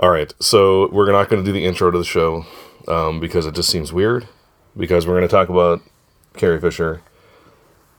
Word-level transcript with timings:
All 0.00 0.08
right, 0.08 0.32
so 0.40 0.88
we're 0.92 1.12
not 1.12 1.28
going 1.28 1.44
to 1.44 1.46
do 1.46 1.52
the 1.52 1.66
intro 1.66 1.90
to 1.90 1.98
the 1.98 2.04
show 2.04 2.46
um, 2.88 3.20
because 3.20 3.44
it 3.44 3.54
just 3.54 3.68
seems 3.68 3.92
weird. 3.92 4.26
Because 4.74 5.06
we're 5.06 5.12
going 5.12 5.28
to 5.28 5.28
talk 5.28 5.50
about 5.50 5.82
Carrie 6.38 6.58
Fisher 6.58 7.02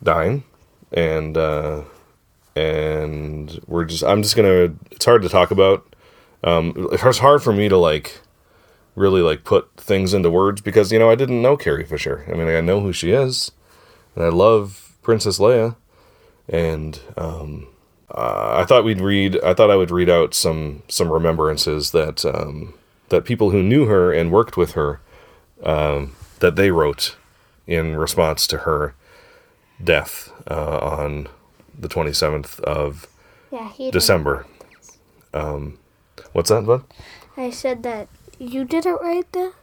dying, 0.01 0.43
and 0.91 1.37
uh, 1.37 1.83
and 2.55 3.59
we're 3.67 3.85
just 3.85 4.03
I'm 4.03 4.23
just 4.23 4.35
gonna. 4.35 4.73
It's 4.89 5.05
hard 5.05 5.21
to 5.21 5.29
talk 5.29 5.51
about. 5.51 5.95
Um, 6.43 6.87
it's 6.91 7.19
hard 7.19 7.43
for 7.43 7.53
me 7.53 7.69
to 7.69 7.77
like 7.77 8.19
really 8.95 9.21
like 9.21 9.43
put 9.43 9.69
things 9.77 10.11
into 10.11 10.31
words 10.31 10.59
because 10.59 10.91
you 10.91 10.97
know 10.97 11.11
I 11.11 11.15
didn't 11.15 11.43
know 11.43 11.55
Carrie 11.55 11.85
Fisher. 11.85 12.25
I 12.27 12.31
mean 12.31 12.47
I 12.47 12.61
know 12.61 12.79
who 12.79 12.93
she 12.93 13.11
is, 13.11 13.51
and 14.15 14.25
I 14.25 14.29
love 14.29 14.97
Princess 15.03 15.37
Leia, 15.37 15.75
and 16.49 16.99
um, 17.15 17.67
uh, 18.15 18.57
I 18.61 18.65
thought 18.65 18.83
we'd 18.83 19.01
read. 19.01 19.39
I 19.43 19.53
thought 19.53 19.71
I 19.71 19.75
would 19.75 19.91
read 19.91 20.09
out 20.09 20.33
some 20.33 20.83
some 20.87 21.11
remembrances 21.11 21.91
that 21.91 22.25
um, 22.25 22.73
that 23.09 23.25
people 23.25 23.51
who 23.51 23.61
knew 23.63 23.85
her 23.85 24.11
and 24.11 24.31
worked 24.31 24.57
with 24.57 24.71
her 24.73 24.99
um, 25.63 26.15
that 26.39 26.55
they 26.55 26.71
wrote 26.71 27.15
in 27.67 27.95
response 27.95 28.47
to 28.47 28.59
her 28.59 28.93
death 29.83 30.31
uh, 30.49 30.77
on 30.79 31.27
the 31.77 31.87
27th 31.87 32.59
of 32.61 33.07
Yeah. 33.51 33.71
December. 33.91 34.45
Um, 35.33 35.77
what's 36.33 36.49
that, 36.49 36.65
bud? 36.65 36.83
I 37.37 37.49
said 37.49 37.83
that 37.83 38.07
you 38.39 38.65
didn't 38.65 39.01
write 39.01 39.31
this. 39.31 39.53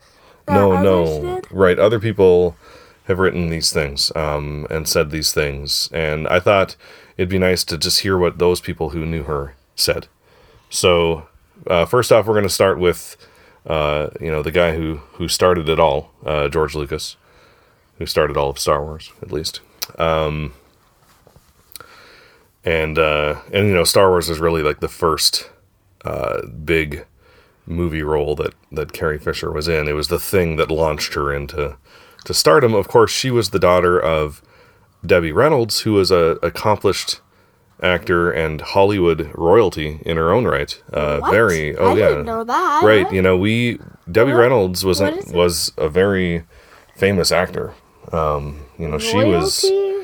No, 0.49 0.81
no. 0.81 1.21
did? 1.21 1.47
Right. 1.51 1.79
Other 1.79 2.01
people 2.01 2.57
have 3.05 3.19
written 3.19 3.51
these 3.51 3.73
things 3.73 4.11
um, 4.17 4.67
and 4.71 4.89
said 4.89 5.11
these 5.11 5.33
things. 5.33 5.89
And 5.93 6.27
I 6.29 6.41
thought 6.41 6.77
it'd 7.19 7.29
be 7.29 7.39
nice 7.39 7.65
to 7.65 7.77
just 7.77 8.01
hear 8.01 8.17
what 8.17 8.39
those 8.39 8.61
people 8.63 8.91
who 8.91 9.05
knew 9.05 9.25
her 9.25 9.55
said. 9.77 10.07
So, 10.71 11.29
uh, 11.67 11.85
first 11.85 12.11
off, 12.11 12.27
we're 12.27 12.35
going 12.35 12.45
to 12.45 12.49
start 12.49 12.79
with, 12.79 13.17
uh, 13.67 14.09
you 14.21 14.31
know, 14.31 14.43
the 14.43 14.51
guy 14.51 14.75
who, 14.75 15.03
who 15.15 15.29
started 15.29 15.69
it 15.69 15.79
all, 15.79 16.13
uh, 16.25 16.49
George 16.49 16.75
Lucas, 16.75 17.17
who 17.99 18.07
started 18.07 18.39
all 18.39 18.49
of 18.49 18.59
Star 18.59 18.83
Wars, 18.83 19.13
at 19.21 19.31
least. 19.31 19.61
Um, 19.99 20.55
and, 22.65 22.99
uh, 22.99 23.41
and, 23.53 23.69
you 23.69 23.75
know, 23.75 23.85
Star 23.85 24.09
Wars 24.09 24.31
is 24.31 24.39
really 24.39 24.63
like 24.63 24.81
the 24.81 24.89
first 24.89 25.51
uh, 26.05 26.47
big 26.47 27.05
movie 27.69 28.03
role 28.03 28.35
that 28.35 28.55
that 28.73 28.93
Carrie 28.93 29.19
Fisher 29.19 29.53
was 29.53 29.69
in. 29.69 29.89
It 29.89 29.93
was 29.93 30.09
the 30.09 30.19
thing 30.19 30.57
that 30.57 30.71
launched 30.71 31.15
her 31.15 31.33
into 31.33 31.77
to 32.25 32.35
stardom. 32.35 32.75
Of 32.75 32.89
course, 32.89 33.11
she 33.11 33.31
was 33.31 33.51
the 33.51 33.59
daughter 33.59 34.01
of 34.01 34.43
Debbie 35.05 35.33
Reynolds, 35.33 35.81
who 35.81 35.93
was 35.95 36.11
a 36.11 36.39
accomplished 36.43 37.21
actor 37.83 38.31
and 38.31 38.61
Hollywood 38.61 39.31
royalty 39.35 40.01
in 40.05 40.17
her 40.17 40.33
own 40.33 40.45
right. 40.45 40.83
Uh, 40.93 41.19
What? 41.21 41.31
very 41.31 41.77
oh 41.77 41.93
I 41.93 41.97
yeah, 41.97 42.09
didn't 42.09 42.27
know 42.27 42.45
that. 42.45 42.83
right. 42.85 43.11
You 43.13 43.23
know, 43.23 43.37
we 43.37 43.79
Debbie 44.11 44.33
What? 44.33 44.41
Reynolds 44.41 44.85
was 44.85 45.01
a, 45.01 45.17
was 45.33 45.73
a 45.77 45.89
very 45.89 46.45
famous 46.97 47.31
actor. 47.31 47.75
Um, 48.13 48.67
you 48.79 48.89
know, 48.89 48.99
she 48.99 49.17
was 49.25 49.63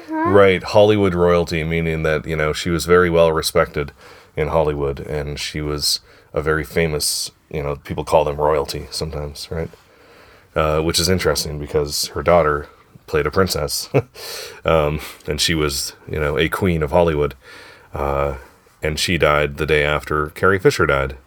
huh? 0.08 0.30
Right, 0.30 0.62
Hollywood 0.62 1.14
royalty, 1.14 1.64
meaning 1.64 2.02
that, 2.04 2.26
you 2.26 2.36
know, 2.36 2.52
she 2.52 2.70
was 2.70 2.84
very 2.86 3.10
well 3.10 3.32
respected 3.32 3.92
in 4.36 4.48
Hollywood 4.48 5.00
and 5.00 5.40
she 5.40 5.60
was 5.60 6.00
a 6.32 6.40
very 6.42 6.64
famous, 6.64 7.30
you 7.50 7.62
know, 7.62 7.76
people 7.76 8.04
call 8.04 8.24
them 8.24 8.36
royalty 8.36 8.86
sometimes, 8.90 9.50
right? 9.50 9.70
Uh, 10.54 10.80
which 10.82 11.00
is 11.00 11.08
interesting 11.08 11.58
because 11.58 12.06
her 12.08 12.22
daughter 12.22 12.68
played 13.06 13.26
a 13.26 13.30
princess 13.30 13.88
um, 14.64 15.00
and 15.26 15.40
she 15.40 15.54
was, 15.54 15.94
you 16.08 16.18
know, 16.18 16.38
a 16.38 16.48
queen 16.48 16.82
of 16.82 16.90
Hollywood. 16.90 17.34
Uh, 17.92 18.38
and 18.82 18.98
she 18.98 19.18
died 19.18 19.56
the 19.56 19.66
day 19.66 19.84
after 19.84 20.28
Carrie 20.30 20.58
Fisher 20.58 20.84
died, 20.86 21.12
And 21.12 21.18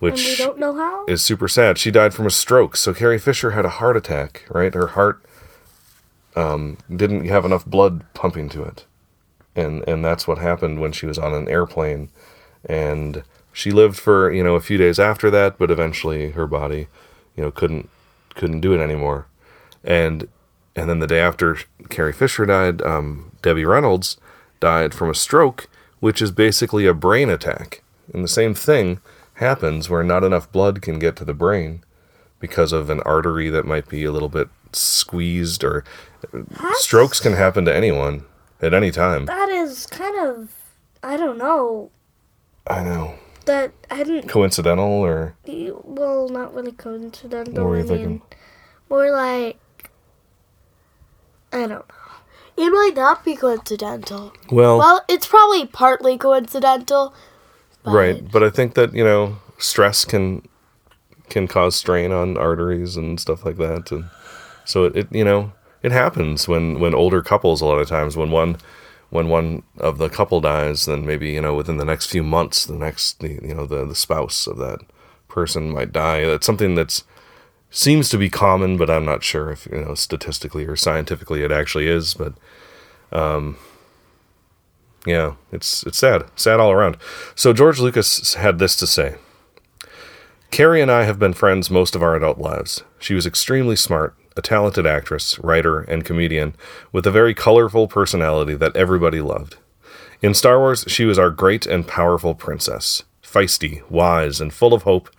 we 0.00 0.10
which 0.10 0.38
don't 0.38 0.58
know 0.58 0.74
how. 0.74 1.04
is 1.06 1.22
super 1.22 1.48
sad. 1.48 1.78
She 1.78 1.90
died 1.90 2.14
from 2.14 2.26
a 2.26 2.30
stroke. 2.30 2.76
So 2.76 2.92
Carrie 2.94 3.18
Fisher 3.18 3.52
had 3.52 3.64
a 3.64 3.68
heart 3.70 3.96
attack, 3.96 4.44
right? 4.50 4.72
Her 4.74 4.88
heart 4.88 5.22
um, 6.36 6.78
didn't 6.94 7.26
have 7.26 7.44
enough 7.44 7.64
blood 7.66 8.04
pumping 8.14 8.48
to 8.50 8.62
it, 8.62 8.84
and 9.56 9.82
and 9.88 10.04
that's 10.04 10.26
what 10.28 10.38
happened 10.38 10.80
when 10.80 10.92
she 10.92 11.06
was 11.06 11.18
on 11.18 11.34
an 11.34 11.48
airplane, 11.48 12.10
and 12.64 13.22
she 13.52 13.70
lived 13.70 13.98
for 13.98 14.32
you 14.32 14.42
know 14.44 14.54
a 14.54 14.60
few 14.60 14.78
days 14.78 14.98
after 14.98 15.30
that, 15.30 15.58
but 15.58 15.70
eventually 15.70 16.30
her 16.30 16.46
body, 16.46 16.86
you 17.36 17.42
know, 17.42 17.50
couldn't 17.50 17.88
couldn't 18.34 18.60
do 18.60 18.72
it 18.72 18.80
anymore, 18.80 19.26
and 19.84 20.28
and 20.76 20.88
then 20.88 20.98
the 21.00 21.06
day 21.06 21.20
after 21.20 21.58
Carrie 21.88 22.12
Fisher 22.12 22.46
died, 22.46 22.82
um, 22.82 23.32
Debbie 23.42 23.64
Reynolds 23.64 24.16
died 24.60 24.94
from 24.94 25.10
a 25.10 25.14
stroke, 25.14 25.68
which 26.00 26.22
is 26.22 26.30
basically 26.30 26.86
a 26.86 26.94
brain 26.94 27.28
attack, 27.30 27.82
and 28.12 28.22
the 28.24 28.28
same 28.28 28.54
thing 28.54 29.00
happens 29.34 29.88
where 29.90 30.02
not 30.02 30.24
enough 30.24 30.50
blood 30.52 30.82
can 30.82 30.98
get 30.98 31.16
to 31.16 31.24
the 31.24 31.34
brain 31.34 31.82
because 32.38 32.72
of 32.72 32.90
an 32.90 33.00
artery 33.00 33.48
that 33.50 33.66
might 33.66 33.88
be 33.88 34.04
a 34.04 34.12
little 34.12 34.28
bit 34.28 34.48
squeezed 34.72 35.62
or 35.64 35.84
strokes 36.74 37.20
can 37.20 37.34
happen 37.34 37.64
to 37.64 37.74
anyone 37.74 38.24
at 38.60 38.74
any 38.74 38.90
time. 38.90 39.26
That 39.26 39.48
is 39.48 39.86
kind 39.86 40.18
of, 40.18 40.50
I 41.02 41.16
don't 41.16 41.38
know. 41.38 41.90
I 42.66 42.82
know. 42.82 43.14
That 43.46 43.72
I 43.90 44.04
didn't. 44.04 44.28
Coincidental 44.28 44.84
or 44.86 45.34
Well, 45.84 46.28
not 46.28 46.54
really 46.54 46.72
coincidental. 46.72 47.54
What 47.54 47.64
were 47.64 47.78
you 47.78 47.84
I 47.84 47.88
thinking? 47.88 48.22
more 48.88 49.10
like 49.10 49.58
I 51.52 51.58
don't 51.58 51.68
know. 51.68 51.84
It 52.56 52.70
might 52.70 52.92
not 52.94 53.24
be 53.24 53.34
coincidental. 53.36 54.32
well, 54.50 54.78
Well, 54.78 55.04
it's 55.08 55.26
probably 55.26 55.66
partly 55.66 56.18
coincidental. 56.18 57.14
but- 57.84 57.92
right, 57.92 58.30
but 58.30 58.42
I 58.42 58.50
think 58.50 58.74
that, 58.74 58.94
you 58.94 59.04
know, 59.04 59.38
stress 59.58 60.04
can 60.04 60.42
can 61.28 61.48
cause 61.48 61.74
strain 61.74 62.12
on 62.12 62.36
arteries 62.36 62.96
and 62.96 63.18
stuff 63.18 63.44
like 63.46 63.56
that 63.56 63.90
and 63.90 64.04
so 64.66 64.84
it, 64.84 64.96
it 64.96 65.08
you 65.12 65.24
know, 65.24 65.52
it 65.82 65.90
happens 65.92 66.46
when 66.46 66.78
when 66.78 66.94
older 66.94 67.22
couples 67.22 67.60
a 67.62 67.66
lot 67.66 67.78
of 67.78 67.88
times 67.88 68.16
when 68.16 68.30
one 68.30 68.58
when 69.10 69.28
one 69.28 69.62
of 69.78 69.96
the 69.98 70.08
couple 70.10 70.40
dies 70.42 70.84
then 70.86 71.06
maybe, 71.06 71.30
you 71.30 71.40
know, 71.40 71.54
within 71.54 71.78
the 71.78 71.84
next 71.86 72.06
few 72.06 72.22
months 72.22 72.66
the 72.66 72.74
next 72.74 73.20
the, 73.20 73.38
you 73.42 73.54
know, 73.54 73.66
the 73.66 73.84
the 73.86 73.94
spouse 73.94 74.46
of 74.46 74.58
that 74.58 74.80
person 75.28 75.70
might 75.70 75.90
die. 75.92 76.26
That's 76.26 76.44
something 76.46 76.74
that's 76.74 77.04
seems 77.72 78.08
to 78.10 78.18
be 78.18 78.28
common, 78.28 78.76
but 78.76 78.90
I'm 78.90 79.04
not 79.04 79.24
sure 79.24 79.50
if 79.50 79.66
you 79.66 79.80
know 79.80 79.94
statistically 79.94 80.64
or 80.66 80.76
scientifically 80.76 81.42
it 81.42 81.50
actually 81.50 81.88
is. 81.88 82.14
But 82.14 82.34
um, 83.10 83.56
yeah, 85.04 85.34
it's 85.50 85.82
it's 85.84 85.98
sad, 85.98 86.24
sad 86.36 86.60
all 86.60 86.70
around. 86.70 86.96
So 87.34 87.52
George 87.52 87.80
Lucas 87.80 88.34
had 88.34 88.60
this 88.60 88.76
to 88.76 88.86
say: 88.86 89.16
Carrie 90.52 90.82
and 90.82 90.90
I 90.90 91.02
have 91.04 91.18
been 91.18 91.32
friends 91.32 91.70
most 91.70 91.96
of 91.96 92.02
our 92.02 92.14
adult 92.14 92.38
lives. 92.38 92.84
She 93.00 93.14
was 93.14 93.26
extremely 93.26 93.74
smart, 93.74 94.14
a 94.36 94.42
talented 94.42 94.86
actress, 94.86 95.38
writer, 95.40 95.80
and 95.80 96.04
comedian 96.04 96.54
with 96.92 97.06
a 97.06 97.10
very 97.10 97.34
colorful 97.34 97.88
personality 97.88 98.54
that 98.54 98.76
everybody 98.76 99.20
loved. 99.20 99.56
In 100.20 100.34
Star 100.34 100.60
Wars, 100.60 100.84
she 100.86 101.04
was 101.04 101.18
our 101.18 101.30
great 101.30 101.66
and 101.66 101.88
powerful 101.88 102.36
princess, 102.36 103.02
feisty, 103.24 103.82
wise, 103.90 104.40
and 104.40 104.54
full 104.54 104.72
of 104.72 104.84
hope, 104.84 105.10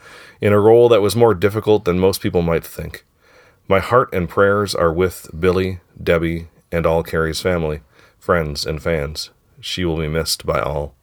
in 0.44 0.52
a 0.52 0.60
role 0.60 0.90
that 0.90 1.02
was 1.02 1.16
more 1.16 1.34
difficult 1.34 1.86
than 1.86 1.98
most 1.98 2.20
people 2.20 2.42
might 2.42 2.66
think. 2.66 3.06
My 3.70 3.80
heart 3.80 4.14
and 4.14 4.28
prayers 4.28 4.76
are 4.76 4.92
with 4.92 5.30
Billy, 5.40 5.80
Debbie, 6.04 6.50
and 6.70 6.86
all 6.86 7.02
Carrie's 7.02 7.40
family, 7.40 7.80
friends, 8.20 8.66
and 8.66 8.84
fans. 8.84 9.30
She 9.62 9.86
will 9.86 9.96
be 9.96 10.10
missed 10.10 10.46
by 10.46 10.60
all. 10.60 10.96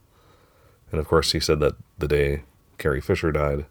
And 0.92 1.00
of 1.00 1.08
course, 1.08 1.32
he 1.32 1.40
said 1.40 1.58
that 1.60 1.72
the 1.96 2.06
day 2.06 2.42
Carrie 2.76 3.00
Fisher 3.00 3.32
died, 3.32 3.64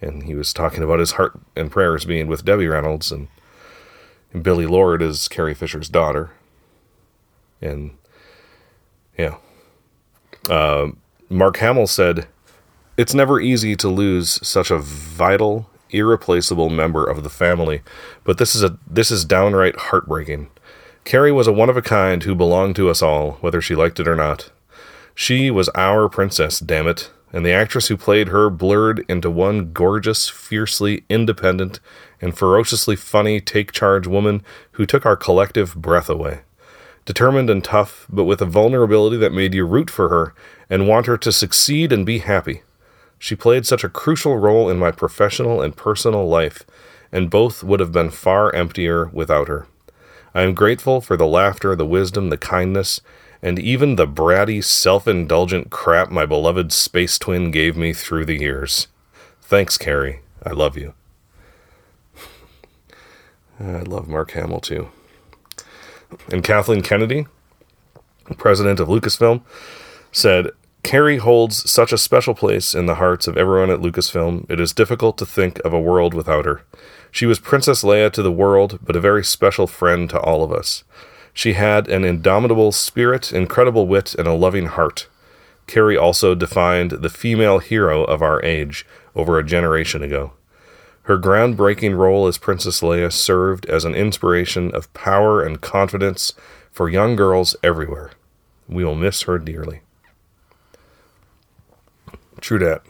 and 0.00 0.22
he 0.22 0.34
was 0.34 0.54
talking 0.54 0.82
about 0.82 1.00
his 1.00 1.12
heart 1.12 1.38
and 1.54 1.70
prayers 1.70 2.06
being 2.06 2.26
with 2.26 2.46
Debbie 2.46 2.66
Reynolds, 2.66 3.12
and, 3.12 3.28
and 4.32 4.42
Billie 4.42 4.64
Lourd 4.66 5.02
is 5.02 5.28
Carrie 5.28 5.52
Fisher's 5.52 5.90
daughter. 5.90 6.30
And 7.60 7.90
yeah. 9.18 9.36
Uh, 10.48 10.92
Mark 11.28 11.58
Hamill 11.58 11.88
said, 11.88 12.26
It's 12.98 13.14
never 13.14 13.38
easy 13.38 13.76
to 13.76 13.88
lose 13.88 14.44
such 14.44 14.72
a 14.72 14.78
vital, 14.78 15.70
irreplaceable 15.90 16.68
member 16.68 17.04
of 17.04 17.22
the 17.22 17.30
family, 17.30 17.82
but 18.24 18.38
this 18.38 18.56
is 18.56 18.64
a 18.64 18.76
this 18.90 19.12
is 19.12 19.24
downright 19.24 19.76
heartbreaking. 19.76 20.50
Carrie 21.04 21.30
was 21.30 21.46
a 21.46 21.52
one 21.52 21.70
of 21.70 21.76
a 21.76 21.80
kind 21.80 22.24
who 22.24 22.34
belonged 22.34 22.74
to 22.74 22.90
us 22.90 23.00
all, 23.00 23.38
whether 23.40 23.60
she 23.60 23.76
liked 23.76 24.00
it 24.00 24.08
or 24.08 24.16
not. 24.16 24.50
She 25.14 25.48
was 25.48 25.68
our 25.76 26.08
princess, 26.08 26.58
damn 26.58 26.88
it, 26.88 27.12
and 27.32 27.46
the 27.46 27.52
actress 27.52 27.86
who 27.86 27.96
played 27.96 28.28
her 28.28 28.50
blurred 28.50 29.04
into 29.08 29.30
one 29.30 29.72
gorgeous, 29.72 30.28
fiercely 30.28 31.04
independent, 31.08 31.78
and 32.20 32.36
ferociously 32.36 32.96
funny 32.96 33.40
take 33.40 33.70
charge 33.70 34.08
woman 34.08 34.42
who 34.72 34.84
took 34.84 35.06
our 35.06 35.16
collective 35.16 35.76
breath 35.76 36.10
away 36.10 36.40
determined 37.04 37.48
and 37.48 37.64
tough, 37.64 38.06
but 38.10 38.24
with 38.24 38.42
a 38.42 38.44
vulnerability 38.44 39.16
that 39.16 39.32
made 39.32 39.54
you 39.54 39.64
root 39.64 39.88
for 39.88 40.10
her 40.10 40.34
and 40.68 40.86
want 40.86 41.06
her 41.06 41.16
to 41.16 41.32
succeed 41.32 41.90
and 41.90 42.04
be 42.04 42.18
happy. 42.18 42.60
She 43.18 43.34
played 43.34 43.66
such 43.66 43.84
a 43.84 43.88
crucial 43.88 44.36
role 44.38 44.68
in 44.68 44.78
my 44.78 44.90
professional 44.90 45.60
and 45.60 45.76
personal 45.76 46.28
life, 46.28 46.64
and 47.10 47.30
both 47.30 47.64
would 47.64 47.80
have 47.80 47.92
been 47.92 48.10
far 48.10 48.54
emptier 48.54 49.06
without 49.06 49.48
her. 49.48 49.66
I 50.34 50.42
am 50.42 50.54
grateful 50.54 51.00
for 51.00 51.16
the 51.16 51.26
laughter, 51.26 51.74
the 51.74 51.86
wisdom, 51.86 52.30
the 52.30 52.36
kindness, 52.36 53.00
and 53.42 53.58
even 53.58 53.96
the 53.96 54.06
bratty, 54.06 54.62
self 54.62 55.08
indulgent 55.08 55.70
crap 55.70 56.10
my 56.10 56.26
beloved 56.26 56.72
space 56.72 57.18
twin 57.18 57.50
gave 57.50 57.76
me 57.76 57.92
through 57.92 58.24
the 58.24 58.38
years. 58.38 58.88
Thanks, 59.40 59.78
Carrie. 59.78 60.20
I 60.44 60.50
love 60.50 60.76
you. 60.76 60.94
I 63.60 63.80
love 63.80 64.08
Mark 64.08 64.32
Hamill 64.32 64.60
too. 64.60 64.88
And 66.30 66.44
Kathleen 66.44 66.82
Kennedy, 66.82 67.26
president 68.36 68.80
of 68.80 68.88
Lucasfilm, 68.88 69.42
said, 70.12 70.50
Carrie 70.82 71.18
holds 71.18 71.70
such 71.70 71.92
a 71.92 71.98
special 71.98 72.34
place 72.34 72.74
in 72.74 72.86
the 72.86 72.94
hearts 72.94 73.26
of 73.26 73.36
everyone 73.36 73.70
at 73.70 73.80
Lucasfilm, 73.80 74.50
it 74.50 74.60
is 74.60 74.72
difficult 74.72 75.18
to 75.18 75.26
think 75.26 75.58
of 75.64 75.72
a 75.72 75.80
world 75.80 76.14
without 76.14 76.44
her. 76.44 76.62
She 77.10 77.26
was 77.26 77.38
Princess 77.38 77.82
Leia 77.82 78.10
to 78.12 78.22
the 78.22 78.32
world, 78.32 78.78
but 78.82 78.96
a 78.96 79.00
very 79.00 79.24
special 79.24 79.66
friend 79.66 80.08
to 80.10 80.20
all 80.20 80.42
of 80.42 80.52
us. 80.52 80.84
She 81.34 81.52
had 81.52 81.88
an 81.88 82.04
indomitable 82.04 82.72
spirit, 82.72 83.32
incredible 83.32 83.86
wit, 83.86 84.14
and 84.14 84.26
a 84.26 84.32
loving 84.32 84.66
heart. 84.66 85.08
Carrie 85.66 85.96
also 85.96 86.34
defined 86.34 86.90
the 86.90 87.10
female 87.10 87.58
hero 87.58 88.04
of 88.04 88.22
our 88.22 88.42
age 88.44 88.86
over 89.14 89.38
a 89.38 89.44
generation 89.44 90.02
ago. 90.02 90.32
Her 91.02 91.18
groundbreaking 91.18 91.96
role 91.96 92.26
as 92.26 92.38
Princess 92.38 92.80
Leia 92.80 93.12
served 93.12 93.66
as 93.66 93.84
an 93.84 93.94
inspiration 93.94 94.70
of 94.74 94.92
power 94.94 95.42
and 95.42 95.60
confidence 95.60 96.34
for 96.70 96.88
young 96.88 97.16
girls 97.16 97.56
everywhere. 97.62 98.10
We 98.68 98.84
will 98.84 98.94
miss 98.94 99.22
her 99.22 99.38
dearly. 99.38 99.80
True 102.40 102.58
dat. 102.58 102.82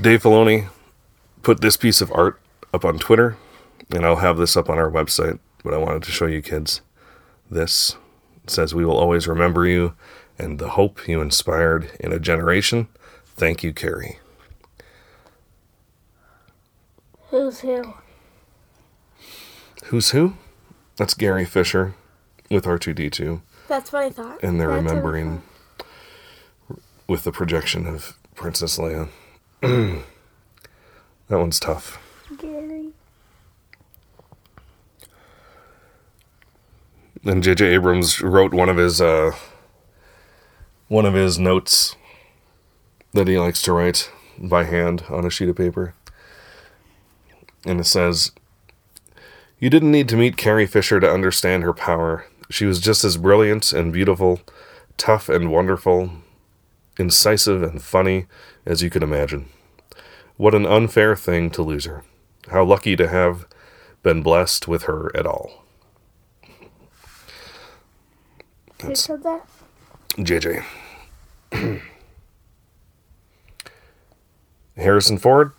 Dave 0.00 0.22
Filoni 0.22 0.68
put 1.42 1.60
this 1.60 1.76
piece 1.76 2.00
of 2.00 2.10
art 2.12 2.40
up 2.72 2.84
on 2.84 2.98
Twitter, 2.98 3.36
and 3.90 4.04
I'll 4.04 4.16
have 4.16 4.36
this 4.38 4.56
up 4.56 4.68
on 4.68 4.78
our 4.78 4.90
website, 4.90 5.38
but 5.62 5.72
I 5.74 5.78
wanted 5.78 6.02
to 6.04 6.10
show 6.10 6.26
you 6.26 6.42
kids 6.42 6.80
this. 7.50 7.96
It 8.42 8.50
says, 8.50 8.74
We 8.74 8.84
will 8.84 8.96
always 8.98 9.28
remember 9.28 9.66
you 9.66 9.94
and 10.38 10.58
the 10.58 10.70
hope 10.70 11.06
you 11.06 11.20
inspired 11.20 11.90
in 12.00 12.12
a 12.12 12.18
generation. 12.18 12.88
Thank 13.36 13.62
you, 13.62 13.72
Carrie. 13.72 14.18
Who's 17.28 17.60
who? 17.60 17.94
Who's 19.86 20.10
who? 20.10 20.34
That's 20.96 21.14
Gary 21.14 21.44
Fisher 21.44 21.94
with 22.50 22.64
R2D2, 22.64 23.40
That's 23.68 23.92
what 23.92 24.02
I 24.04 24.10
thought. 24.10 24.42
and 24.42 24.60
they're 24.60 24.68
That's 24.68 24.84
remembering 24.84 25.42
with 27.06 27.24
the 27.24 27.32
projection 27.32 27.86
of 27.86 28.16
Princess 28.34 28.78
Leia. 28.78 29.08
that 29.60 30.02
one's 31.28 31.60
tough. 31.60 31.98
Gary. 32.38 32.90
And 37.24 37.42
J.J. 37.42 37.74
Abrams 37.74 38.20
wrote 38.20 38.52
one 38.52 38.68
of 38.68 38.76
his 38.76 39.00
uh, 39.00 39.32
one 40.88 41.06
of 41.06 41.14
his 41.14 41.38
notes 41.38 41.96
that 43.14 43.28
he 43.28 43.38
likes 43.38 43.62
to 43.62 43.72
write 43.72 44.10
by 44.38 44.64
hand 44.64 45.04
on 45.08 45.24
a 45.24 45.30
sheet 45.30 45.48
of 45.48 45.56
paper, 45.56 45.94
and 47.64 47.80
it 47.80 47.84
says, 47.84 48.32
"You 49.58 49.70
didn't 49.70 49.92
need 49.92 50.08
to 50.10 50.16
meet 50.16 50.36
Carrie 50.36 50.66
Fisher 50.66 51.00
to 51.00 51.10
understand 51.10 51.62
her 51.62 51.72
power. 51.72 52.26
She 52.50 52.66
was 52.66 52.78
just 52.78 53.04
as 53.04 53.16
brilliant 53.16 53.72
and 53.72 53.90
beautiful, 53.90 54.42
tough 54.98 55.30
and 55.30 55.50
wonderful, 55.50 56.10
incisive 56.98 57.62
and 57.62 57.82
funny 57.82 58.26
as 58.66 58.82
you 58.82 58.90
can 58.90 59.02
imagine. 59.02 59.48
What 60.36 60.54
an 60.54 60.66
unfair 60.66 61.16
thing 61.16 61.50
to 61.50 61.62
lose 61.62 61.84
her. 61.84 62.04
How 62.48 62.64
lucky 62.64 62.96
to 62.96 63.08
have 63.08 63.46
been 64.02 64.22
blessed 64.22 64.68
with 64.68 64.84
her 64.84 65.14
at 65.16 65.26
all." 65.26 65.64
Who 68.82 68.94
said 68.94 69.22
that? 69.22 69.46
JJ. 70.18 70.64
Harrison 74.76 75.18
Ford 75.18 75.52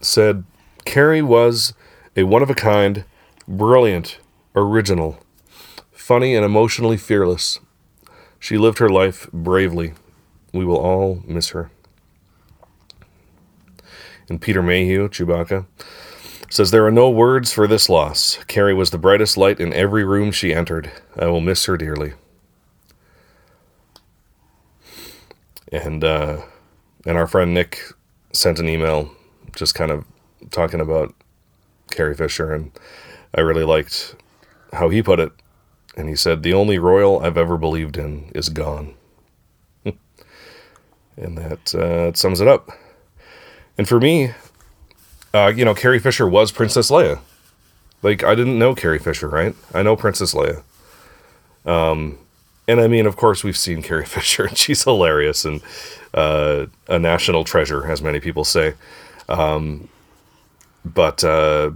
said 0.00 0.44
Carrie 0.84 1.22
was 1.22 1.74
a 2.16 2.24
one 2.24 2.42
of 2.42 2.50
a 2.50 2.54
kind, 2.54 3.04
brilliant, 3.48 4.18
original, 4.54 5.18
funny, 5.90 6.34
and 6.34 6.44
emotionally 6.44 6.96
fearless. 6.96 7.58
She 8.38 8.58
lived 8.58 8.78
her 8.78 8.88
life 8.88 9.28
bravely. 9.32 9.94
We 10.52 10.64
will 10.64 10.76
all 10.76 11.22
miss 11.26 11.50
her. 11.50 11.70
And 14.28 14.40
Peter 14.40 14.62
Mayhew, 14.62 15.08
Chewbacca, 15.08 15.66
says 16.50 16.70
there 16.70 16.86
are 16.86 16.90
no 16.90 17.10
words 17.10 17.52
for 17.52 17.66
this 17.66 17.88
loss. 17.88 18.38
Carrie 18.46 18.74
was 18.74 18.90
the 18.90 18.98
brightest 18.98 19.36
light 19.36 19.58
in 19.58 19.72
every 19.72 20.04
room 20.04 20.30
she 20.32 20.54
entered. 20.54 20.90
I 21.16 21.26
will 21.26 21.40
miss 21.40 21.64
her 21.64 21.76
dearly. 21.76 22.12
and 25.72 26.04
uh, 26.04 26.42
and 27.06 27.16
our 27.16 27.26
friend 27.26 27.54
Nick 27.54 27.80
sent 28.32 28.58
an 28.60 28.68
email 28.68 29.10
just 29.56 29.74
kind 29.74 29.90
of 29.90 30.04
talking 30.50 30.80
about 30.80 31.14
Carrie 31.90 32.14
Fisher, 32.14 32.52
and 32.52 32.70
I 33.34 33.40
really 33.40 33.64
liked 33.64 34.14
how 34.72 34.90
he 34.90 35.02
put 35.02 35.18
it. 35.18 35.32
And 35.96 36.08
he 36.08 36.14
said, 36.16 36.42
"The 36.42 36.54
only 36.54 36.78
royal 36.78 37.20
I've 37.20 37.38
ever 37.38 37.56
believed 37.56 37.96
in 37.96 38.30
is 38.34 38.50
gone," 38.50 38.94
and 41.16 41.38
that 41.38 41.74
uh, 41.74 42.12
sums 42.14 42.40
it 42.40 42.48
up. 42.48 42.70
And 43.78 43.88
for 43.88 44.00
me, 44.00 44.32
uh, 45.34 45.52
you 45.54 45.64
know, 45.64 45.74
Carrie 45.74 45.98
Fisher 45.98 46.28
was 46.28 46.52
Princess 46.52 46.90
Leia. 46.90 47.20
Like 48.02 48.24
I 48.24 48.34
didn't 48.34 48.58
know 48.58 48.74
Carrie 48.74 48.98
Fisher, 48.98 49.28
right? 49.28 49.54
I 49.74 49.82
know 49.82 49.96
Princess 49.96 50.34
Leia. 50.34 50.62
And 52.68 52.80
I 52.80 52.88
mean, 52.88 53.06
of 53.06 53.16
course, 53.16 53.44
we've 53.44 53.56
seen 53.56 53.82
Carrie 53.82 54.06
Fisher, 54.16 54.46
and 54.46 54.56
she's 54.56 54.84
hilarious 54.84 55.44
and 55.44 55.60
uh, 56.14 56.66
a 56.88 56.98
national 56.98 57.44
treasure, 57.44 57.90
as 57.90 58.02
many 58.02 58.20
people 58.20 58.44
say. 58.44 58.74
Um, 59.28 59.88
but 60.84 61.22
uh, 61.24 61.72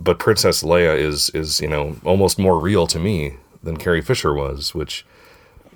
but 0.00 0.18
Princess 0.18 0.62
Leia 0.62 0.96
is 0.96 1.30
is 1.30 1.60
you 1.60 1.68
know 1.68 1.96
almost 2.04 2.38
more 2.38 2.58
real 2.58 2.86
to 2.88 2.98
me 2.98 3.34
than 3.62 3.76
Carrie 3.76 4.02
Fisher 4.02 4.34
was, 4.34 4.74
which 4.74 5.04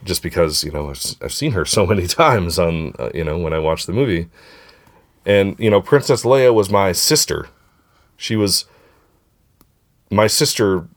just 0.04 0.22
because 0.22 0.64
you 0.64 0.70
know 0.70 0.90
I've, 0.90 1.02
I've 1.22 1.32
seen 1.32 1.52
her 1.52 1.64
so 1.64 1.86
many 1.86 2.06
times 2.06 2.58
on 2.58 2.94
uh, 2.98 3.10
you 3.14 3.24
know 3.24 3.38
when 3.38 3.52
I 3.52 3.58
watched 3.58 3.86
the 3.86 3.92
movie, 3.92 4.28
and 5.26 5.58
you 5.58 5.70
know 5.70 5.80
Princess 5.80 6.24
Leia 6.24 6.54
was 6.54 6.70
my 6.70 6.92
sister. 6.92 7.48
She 8.16 8.36
was 8.36 8.64
my 10.10 10.26
sister 10.26 10.88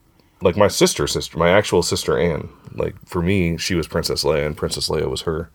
like 0.41 0.57
my 0.57 0.67
sister 0.67 1.07
sister 1.07 1.37
my 1.37 1.49
actual 1.49 1.83
sister 1.83 2.17
anne. 2.17 2.49
Like 2.73 2.95
for 3.05 3.21
me 3.21 3.57
she 3.57 3.75
was 3.75 3.87
princess 3.87 4.23
leia 4.23 4.45
and 4.45 4.57
princess 4.57 4.89
leia 4.89 5.09
was 5.09 5.21
her. 5.21 5.49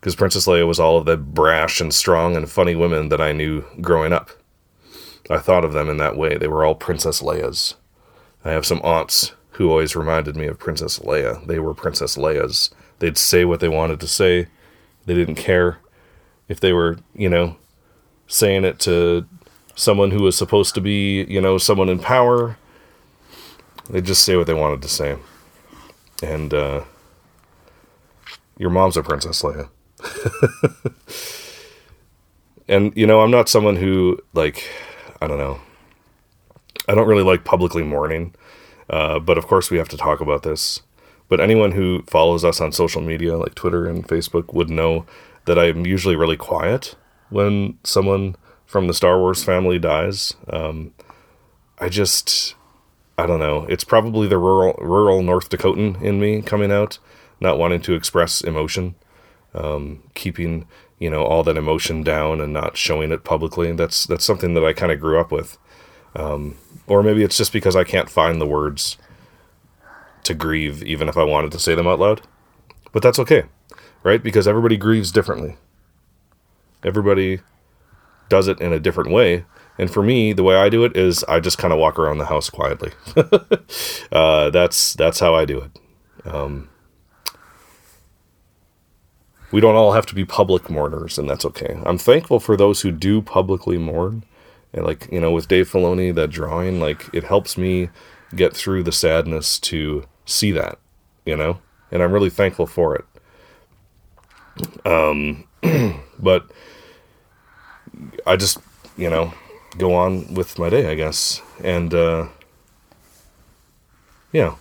Because 0.00 0.14
princess 0.14 0.46
leia 0.46 0.66
was 0.66 0.78
all 0.78 0.98
of 0.98 1.04
the 1.04 1.16
brash 1.16 1.80
and 1.80 1.92
strong 1.92 2.36
and 2.36 2.48
funny 2.48 2.74
women 2.74 3.08
that 3.08 3.20
i 3.20 3.32
knew 3.32 3.64
growing 3.80 4.12
up. 4.12 4.30
I 5.30 5.38
thought 5.38 5.64
of 5.64 5.72
them 5.72 5.88
in 5.88 5.96
that 5.98 6.16
way. 6.16 6.36
They 6.36 6.48
were 6.48 6.64
all 6.64 6.74
princess 6.74 7.22
leias. 7.22 7.74
I 8.44 8.50
have 8.50 8.66
some 8.66 8.80
aunts 8.82 9.32
who 9.52 9.70
always 9.70 9.96
reminded 9.96 10.36
me 10.36 10.46
of 10.46 10.58
princess 10.58 10.98
leia 11.00 11.44
they 11.46 11.58
were 11.58 11.74
princess 11.74 12.16
leias 12.16 12.70
they'd 12.98 13.18
say 13.18 13.44
what 13.44 13.60
they 13.60 13.68
wanted 13.68 14.00
to 14.00 14.06
say 14.06 14.46
they 15.06 15.14
didn't 15.14 15.36
care 15.36 15.78
if 16.48 16.60
they 16.60 16.72
were 16.72 16.98
you 17.14 17.28
know 17.28 17.56
saying 18.26 18.64
it 18.64 18.78
to 18.78 19.26
someone 19.74 20.10
who 20.10 20.22
was 20.22 20.36
supposed 20.36 20.74
to 20.74 20.80
be 20.80 21.24
you 21.24 21.40
know 21.40 21.58
someone 21.58 21.88
in 21.88 21.98
power 21.98 22.56
they 23.90 24.00
just 24.00 24.22
say 24.22 24.36
what 24.36 24.46
they 24.46 24.54
wanted 24.54 24.82
to 24.82 24.88
say. 24.88 25.16
And 26.22 26.54
uh, 26.54 26.84
your 28.56 28.70
mom's 28.70 28.96
a 28.96 29.02
Princess 29.02 29.42
Leia. 29.42 29.68
and, 32.68 32.92
you 32.96 33.06
know, 33.06 33.20
I'm 33.20 33.30
not 33.30 33.48
someone 33.48 33.76
who, 33.76 34.18
like, 34.32 34.68
I 35.20 35.26
don't 35.26 35.38
know. 35.38 35.60
I 36.88 36.94
don't 36.94 37.08
really 37.08 37.22
like 37.22 37.44
publicly 37.44 37.82
mourning. 37.82 38.34
Uh, 38.90 39.18
but 39.18 39.38
of 39.38 39.46
course, 39.46 39.70
we 39.70 39.78
have 39.78 39.88
to 39.88 39.96
talk 39.96 40.20
about 40.20 40.42
this. 40.42 40.82
But 41.28 41.40
anyone 41.40 41.72
who 41.72 42.02
follows 42.08 42.44
us 42.44 42.60
on 42.60 42.72
social 42.72 43.00
media, 43.00 43.36
like 43.38 43.54
Twitter 43.54 43.86
and 43.86 44.06
Facebook, 44.06 44.52
would 44.52 44.68
know 44.68 45.06
that 45.46 45.58
I'm 45.58 45.86
usually 45.86 46.16
really 46.16 46.36
quiet 46.36 46.94
when 47.30 47.78
someone 47.84 48.36
from 48.66 48.86
the 48.86 48.94
Star 48.94 49.18
Wars 49.18 49.42
family 49.42 49.78
dies. 49.78 50.34
Um, 50.48 50.92
I 51.78 51.88
just. 51.88 52.54
I 53.18 53.26
don't 53.26 53.40
know. 53.40 53.66
It's 53.68 53.84
probably 53.84 54.26
the 54.26 54.38
rural 54.38 54.74
rural 54.80 55.22
North 55.22 55.50
Dakotan 55.50 56.00
in 56.02 56.18
me 56.18 56.40
coming 56.40 56.72
out, 56.72 56.98
not 57.40 57.58
wanting 57.58 57.82
to 57.82 57.94
express 57.94 58.40
emotion, 58.40 58.94
um, 59.54 60.02
keeping 60.14 60.66
you 60.98 61.10
know 61.10 61.24
all 61.24 61.42
that 61.42 61.58
emotion 61.58 62.02
down 62.02 62.40
and 62.40 62.52
not 62.52 62.76
showing 62.76 63.12
it 63.12 63.22
publicly. 63.22 63.70
That's 63.72 64.06
that's 64.06 64.24
something 64.24 64.54
that 64.54 64.64
I 64.64 64.72
kind 64.72 64.90
of 64.90 65.00
grew 65.00 65.20
up 65.20 65.30
with, 65.30 65.58
um, 66.14 66.56
or 66.86 67.02
maybe 67.02 67.22
it's 67.22 67.36
just 67.36 67.52
because 67.52 67.76
I 67.76 67.84
can't 67.84 68.10
find 68.10 68.40
the 68.40 68.46
words 68.46 68.98
to 70.24 70.34
grieve, 70.34 70.82
even 70.82 71.08
if 71.08 71.16
I 71.16 71.24
wanted 71.24 71.52
to 71.52 71.58
say 71.58 71.74
them 71.74 71.86
out 71.86 71.98
loud. 71.98 72.22
But 72.92 73.02
that's 73.02 73.18
okay, 73.18 73.44
right? 74.02 74.22
Because 74.22 74.46
everybody 74.46 74.76
grieves 74.76 75.12
differently. 75.12 75.56
Everybody 76.84 77.40
does 78.28 78.48
it 78.48 78.60
in 78.60 78.72
a 78.72 78.80
different 78.80 79.10
way. 79.10 79.44
And 79.78 79.90
for 79.90 80.02
me, 80.02 80.32
the 80.32 80.42
way 80.42 80.56
I 80.56 80.68
do 80.68 80.84
it 80.84 80.96
is 80.96 81.24
I 81.24 81.40
just 81.40 81.58
kind 81.58 81.72
of 81.72 81.78
walk 81.78 81.98
around 81.98 82.18
the 82.18 82.26
house 82.26 82.50
quietly. 82.50 82.92
uh, 84.12 84.50
that's 84.50 84.94
that's 84.94 85.18
how 85.20 85.34
I 85.34 85.44
do 85.44 85.60
it. 85.60 85.78
Um, 86.26 86.68
we 89.50 89.60
don't 89.60 89.74
all 89.74 89.92
have 89.92 90.06
to 90.06 90.14
be 90.14 90.24
public 90.24 90.70
mourners, 90.70 91.18
and 91.18 91.28
that's 91.28 91.44
okay. 91.44 91.80
I'm 91.84 91.98
thankful 91.98 92.40
for 92.40 92.56
those 92.56 92.82
who 92.82 92.90
do 92.90 93.22
publicly 93.22 93.78
mourn, 93.78 94.24
and 94.72 94.84
like 94.84 95.08
you 95.10 95.20
know, 95.20 95.30
with 95.30 95.48
Dave 95.48 95.70
Filoni, 95.70 96.14
that 96.14 96.30
drawing, 96.30 96.80
like 96.80 97.08
it 97.12 97.24
helps 97.24 97.58
me 97.58 97.90
get 98.34 98.56
through 98.56 98.82
the 98.82 98.92
sadness 98.92 99.58
to 99.60 100.04
see 100.24 100.52
that, 100.52 100.78
you 101.26 101.36
know, 101.36 101.58
and 101.90 102.02
I'm 102.02 102.12
really 102.12 102.30
thankful 102.30 102.66
for 102.66 102.96
it. 102.96 103.04
Um, 104.86 105.44
but 106.18 106.50
I 108.26 108.36
just, 108.36 108.58
you 108.96 109.10
know, 109.10 109.34
go 109.78 109.94
on 109.94 110.34
with 110.34 110.58
my 110.58 110.70
day, 110.70 110.90
I 110.90 110.94
guess, 110.94 111.42
and 111.62 111.92
uh, 111.92 112.28
yeah. 114.32 114.56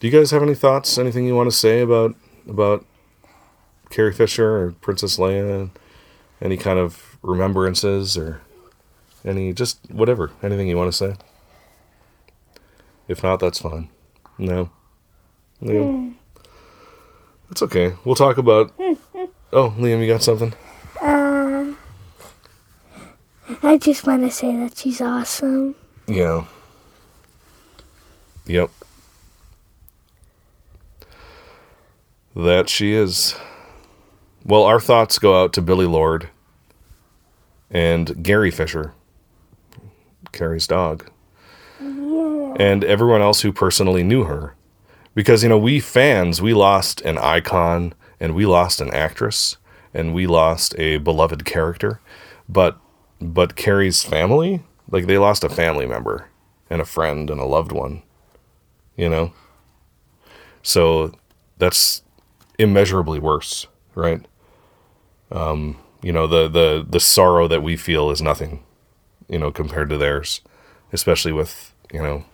Do 0.00 0.08
you 0.08 0.12
guys 0.12 0.30
have 0.32 0.42
any 0.42 0.54
thoughts? 0.54 0.98
Anything 0.98 1.26
you 1.26 1.34
want 1.36 1.50
to 1.50 1.56
say 1.56 1.80
about 1.80 2.14
about 2.48 2.84
Carrie 3.90 4.12
Fisher 4.12 4.56
or 4.56 4.72
Princess 4.72 5.18
Leia? 5.18 5.70
Any 6.42 6.56
kind 6.56 6.78
of 6.78 7.16
remembrances 7.22 8.18
or 8.18 8.42
any 9.24 9.52
just 9.52 9.78
whatever, 9.90 10.30
anything 10.42 10.68
you 10.68 10.76
want 10.76 10.90
to 10.92 10.96
say? 10.96 11.16
If 13.08 13.22
not, 13.22 13.40
that's 13.40 13.58
fine. 13.60 13.88
No. 14.38 14.70
Liam. 15.62 16.14
That's 17.48 17.62
okay. 17.62 17.94
We'll 18.04 18.14
talk 18.14 18.38
about. 18.38 18.72
Oh, 19.56 19.70
Liam, 19.78 20.00
you 20.00 20.08
got 20.12 20.20
something? 20.20 20.52
Um, 21.00 21.78
I 23.62 23.78
just 23.78 24.04
want 24.04 24.22
to 24.22 24.30
say 24.32 24.50
that 24.56 24.76
she's 24.76 25.00
awesome. 25.00 25.76
Yeah. 26.08 26.46
Yep. 28.46 28.68
That 32.34 32.68
she 32.68 32.94
is. 32.94 33.36
Well, 34.44 34.64
our 34.64 34.80
thoughts 34.80 35.20
go 35.20 35.40
out 35.40 35.52
to 35.52 35.62
Billie 35.62 35.86
Lourd 35.86 36.30
and 37.70 38.24
Gary 38.24 38.50
Fisher, 38.50 38.92
Carrie's 40.34 40.66
dog, 40.66 41.10
and 41.80 42.84
everyone 42.84 43.22
else 43.22 43.40
who 43.40 43.52
personally 43.52 44.02
knew 44.02 44.24
her. 44.24 44.54
Because, 45.14 45.42
you 45.42 45.48
know, 45.48 45.58
we 45.58 45.80
fans, 45.80 46.42
we 46.42 46.52
lost 46.54 47.00
an 47.02 47.18
icon 47.18 47.94
and 48.18 48.34
we 48.34 48.46
lost 48.46 48.80
an 48.80 48.92
actress 48.92 49.56
and 49.92 50.12
we 50.12 50.26
lost 50.26 50.74
a 50.76 50.98
beloved 50.98 51.44
character. 51.44 52.00
But 52.48 52.78
but 53.20 53.54
Carrie's 53.56 54.02
family, 54.02 54.64
like 54.90 55.06
they 55.06 55.18
lost 55.18 55.44
a 55.44 55.48
family 55.48 55.86
member 55.86 56.28
and 56.68 56.80
a 56.80 56.84
friend 56.84 57.30
and 57.30 57.40
a 57.40 57.44
loved 57.44 57.72
one, 57.72 58.02
you 58.96 59.08
know? 59.08 59.32
So 60.62 61.12
that's 61.58 62.02
immeasurably 62.58 63.18
worse, 63.18 63.66
right? 63.94 64.26
Um, 65.30 65.78
you 66.02 66.12
know, 66.12 66.26
the, 66.26 66.48
the, 66.48 66.86
the 66.88 67.00
sorrow 67.00 67.48
that 67.48 67.62
we 67.62 67.76
feel 67.76 68.10
is 68.10 68.20
nothing, 68.20 68.64
you 69.28 69.38
know, 69.38 69.50
compared 69.50 69.90
to 69.90 69.98
theirs, 69.98 70.40
especially 70.92 71.32
with, 71.32 71.72
you 71.92 72.02
know, 72.02 72.24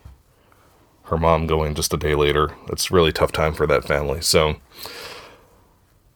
her 1.11 1.17
mom 1.17 1.45
going 1.45 1.75
just 1.75 1.93
a 1.93 1.97
day 1.97 2.15
later. 2.15 2.55
It's 2.69 2.89
really 2.89 3.11
tough 3.11 3.31
time 3.33 3.53
for 3.53 3.67
that 3.67 3.83
family. 3.83 4.21
So, 4.21 4.55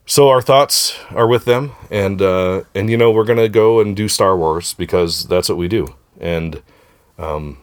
so 0.06 0.30
our 0.30 0.42
thoughts 0.42 0.98
are 1.12 1.28
with 1.28 1.46
them, 1.46 1.74
and 1.92 2.22
uh, 2.22 2.64
and 2.74 2.90
you 2.90 2.98
know 2.98 3.12
we're 3.12 3.26
gonna 3.26 3.50
go 3.50 3.80
and 3.82 3.96
do 3.96 4.08
Star 4.08 4.38
Wars 4.38 4.74
because 4.74 5.26
that's 5.26 5.50
what 5.50 5.58
we 5.58 5.68
do, 5.68 5.96
and 6.20 6.62
um, 7.18 7.58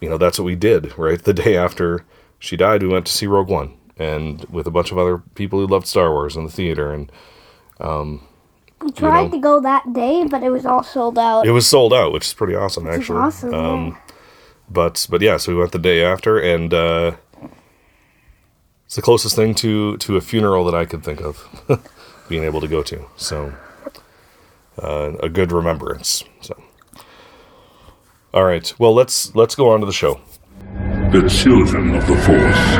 you 0.00 0.10
know 0.10 0.18
that's 0.18 0.38
what 0.38 0.44
we 0.44 0.56
did. 0.56 0.96
Right, 0.98 1.22
the 1.24 1.32
day 1.32 1.56
after 1.56 2.04
she 2.38 2.56
died, 2.56 2.82
we 2.82 2.88
went 2.88 3.06
to 3.06 3.12
see 3.12 3.26
Rogue 3.26 3.48
One, 3.48 3.74
and 3.96 4.44
with 4.46 4.66
a 4.66 4.70
bunch 4.70 4.92
of 4.92 4.98
other 4.98 5.18
people 5.34 5.60
who 5.60 5.66
loved 5.66 5.86
Star 5.86 6.10
Wars 6.10 6.36
in 6.36 6.44
the 6.44 6.50
theater, 6.50 6.92
and 6.92 7.10
We 8.82 8.90
tried 8.92 9.24
know. 9.26 9.30
to 9.32 9.38
go 9.38 9.60
that 9.60 9.92
day, 9.92 10.24
but 10.26 10.42
it 10.42 10.50
was 10.50 10.64
all 10.64 10.82
sold 10.82 11.18
out. 11.18 11.46
it 11.46 11.50
was 11.50 11.66
sold 11.66 11.92
out, 11.92 12.12
which 12.12 12.26
is 12.26 12.34
pretty 12.34 12.54
awesome 12.54 12.84
Which 12.84 12.94
is 12.94 13.00
actually. 13.00 13.18
awesome, 13.18 13.54
Um, 13.54 13.86
yeah. 13.88 13.98
but 14.70 15.06
but 15.10 15.20
yeah, 15.20 15.36
so 15.36 15.52
we 15.52 15.58
went 15.58 15.72
the 15.72 15.78
day 15.78 16.02
after, 16.04 16.38
and 16.38 16.72
uh, 16.72 17.12
it's 18.86 18.96
the 18.96 19.02
closest 19.02 19.36
thing 19.36 19.54
to 19.56 19.96
to 19.98 20.16
a 20.16 20.20
funeral 20.20 20.64
that 20.64 20.74
I 20.74 20.84
could 20.86 21.02
think 21.04 21.20
of 21.20 21.46
being 22.28 22.42
able 22.44 22.60
to 22.60 22.68
go 22.68 22.82
to. 22.82 23.04
So 23.16 23.52
uh, 24.82 25.12
a 25.22 25.28
good 25.28 25.52
remembrance. 25.52 26.24
So 26.40 26.54
all 28.32 28.44
right, 28.44 28.72
well 28.78 28.94
let's 28.94 29.34
let's 29.34 29.54
go 29.54 29.70
on 29.70 29.80
to 29.80 29.86
the 29.86 29.92
show. 29.92 30.20
The 31.12 31.28
children 31.28 31.94
of 31.96 32.06
the 32.06 32.16
Force. 32.16 32.78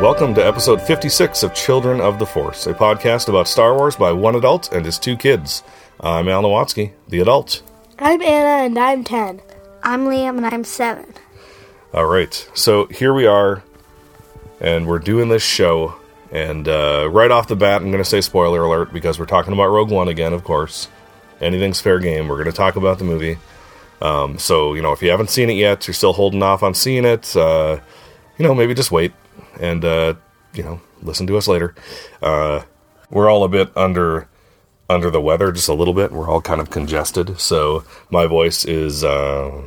Welcome 0.00 0.34
to 0.34 0.46
episode 0.46 0.82
56 0.82 1.42
of 1.42 1.54
Children 1.54 2.02
of 2.02 2.18
the 2.18 2.26
Force, 2.26 2.66
a 2.66 2.74
podcast 2.74 3.30
about 3.30 3.48
Star 3.48 3.74
Wars 3.74 3.96
by 3.96 4.12
one 4.12 4.34
adult 4.36 4.70
and 4.70 4.84
his 4.84 4.98
two 4.98 5.16
kids. 5.16 5.62
I'm 5.98 6.28
Al 6.28 6.42
Nowatzki, 6.42 6.92
the 7.08 7.20
adult. 7.20 7.62
I'm 7.98 8.20
Anna 8.20 8.66
and 8.66 8.78
I'm 8.78 9.04
10. 9.04 9.40
I'm 9.82 10.04
Liam 10.04 10.36
and 10.36 10.44
I'm 10.44 10.64
seven. 10.64 11.14
All 11.94 12.04
right, 12.04 12.46
so 12.52 12.86
here 12.88 13.14
we 13.14 13.26
are, 13.26 13.62
and 14.60 14.86
we're 14.86 14.98
doing 14.98 15.30
this 15.30 15.42
show. 15.42 15.94
And 16.30 16.68
uh, 16.68 17.08
right 17.10 17.30
off 17.30 17.48
the 17.48 17.56
bat, 17.56 17.80
I'm 17.80 17.90
going 17.90 18.04
to 18.04 18.08
say 18.08 18.20
spoiler 18.20 18.64
alert 18.64 18.92
because 18.92 19.18
we're 19.18 19.24
talking 19.24 19.54
about 19.54 19.68
Rogue 19.68 19.90
One 19.90 20.08
again, 20.08 20.34
of 20.34 20.44
course. 20.44 20.88
Anything's 21.40 21.80
fair 21.80 22.00
game. 22.00 22.28
We're 22.28 22.36
going 22.36 22.50
to 22.50 22.56
talk 22.56 22.76
about 22.76 22.98
the 22.98 23.04
movie. 23.04 23.38
Um, 24.02 24.38
so, 24.38 24.74
you 24.74 24.82
know, 24.82 24.92
if 24.92 25.00
you 25.00 25.10
haven't 25.10 25.30
seen 25.30 25.48
it 25.48 25.54
yet, 25.54 25.86
you're 25.86 25.94
still 25.94 26.12
holding 26.12 26.42
off 26.42 26.62
on 26.62 26.74
seeing 26.74 27.06
it, 27.06 27.34
uh, 27.34 27.80
you 28.36 28.42
know, 28.42 28.54
maybe 28.54 28.74
just 28.74 28.92
wait 28.92 29.12
and, 29.60 29.84
uh, 29.84 30.14
you 30.54 30.62
know, 30.62 30.80
listen 31.02 31.26
to 31.26 31.36
us 31.36 31.48
later. 31.48 31.74
Uh, 32.22 32.62
we're 33.10 33.30
all 33.30 33.44
a 33.44 33.48
bit 33.48 33.74
under 33.76 34.28
under 34.88 35.10
the 35.10 35.20
weather, 35.20 35.50
just 35.50 35.68
a 35.68 35.74
little 35.74 35.94
bit. 35.94 36.12
We're 36.12 36.28
all 36.28 36.40
kind 36.40 36.60
of 36.60 36.70
congested, 36.70 37.40
so 37.40 37.84
my 38.10 38.26
voice 38.26 38.64
is 38.64 39.02
uh, 39.02 39.62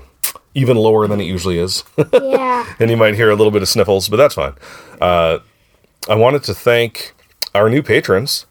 even 0.54 0.78
lower 0.78 1.08
than 1.08 1.20
it 1.20 1.26
usually 1.26 1.58
is. 1.58 1.84
Yeah. 2.14 2.74
and 2.80 2.90
you 2.90 2.98
might 2.98 3.16
hear 3.16 3.30
a 3.30 3.36
little 3.36 3.52
bit 3.52 3.62
of 3.62 3.68
sniffles, 3.68 4.08
but 4.10 4.18
that's 4.18 4.36
fine. 4.36 4.54
Uh, 5.02 5.40
I 6.08 6.16
wanted 6.16 6.44
to 6.44 6.54
thank 6.54 7.14
our 7.54 7.70
new 7.70 7.84
patrons. 7.84 8.46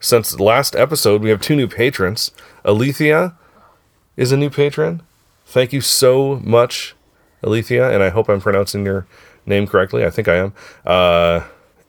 Since 0.00 0.30
the 0.30 0.42
last 0.42 0.76
episode, 0.76 1.22
we 1.22 1.30
have 1.30 1.40
two 1.40 1.56
new 1.56 1.66
patrons. 1.68 2.30
Alethea 2.64 3.36
is 4.16 4.32
a 4.32 4.36
new 4.36 4.50
patron. 4.50 5.02
Thank 5.44 5.72
you 5.72 5.80
so 5.80 6.40
much, 6.44 6.94
Alethea, 7.42 7.90
and 7.90 8.02
I 8.02 8.10
hope 8.10 8.28
I'm 8.28 8.40
pronouncing 8.40 8.84
your 8.84 9.06
name 9.48 9.66
correctly. 9.66 10.04
I 10.04 10.10
think 10.10 10.28
I 10.28 10.36
am. 10.36 10.52
Uh, 10.84 11.42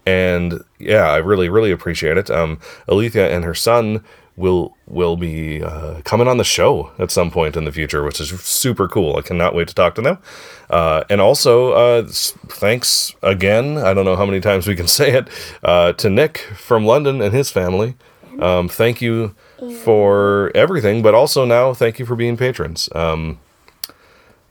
and 0.05 0.63
yeah, 0.79 1.09
I 1.09 1.17
really, 1.17 1.49
really 1.49 1.71
appreciate 1.71 2.17
it. 2.17 2.31
Um, 2.31 2.59
Alethea 2.87 3.29
and 3.29 3.43
her 3.43 3.53
son 3.53 4.03
will 4.39 4.73
will 4.87 5.17
be 5.17 5.61
uh, 5.61 6.01
coming 6.05 6.27
on 6.27 6.37
the 6.37 6.43
show 6.43 6.91
at 6.97 7.11
some 7.11 7.29
point 7.29 7.57
in 7.57 7.65
the 7.65 7.71
future, 7.71 8.03
which 8.03 8.21
is 8.21 8.29
super 8.41 8.87
cool. 8.87 9.17
I 9.17 9.21
cannot 9.21 9.53
wait 9.53 9.67
to 9.67 9.75
talk 9.75 9.95
to 9.95 10.01
them. 10.01 10.17
Uh, 10.69 11.03
and 11.09 11.19
also, 11.19 11.73
uh, 11.73 12.07
thanks 12.07 13.13
again. 13.21 13.77
I 13.77 13.93
don't 13.93 14.05
know 14.05 14.15
how 14.15 14.25
many 14.25 14.39
times 14.39 14.65
we 14.65 14.75
can 14.75 14.87
say 14.99 15.11
it 15.11 15.27
uh, 15.61 15.93
to 15.93 16.09
Nick 16.09 16.37
from 16.55 16.85
London 16.85 17.21
and 17.21 17.33
his 17.33 17.51
family. 17.51 17.95
Um, 18.39 18.69
thank 18.69 19.01
you 19.01 19.35
for 19.83 20.51
everything, 20.55 21.01
but 21.01 21.13
also 21.13 21.43
now 21.43 21.73
thank 21.73 21.99
you 21.99 22.05
for 22.05 22.15
being 22.15 22.37
patrons. 22.37 22.87
Um, 22.95 23.39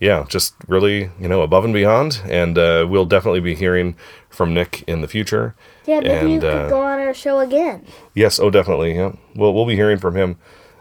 yeah, 0.00 0.24
just 0.28 0.54
really, 0.66 1.10
you 1.20 1.28
know, 1.28 1.42
above 1.42 1.64
and 1.64 1.74
beyond. 1.74 2.20
And 2.24 2.56
uh, 2.58 2.86
we'll 2.88 3.06
definitely 3.06 3.40
be 3.40 3.54
hearing 3.54 3.96
from 4.28 4.54
Nick 4.54 4.84
in 4.86 5.00
the 5.00 5.08
future. 5.08 5.54
Yeah, 5.86 6.00
maybe 6.00 6.28
you 6.28 6.32
And, 6.34 6.40
could 6.42 6.54
uh, 6.54 6.68
go 6.68 6.82
on 6.82 7.00
our 7.00 7.14
show 7.14 7.40
again. 7.40 7.84
Yes, 8.14 8.38
oh, 8.38 8.50
definitely. 8.50 8.94
Yeah, 8.94 9.12
we'll 9.34 9.54
we'll 9.54 9.66
be 9.66 9.76
hearing 9.76 9.98
from 9.98 10.16
him 10.16 10.36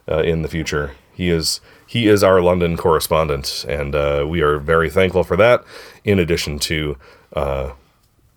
uh, 0.10 0.22
in 0.22 0.42
the 0.42 0.50
future. 0.50 0.92
He 1.14 1.30
is 1.30 1.62
he 1.86 2.08
is 2.08 2.24
our 2.24 2.42
London 2.42 2.78
correspondent, 2.78 3.66
and 3.68 3.96
uh, 3.96 4.26
we 4.28 4.42
are 4.42 4.60
very 4.60 4.90
thankful 4.90 5.24
for 5.24 5.38
that. 5.38 5.64
In 6.04 6.20
addition 6.20 6.60
to 6.60 6.98
uh, 7.34 7.72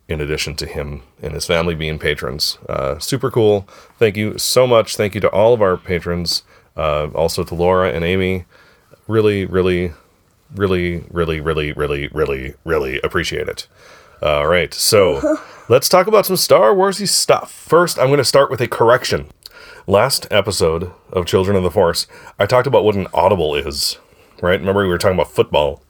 in 0.08 0.20
addition 0.20 0.54
to 0.56 0.66
him 0.66 1.02
and 1.22 1.34
his 1.34 1.46
family 1.46 1.74
being 1.74 1.98
patrons, 1.98 2.58
uh, 2.68 2.98
super 2.98 3.30
cool. 3.30 3.68
Thank 3.98 4.16
you 4.16 4.38
so 4.38 4.66
much. 4.66 4.96
Thank 4.96 5.14
you 5.14 5.20
to 5.20 5.28
all 5.30 5.52
of 5.52 5.60
our 5.60 5.76
patrons. 5.76 6.42
Uh, 6.76 7.08
also 7.14 7.42
to 7.44 7.54
Laura 7.54 7.92
and 7.92 8.04
Amy. 8.04 8.46
Really, 9.08 9.44
really, 9.44 9.92
really, 10.54 11.04
really, 11.10 11.40
really, 11.40 11.72
really, 11.72 12.08
really, 12.08 12.54
really 12.64 13.00
appreciate 13.02 13.48
it. 13.48 13.66
All 14.22 14.46
right, 14.46 14.72
so 14.72 15.38
let's 15.68 15.88
talk 15.88 16.06
about 16.06 16.26
some 16.26 16.36
Star 16.36 16.74
Warsy 16.74 17.08
stuff. 17.08 17.52
First, 17.52 17.98
I'm 17.98 18.08
going 18.08 18.18
to 18.18 18.24
start 18.24 18.50
with 18.50 18.60
a 18.60 18.68
correction. 18.68 19.28
Last 19.86 20.26
episode 20.30 20.92
of 21.12 21.26
Children 21.26 21.56
of 21.56 21.62
the 21.62 21.70
Force, 21.70 22.06
I 22.38 22.46
talked 22.46 22.66
about 22.66 22.84
what 22.84 22.96
an 22.96 23.08
audible 23.14 23.54
is, 23.54 23.98
right? 24.42 24.60
Remember, 24.60 24.82
we 24.82 24.88
were 24.88 24.98
talking 24.98 25.16
about 25.16 25.32
football. 25.32 25.82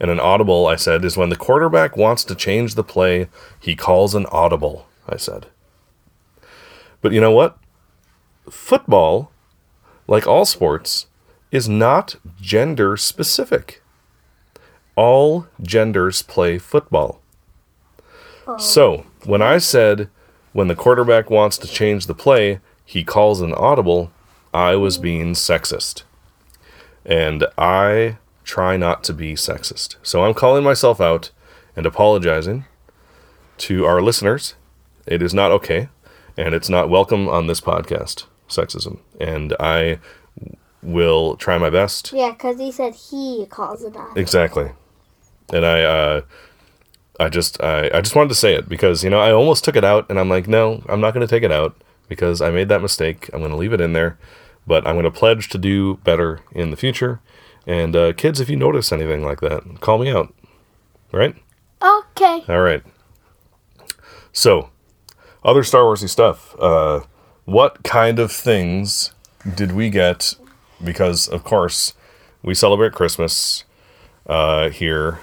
And 0.00 0.10
an 0.10 0.18
audible, 0.18 0.66
I 0.66 0.76
said, 0.76 1.04
is 1.04 1.16
when 1.16 1.28
the 1.28 1.36
quarterback 1.36 1.96
wants 1.96 2.24
to 2.24 2.34
change 2.34 2.74
the 2.74 2.82
play, 2.82 3.28
he 3.60 3.76
calls 3.76 4.16
an 4.16 4.26
audible, 4.32 4.88
I 5.08 5.16
said. 5.16 5.46
But 7.00 7.12
you 7.12 7.20
know 7.20 7.30
what? 7.30 7.56
Football 8.50 9.32
like 10.06 10.26
all 10.26 10.44
sports, 10.44 11.06
is 11.50 11.68
not 11.68 12.16
gender 12.40 12.96
specific. 12.96 13.81
All 14.96 15.46
genders 15.60 16.22
play 16.22 16.58
football. 16.58 17.20
So, 18.58 19.06
when 19.24 19.40
I 19.40 19.58
said 19.58 20.10
when 20.52 20.68
the 20.68 20.74
quarterback 20.74 21.30
wants 21.30 21.56
to 21.58 21.66
change 21.66 22.06
the 22.06 22.14
play, 22.14 22.60
he 22.84 23.04
calls 23.04 23.40
an 23.40 23.54
audible, 23.54 24.12
I 24.52 24.76
was 24.76 24.98
being 24.98 25.32
sexist. 25.32 26.02
And 27.06 27.46
I 27.56 28.18
try 28.44 28.76
not 28.76 29.02
to 29.04 29.14
be 29.14 29.34
sexist. 29.34 29.96
So 30.02 30.24
I'm 30.24 30.34
calling 30.34 30.62
myself 30.62 31.00
out 31.00 31.30
and 31.74 31.86
apologizing 31.86 32.66
to 33.58 33.86
our 33.86 34.02
listeners. 34.02 34.54
It 35.06 35.22
is 35.22 35.32
not 35.32 35.50
okay, 35.52 35.88
and 36.36 36.54
it's 36.54 36.68
not 36.68 36.90
welcome 36.90 37.28
on 37.28 37.46
this 37.46 37.60
podcast, 37.60 38.26
sexism. 38.48 38.98
And 39.20 39.54
I 39.58 39.98
will 40.82 41.36
try 41.36 41.56
my 41.58 41.70
best. 41.70 42.12
Yeah, 42.12 42.32
because 42.32 42.58
he 42.58 42.70
said 42.70 42.94
he 42.94 43.46
calls 43.48 43.82
it 43.82 43.96
out. 43.96 44.16
Exactly. 44.16 44.72
And 45.52 45.64
I 45.64 45.82
uh 45.82 46.20
I 47.20 47.28
just 47.28 47.62
I, 47.62 47.90
I 47.92 48.00
just 48.00 48.14
wanted 48.14 48.30
to 48.30 48.34
say 48.34 48.54
it 48.54 48.68
because, 48.68 49.04
you 49.04 49.10
know, 49.10 49.20
I 49.20 49.32
almost 49.32 49.64
took 49.64 49.76
it 49.76 49.84
out 49.84 50.06
and 50.08 50.18
I'm 50.18 50.28
like, 50.28 50.48
no, 50.48 50.82
I'm 50.88 51.00
not 51.00 51.14
gonna 51.14 51.26
take 51.26 51.42
it 51.42 51.52
out 51.52 51.76
because 52.08 52.40
I 52.40 52.50
made 52.50 52.68
that 52.68 52.82
mistake. 52.82 53.30
I'm 53.32 53.40
gonna 53.40 53.56
leave 53.56 53.72
it 53.72 53.80
in 53.80 53.92
there. 53.92 54.18
But 54.66 54.86
I'm 54.86 54.96
gonna 54.96 55.10
pledge 55.10 55.48
to 55.50 55.58
do 55.58 55.96
better 56.04 56.40
in 56.52 56.70
the 56.70 56.76
future. 56.76 57.20
And 57.66 57.94
uh, 57.94 58.12
kids, 58.12 58.40
if 58.40 58.48
you 58.48 58.56
notice 58.56 58.92
anything 58.92 59.24
like 59.24 59.40
that, 59.40 59.80
call 59.80 59.98
me 59.98 60.10
out. 60.10 60.34
Right? 61.12 61.36
Okay. 61.82 62.44
All 62.48 62.60
right. 62.60 62.82
So, 64.32 64.70
other 65.44 65.62
Star 65.62 65.82
Warsy 65.82 66.08
stuff. 66.08 66.56
Uh, 66.58 67.00
what 67.44 67.82
kind 67.82 68.18
of 68.18 68.32
things 68.32 69.12
did 69.54 69.72
we 69.72 69.90
get? 69.90 70.34
Because 70.82 71.28
of 71.28 71.44
course, 71.44 71.94
we 72.42 72.54
celebrate 72.54 72.92
Christmas 72.92 73.64
uh, 74.26 74.70
here. 74.70 75.20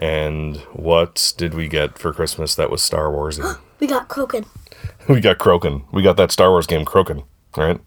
And 0.00 0.56
what 0.72 1.34
did 1.36 1.52
we 1.52 1.68
get 1.68 1.98
for 1.98 2.12
Christmas 2.14 2.54
that 2.54 2.70
was 2.70 2.82
Star 2.82 3.04
Warsy? 3.08 3.58
We 3.80 3.86
got 3.86 4.08
Crokin. 4.10 4.44
we 5.08 5.22
got 5.22 5.38
Crokin. 5.38 5.84
We 5.90 6.02
got 6.02 6.18
that 6.18 6.30
Star 6.30 6.50
Wars 6.50 6.66
game 6.66 6.84
Crokin, 6.84 7.24
right? 7.56 7.80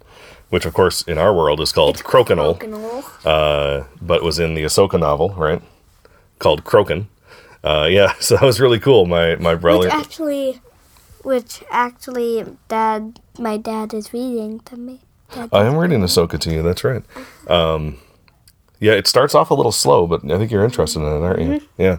Which, 0.49 0.65
of 0.65 0.73
course, 0.73 1.03
in 1.03 1.19
our 1.19 1.31
world 1.31 1.61
is 1.61 1.71
called 1.71 1.97
Crokinole, 1.97 2.57
uh, 3.23 3.85
but 4.01 4.23
was 4.23 4.39
in 4.39 4.55
the 4.55 4.63
Ahsoka 4.63 4.99
novel, 4.99 5.29
right? 5.37 5.61
Called 6.39 6.63
Crokin. 6.63 7.05
Uh, 7.63 7.87
yeah, 7.91 8.13
so 8.19 8.37
that 8.37 8.43
was 8.43 8.59
really 8.59 8.79
cool. 8.79 9.05
My 9.05 9.35
my 9.35 9.53
brother. 9.53 9.85
Which 9.85 9.93
actually, 9.93 10.61
which 11.21 11.63
actually, 11.69 12.43
dad, 12.69 13.19
my 13.37 13.57
dad 13.57 13.93
is 13.93 14.11
reading 14.13 14.61
to 14.61 14.75
me. 14.75 15.01
Dad 15.31 15.49
I 15.53 15.65
am 15.65 15.75
reading 15.77 16.01
Ahsoka 16.01 16.39
to 16.39 16.51
you. 16.51 16.63
That's 16.63 16.83
right. 16.83 17.03
Um, 17.47 17.99
yeah, 18.83 18.93
it 18.93 19.07
starts 19.07 19.33
off 19.33 19.49
a 19.49 19.53
little 19.53 19.71
slow, 19.71 20.05
but 20.07 20.29
I 20.29 20.37
think 20.37 20.51
you're 20.51 20.65
interested 20.65 20.99
in 20.99 21.05
it, 21.05 21.25
aren't 21.25 21.41
you? 21.41 21.61
Yeah. 21.77 21.97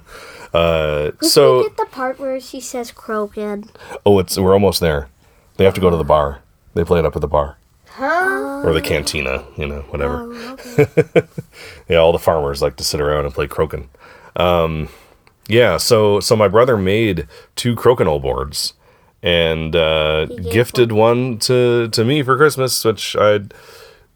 Uh, 0.53 1.13
so, 1.23 1.63
get 1.65 1.77
the 1.79 1.87
part 1.87 2.19
where 2.21 2.39
she 2.41 2.61
says 2.61 2.93
Crokin? 2.93 3.69
oh, 4.07 4.19
it's 4.19 4.39
we're 4.39 4.53
almost 4.53 4.81
there. 4.81 5.09
They 5.57 5.65
have 5.65 5.75
to 5.75 5.81
go 5.81 5.91
to 5.91 5.97
the 5.97 6.05
bar. 6.05 6.41
They 6.75 6.85
play 6.85 6.99
it 6.99 7.05
up 7.07 7.17
at 7.17 7.23
the 7.23 7.29
bar 7.29 7.57
Huh? 7.89 8.63
or 8.65 8.73
the 8.73 8.81
cantina, 8.83 9.45
you 9.57 9.67
know, 9.67 9.83
whatever. 9.91 10.23
Oh, 10.23 10.57
okay. 10.77 11.23
Yeah, 11.89 11.99
all 11.99 12.13
the 12.13 12.19
farmers 12.19 12.61
like 12.63 12.77
to 12.77 12.85
sit 12.85 13.01
around 13.01 13.25
and 13.25 13.35
play 13.35 13.47
crokin. 13.47 13.89
Um, 14.37 14.89
yeah, 15.49 15.77
so 15.77 16.21
so 16.21 16.37
my 16.37 16.49
brother 16.49 16.77
made 16.77 17.27
two 17.57 17.75
crokinole 17.77 18.21
boards 18.23 18.75
and 19.23 19.75
uh, 19.75 20.27
gifted 20.27 20.93
one 20.93 21.39
to 21.41 21.89
to 21.89 22.05
me 22.05 22.23
for 22.23 22.37
Christmas, 22.37 22.85
which 22.85 23.17
I 23.17 23.41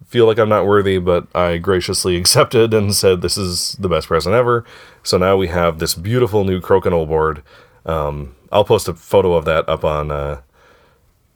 feel 0.08 0.26
like 0.26 0.38
I'm 0.38 0.48
not 0.48 0.66
worthy, 0.66 0.98
but 0.98 1.26
I 1.34 1.58
graciously 1.58 2.16
accepted 2.20 2.74
and 2.74 2.94
said 2.94 3.20
this 3.20 3.36
is 3.36 3.72
the 3.78 3.88
best 3.88 4.08
present 4.08 4.34
ever. 4.34 4.64
So 5.02 5.18
now 5.18 5.36
we 5.36 5.48
have 5.48 5.78
this 5.78 5.94
beautiful 5.94 6.44
new 6.44 6.60
crokinole 6.60 7.06
board. 7.06 7.42
Um, 7.86 8.34
I'll 8.50 8.64
post 8.64 8.88
a 8.88 8.94
photo 8.94 9.34
of 9.34 9.44
that 9.44 9.68
up 9.68 9.84
on 9.84 10.10
uh, 10.10 10.40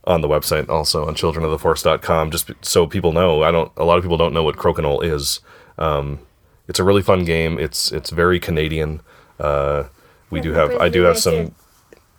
on 0.05 0.21
the 0.21 0.29
website 0.29 0.69
also 0.69 1.07
on 1.07 1.15
childrenoftheforce.com 1.15 2.31
just 2.31 2.51
so 2.63 2.87
people 2.87 3.13
know. 3.13 3.43
I 3.43 3.51
don't 3.51 3.71
a 3.77 3.85
lot 3.85 3.99
of 3.99 4.03
people 4.03 4.17
don't 4.17 4.35
know 4.35 4.43
what 4.43 4.57
crokinole 4.57 5.05
is. 5.05 5.41
Um, 5.79 6.21
it's 6.67 6.79
a 6.79 6.85
really 6.85 7.03
fun 7.03 7.25
game. 7.25 7.59
It's 7.59 7.93
it's 7.93 8.11
very 8.11 8.41
Canadian. 8.41 9.01
Uh, 9.39 9.85
we 10.31 10.41
do 10.41 10.53
have 10.53 10.73
I 10.81 10.89
do 10.89 11.03
have 11.03 11.19
some 11.19 11.55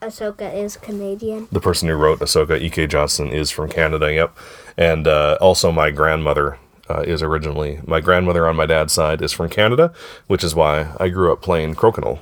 Ahsoka 0.07 0.53
is 0.53 0.77
Canadian. 0.77 1.47
the 1.51 1.59
person 1.59 1.87
who 1.89 1.95
wrote 1.95 2.19
Ahsoka, 2.19 2.59
E.K. 2.59 2.87
Johnston, 2.87 3.29
is 3.29 3.49
from 3.51 3.69
Canada. 3.69 4.13
Yep, 4.13 4.37
and 4.77 5.07
uh, 5.07 5.37
also 5.41 5.71
my 5.71 5.89
grandmother 5.91 6.57
uh, 6.89 7.01
is 7.01 7.21
originally 7.23 7.79
my 7.85 8.01
grandmother 8.01 8.47
on 8.47 8.55
my 8.55 8.65
dad's 8.65 8.93
side 8.93 9.21
is 9.21 9.31
from 9.31 9.49
Canada, 9.49 9.93
which 10.27 10.43
is 10.43 10.53
why 10.53 10.93
I 10.99 11.09
grew 11.09 11.31
up 11.31 11.41
playing 11.41 11.75
crokinole 11.75 12.19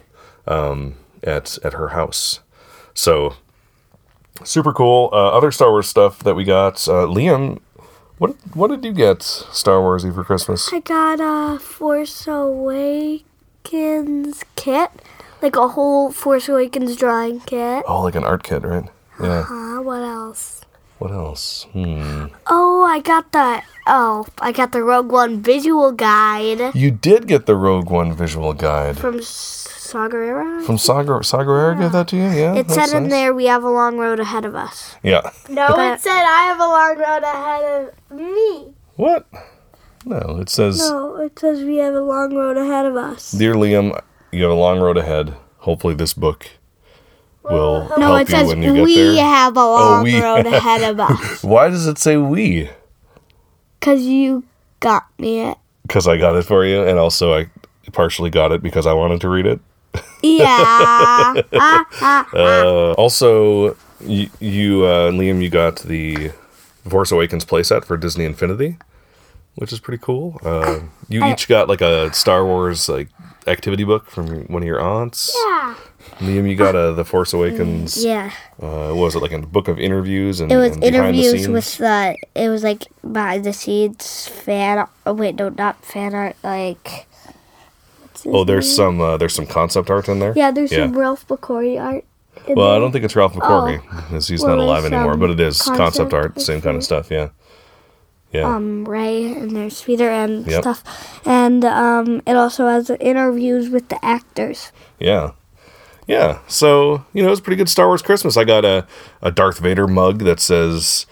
um, 0.47 0.95
at 1.23 1.57
at 1.63 1.73
her 1.73 1.89
house. 1.89 2.39
So 2.93 3.35
super 4.43 4.73
cool. 4.73 5.09
Uh, 5.11 5.29
other 5.29 5.51
Star 5.51 5.71
Wars 5.71 5.87
stuff 5.87 6.19
that 6.23 6.35
we 6.35 6.43
got. 6.43 6.87
Uh, 6.87 7.05
Liam, 7.07 7.59
what 8.17 8.35
what 8.53 8.67
did 8.69 8.83
you 8.85 8.93
get 8.93 9.23
Star 9.23 9.79
Warsy 9.79 10.13
for 10.13 10.23
Christmas? 10.23 10.71
I 10.71 10.79
got 10.79 11.19
a 11.19 11.57
Force 11.59 12.27
Awakens 12.27 13.23
kit, 14.55 14.91
like 15.41 15.55
a 15.55 15.67
whole 15.69 16.11
Force 16.11 16.47
Awakens 16.49 16.95
drawing 16.95 17.39
kit. 17.41 17.83
Oh, 17.87 18.01
like 18.03 18.15
an 18.15 18.23
art 18.23 18.43
kit, 18.43 18.63
right? 18.63 18.85
Yeah. 19.21 19.45
Uh, 19.49 19.81
what 19.81 20.01
else? 20.01 20.61
What 20.99 21.11
else? 21.11 21.65
Hmm. 21.73 22.25
Oh, 22.47 22.83
I 22.83 22.99
got 22.99 23.31
the 23.31 23.63
oh, 23.87 24.25
I 24.39 24.51
got 24.51 24.71
the 24.71 24.83
Rogue 24.83 25.11
One 25.11 25.41
visual 25.41 25.91
guide 25.91 26.75
You 26.75 26.91
did 26.91 27.27
get 27.27 27.47
the 27.47 27.55
Rogue 27.55 27.89
One 27.89 28.13
visual 28.13 28.53
guide 28.53 28.97
from 28.99 29.19
Saw 29.21 30.07
Gerrera. 30.07 30.63
from 30.63 30.77
Saga 30.77 31.23
Saw 31.23 31.39
Gerrera. 31.39 31.79
Gave 31.79 31.91
that 31.91 32.07
to 32.09 32.15
you? 32.17 32.29
Yeah. 32.29 32.53
It 32.55 32.67
that's 32.67 32.91
said 32.91 32.95
in 32.97 33.09
there 33.09 33.33
we 33.33 33.45
have 33.47 33.63
a 33.63 33.69
long 33.69 33.97
road 33.97 34.19
ahead 34.19 34.45
of 34.45 34.53
us. 34.53 34.95
Yeah. 35.01 35.21
No, 35.49 35.69
But- 35.69 35.95
it 35.95 36.01
said 36.01 36.21
I 36.23 36.43
have 36.53 36.59
a 36.59 36.67
long 36.69 36.97
road 36.97 37.23
ahead 37.23 37.93
of 38.11 38.17
me. 38.17 38.73
What? 38.95 39.25
No, 40.05 40.37
it 40.39 40.49
says, 40.49 40.79
No, 40.79 41.15
it 41.17 41.37
says 41.37 41.63
we 41.63 41.77
have 41.77 41.93
a 41.95 42.01
long 42.01 42.35
road 42.35 42.57
ahead 42.57 42.85
of 42.85 42.95
us. 42.95 43.31
"Dear 43.33 43.53
Liam, 43.55 43.99
you 44.31 44.43
have 44.43 44.51
a 44.51 44.55
long 44.55 44.79
road 44.79 44.97
ahead. 44.97 45.33
Hopefully, 45.59 45.93
this 45.93 46.13
book 46.13 46.47
will 47.43 47.87
No, 47.97 48.13
help 48.15 48.21
it 48.21 48.27
says 48.29 48.41
you 48.43 48.47
when 48.47 48.61
you 48.63 48.73
get 48.75 48.83
we 48.83 48.95
there." 48.95 49.23
have 49.23 49.55
a 49.57 49.65
long 49.65 50.03
we- 50.03 50.19
road 50.21 50.45
ahead 50.45 50.83
of 50.83 50.99
us. 51.11 51.43
Why 51.43 51.69
does 51.69 51.87
it 51.87 51.97
say 51.97 52.17
"we"? 52.17 52.69
Cause 53.79 54.01
you 54.03 54.43
got 54.79 55.07
me 55.17 55.39
it. 55.41 55.57
Because 55.83 56.07
I 56.07 56.17
got 56.17 56.35
it 56.35 56.43
for 56.43 56.63
you, 56.65 56.83
and 56.83 56.99
also 56.99 57.33
I 57.33 57.47
partially 57.91 58.29
got 58.29 58.51
it 58.51 58.61
because 58.61 58.85
I 58.85 58.93
wanted 58.93 59.21
to 59.21 59.29
read 59.29 59.45
it. 59.47 59.59
Yeah. 60.23 60.45
ah, 60.47 61.43
ah. 61.53 62.29
Uh, 62.33 62.91
also, 62.93 63.75
you, 63.99 64.29
you 64.39 64.83
uh, 64.85 65.11
Liam, 65.11 65.41
you 65.41 65.49
got 65.49 65.77
the 65.77 66.31
Force 66.87 67.11
Awakens 67.11 67.43
playset 67.43 67.83
for 67.85 67.97
Disney 67.97 68.23
Infinity, 68.25 68.77
which 69.55 69.73
is 69.73 69.79
pretty 69.79 70.01
cool. 70.01 70.39
Uh, 70.45 70.81
you 71.09 71.25
each 71.25 71.47
got 71.47 71.67
like 71.67 71.81
a 71.81 72.13
Star 72.13 72.45
Wars 72.45 72.87
like 72.87 73.09
activity 73.47 73.83
book 73.83 74.09
from 74.09 74.45
one 74.45 74.61
of 74.61 74.67
your 74.67 74.79
aunts. 74.81 75.35
Yeah. 75.47 75.75
Liam, 76.19 76.49
you 76.49 76.55
got 76.55 76.75
a 76.75 76.93
The 76.93 77.03
Force 77.05 77.33
Awakens. 77.33 78.03
Yeah. 78.03 78.31
Uh, 78.61 78.89
what 78.89 78.95
was 79.05 79.15
it 79.15 79.19
like 79.21 79.31
a 79.31 79.39
book 79.39 79.67
of 79.67 79.79
interviews 79.79 80.39
and 80.39 80.51
It 80.51 80.57
was 80.57 80.73
and 80.73 80.83
the 80.83 80.87
interviews 80.87 81.31
scenes? 81.31 81.47
with 81.47 81.77
the. 81.77 82.15
It 82.35 82.49
was 82.49 82.63
like 82.63 82.83
behind 83.09 83.43
the 83.45 83.53
scenes 83.53 84.27
fan. 84.27 84.87
Oh 85.05 85.13
wait, 85.13 85.35
no, 85.35 85.49
not 85.49 85.83
fan 85.83 86.13
art. 86.13 86.35
Like. 86.43 87.07
Oh, 88.25 88.43
there's 88.43 88.67
name? 88.67 88.75
some 88.75 89.01
uh, 89.01 89.17
there's 89.17 89.33
some 89.33 89.47
concept 89.47 89.89
art 89.89 90.07
in 90.07 90.19
there. 90.19 90.33
Yeah, 90.35 90.51
there's 90.51 90.71
Yeah. 90.71 90.85
some 90.85 90.97
Ralph 90.97 91.27
McQuarrie 91.27 91.81
art. 91.81 92.03
in 92.47 92.55
Well, 92.55 92.69
I 92.71 92.77
don't 92.79 92.91
think 92.91 93.03
it's 93.03 93.15
Ralph 93.15 93.33
McQuarrie 93.33 93.81
because 94.07 94.27
he's 94.27 94.41
Well, 94.43 94.55
not 94.55 94.61
alive 94.63 94.85
anymore. 94.85 95.17
But 95.17 95.31
it 95.31 95.39
is 95.39 95.57
concept, 95.61 95.77
concept 96.11 96.13
art 96.13 96.39
same 96.41 96.61
kind 96.61 96.77
of 96.77 96.83
stuff. 96.83 97.09
Yeah, 97.09 97.29
yeah. 98.31 98.43
um 98.55 98.85
Rey 98.85 99.31
and 99.33 99.55
there's 99.55 99.81
Peter 99.81 100.09
and 100.09 100.45
Yep. 100.47 100.61
stuff, 100.61 101.21
and 101.25 101.63
um 101.65 102.21
it 102.25 102.35
also 102.35 102.67
has 102.67 102.89
interviews 102.89 103.69
with 103.69 103.89
the 103.89 104.03
actors. 104.03 104.71
Yeah. 104.99 105.31
Yeah. 106.07 106.39
So, 106.47 107.05
you 107.13 107.21
know, 107.21 107.27
it 107.27 107.31
was 107.31 107.39
a 107.39 107.43
pretty 107.43 107.57
good 107.57 107.69
Star 107.69 107.87
Wars 107.87 108.01
Christmas. 108.01 108.35
I 108.35 108.43
got 108.43 108.65
a, 108.65 108.85
a 109.21 109.31
Darth 109.31 109.59
Vader 109.59 109.87
mug 109.87 110.19
that 110.23 110.39
says, 110.41 111.05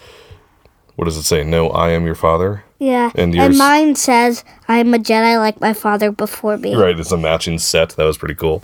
what 0.95 1.05
does 1.05 1.15
it 1.15 1.23
say? 1.23 1.43
No, 1.43 1.69
I 1.69 1.91
am 1.91 2.05
your 2.05 2.15
father. 2.15 2.63
Yeah, 2.79 3.12
And 3.15 3.36
and, 3.36 3.58
mine 3.58 3.95
says 3.95 4.43
I'm 4.67 4.93
a 4.93 4.97
Jedi 4.97 5.38
like 5.38 5.62
my 5.62 5.73
father 5.73 6.12
before 6.12 6.58
me. 6.58 6.75
Right. 6.75 6.97
It's 6.99 7.12
a 7.12 7.17
matching 7.17 7.60
set. 7.60 7.89
That 7.91 8.05
was 8.05 8.17
pretty 8.17 8.36
cool. 8.36 8.63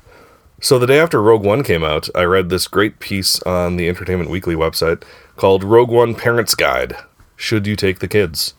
So, 0.61 0.79
the 0.79 0.87
day 0.87 0.99
after 0.99 1.21
Rogue 1.21 1.43
One 1.43 1.63
came 1.63 1.83
out, 1.83 2.09
I 2.15 2.23
read 2.23 2.49
this 2.49 2.67
great 2.67 2.99
piece 2.99 3.41
on 3.43 3.75
the 3.75 3.87
Entertainment 3.89 4.29
Weekly 4.29 4.55
website 4.55 5.03
called 5.35 5.63
Rogue 5.65 5.89
One 5.91 6.15
Parents 6.15 6.55
Guide 6.55 6.95
Should 7.35 7.67
You 7.67 7.75
Take 7.75 7.99
the 7.99 8.07
Kids 8.07 8.53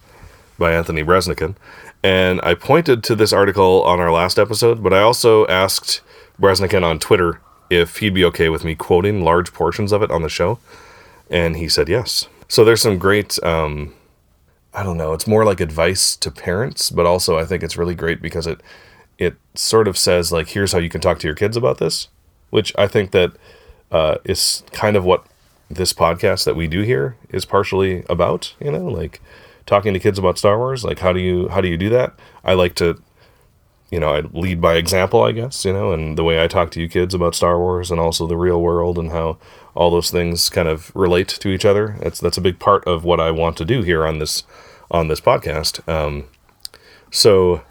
by 0.58 0.72
Anthony 0.72 1.02
Breznican. 1.02 1.56
And 2.02 2.40
I 2.42 2.54
pointed 2.54 3.02
to 3.04 3.16
this 3.16 3.32
article 3.32 3.82
on 3.82 4.00
our 4.00 4.12
last 4.12 4.38
episode, 4.38 4.82
but 4.82 4.92
I 4.92 5.00
also 5.00 5.46
asked 5.46 6.00
Bresnikan 6.40 6.82
on 6.84 6.98
Twitter 6.98 7.40
if 7.68 7.96
he'd 7.98 8.14
be 8.14 8.24
okay 8.26 8.48
with 8.48 8.64
me 8.64 8.74
quoting 8.74 9.22
large 9.22 9.52
portions 9.52 9.92
of 9.92 10.02
it 10.02 10.10
on 10.10 10.22
the 10.22 10.28
show. 10.28 10.58
And 11.30 11.56
he 11.56 11.68
said 11.68 11.88
yes. 11.88 12.28
So 12.48 12.64
there's 12.64 12.82
some 12.82 12.98
great, 12.98 13.42
um, 13.42 13.92
I 14.72 14.82
don't 14.82 14.96
know. 14.96 15.12
It's 15.12 15.26
more 15.26 15.44
like 15.44 15.60
advice 15.60 16.14
to 16.16 16.30
parents, 16.30 16.90
but 16.90 17.06
also 17.06 17.38
I 17.38 17.44
think 17.44 17.62
it's 17.62 17.76
really 17.76 17.94
great 17.94 18.22
because 18.22 18.46
it 18.46 18.60
it 19.18 19.34
sort 19.54 19.88
of 19.88 19.96
says 19.96 20.30
like, 20.30 20.48
here's 20.48 20.72
how 20.72 20.78
you 20.78 20.90
can 20.90 21.00
talk 21.00 21.18
to 21.20 21.26
your 21.26 21.34
kids 21.34 21.56
about 21.56 21.78
this, 21.78 22.08
which 22.50 22.72
I 22.76 22.86
think 22.86 23.12
that 23.12 23.32
uh, 23.90 24.16
is 24.24 24.62
kind 24.72 24.94
of 24.94 25.04
what 25.04 25.26
this 25.68 25.92
podcast 25.92 26.44
that 26.44 26.56
we 26.56 26.66
do 26.66 26.82
here 26.82 27.16
is 27.30 27.44
partially 27.44 28.04
about. 28.08 28.54
You 28.60 28.70
know, 28.70 28.86
like 28.86 29.20
talking 29.66 29.92
to 29.94 30.00
kids 30.00 30.18
about 30.18 30.38
Star 30.38 30.58
Wars. 30.58 30.84
Like, 30.84 31.00
how 31.00 31.12
do 31.12 31.20
you 31.20 31.48
how 31.48 31.60
do 31.60 31.68
you 31.68 31.76
do 31.76 31.88
that? 31.90 32.14
I 32.44 32.54
like 32.54 32.74
to, 32.76 33.02
you 33.90 34.00
know, 34.00 34.14
I 34.14 34.20
lead 34.20 34.60
by 34.60 34.74
example, 34.74 35.22
I 35.22 35.32
guess. 35.32 35.64
You 35.64 35.72
know, 35.72 35.92
and 35.92 36.16
the 36.16 36.24
way 36.24 36.42
I 36.42 36.46
talk 36.46 36.70
to 36.72 36.80
you 36.80 36.88
kids 36.88 37.14
about 37.14 37.34
Star 37.34 37.58
Wars 37.58 37.90
and 37.90 38.00
also 38.00 38.26
the 38.26 38.36
real 38.36 38.60
world 38.60 38.98
and 38.98 39.10
how 39.10 39.38
all 39.74 39.90
those 39.90 40.10
things 40.10 40.48
kind 40.48 40.68
of 40.68 40.94
relate 40.94 41.28
to 41.28 41.48
each 41.48 41.64
other. 41.64 41.96
That's 42.00 42.20
that's 42.20 42.38
a 42.38 42.42
big 42.42 42.58
part 42.58 42.84
of 42.86 43.04
what 43.04 43.20
I 43.20 43.30
want 43.30 43.56
to 43.58 43.64
do 43.64 43.82
here 43.82 44.06
on 44.06 44.18
this 44.18 44.44
on 44.90 45.08
this 45.08 45.20
podcast. 45.20 45.86
Um, 45.88 46.24
so 47.10 47.62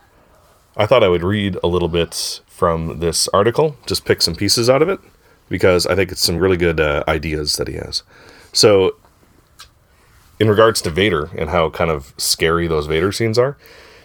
I 0.78 0.86
thought 0.86 1.04
I 1.04 1.08
would 1.08 1.24
read 1.24 1.58
a 1.64 1.68
little 1.68 1.88
bit 1.88 2.42
from 2.48 3.00
this 3.00 3.28
article, 3.30 3.78
just 3.86 4.06
pick 4.06 4.22
some 4.22 4.36
pieces 4.36 4.70
out 4.70 4.82
of 4.82 4.90
it, 4.90 5.00
because 5.50 5.86
I 5.86 5.96
think 5.96 6.12
it's 6.12 6.22
some 6.22 6.38
really 6.38 6.58
good 6.58 6.80
uh, 6.80 7.04
ideas 7.08 7.58
that 7.58 7.68
he 7.68 7.76
has. 7.76 8.04
So, 8.54 8.96
in 10.40 10.50
regards 10.50 10.82
to 10.82 10.90
Vader 10.90 11.30
and 11.38 11.50
how 11.50 11.70
kind 11.70 11.92
of 11.92 12.14
scary 12.18 12.68
those 12.68 12.88
Vader 12.88 13.12
scenes 13.12 13.38
are, 13.38 13.58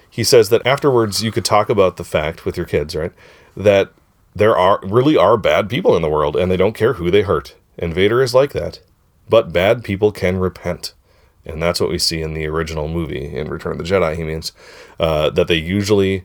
he 0.09 0.25
says 0.25 0.49
that 0.51 0.67
afterwards 0.67 1.23
you 1.23 1.33
could 1.33 1.45
talk 1.45 1.69
about 1.69 1.97
the 1.97 2.05
fact 2.05 2.45
with 2.45 2.57
your 2.57 2.67
kids, 2.67 2.95
right? 2.95 3.13
That 3.57 3.93
there 4.35 4.57
are 4.57 4.81
really 4.83 5.17
are 5.17 5.37
bad 5.37 5.69
people 5.69 5.97
in 5.97 6.03
the 6.03 6.09
world 6.09 6.37
and 6.37 6.51
they 6.51 6.57
don't 6.57 6.77
care 6.77 6.95
who 6.95 7.11
they 7.11 7.23
hurt. 7.23 7.57
And 7.79 7.95
Vader 7.95 8.23
is 8.23 8.35
like 8.35 8.53
that. 8.53 8.81
But 9.29 9.53
bad 9.53 9.83
people 9.85 10.13
can 10.13 10.39
repent. 10.39 10.95
And 11.45 11.63
that's 11.63 11.81
what 11.81 11.91
we 11.91 11.99
see 11.99 12.21
in 12.21 12.35
the 12.35 12.47
original 12.47 12.89
movie, 12.89 13.35
in 13.37 13.49
Return 13.49 13.73
of 13.73 13.79
the 13.79 13.85
Jedi, 13.85 14.17
he 14.17 14.25
means. 14.25 14.53
Uh, 14.99 15.31
that 15.31 15.49
they 15.49 15.57
usually 15.57 16.25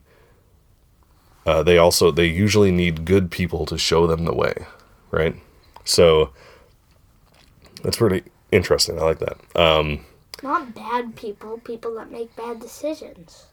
uh, 1.45 1.61
they 1.61 1.77
also 1.77 2.11
they 2.11 2.25
usually 2.25 2.71
need 2.71 3.05
good 3.05 3.29
people 3.29 3.65
to 3.67 3.77
show 3.77 4.07
them 4.07 4.25
the 4.25 4.33
way, 4.33 4.65
right? 5.15 5.35
So 5.83 6.31
that's 7.83 7.97
pretty 7.97 8.23
interesting. 8.51 8.99
I 8.99 9.03
like 9.03 9.19
that. 9.19 9.37
Um, 9.55 10.05
Not 10.43 10.75
bad 10.75 11.15
people, 11.15 11.57
people 11.59 11.95
that 11.95 12.11
make 12.11 12.35
bad 12.35 12.59
decisions. 12.59 13.45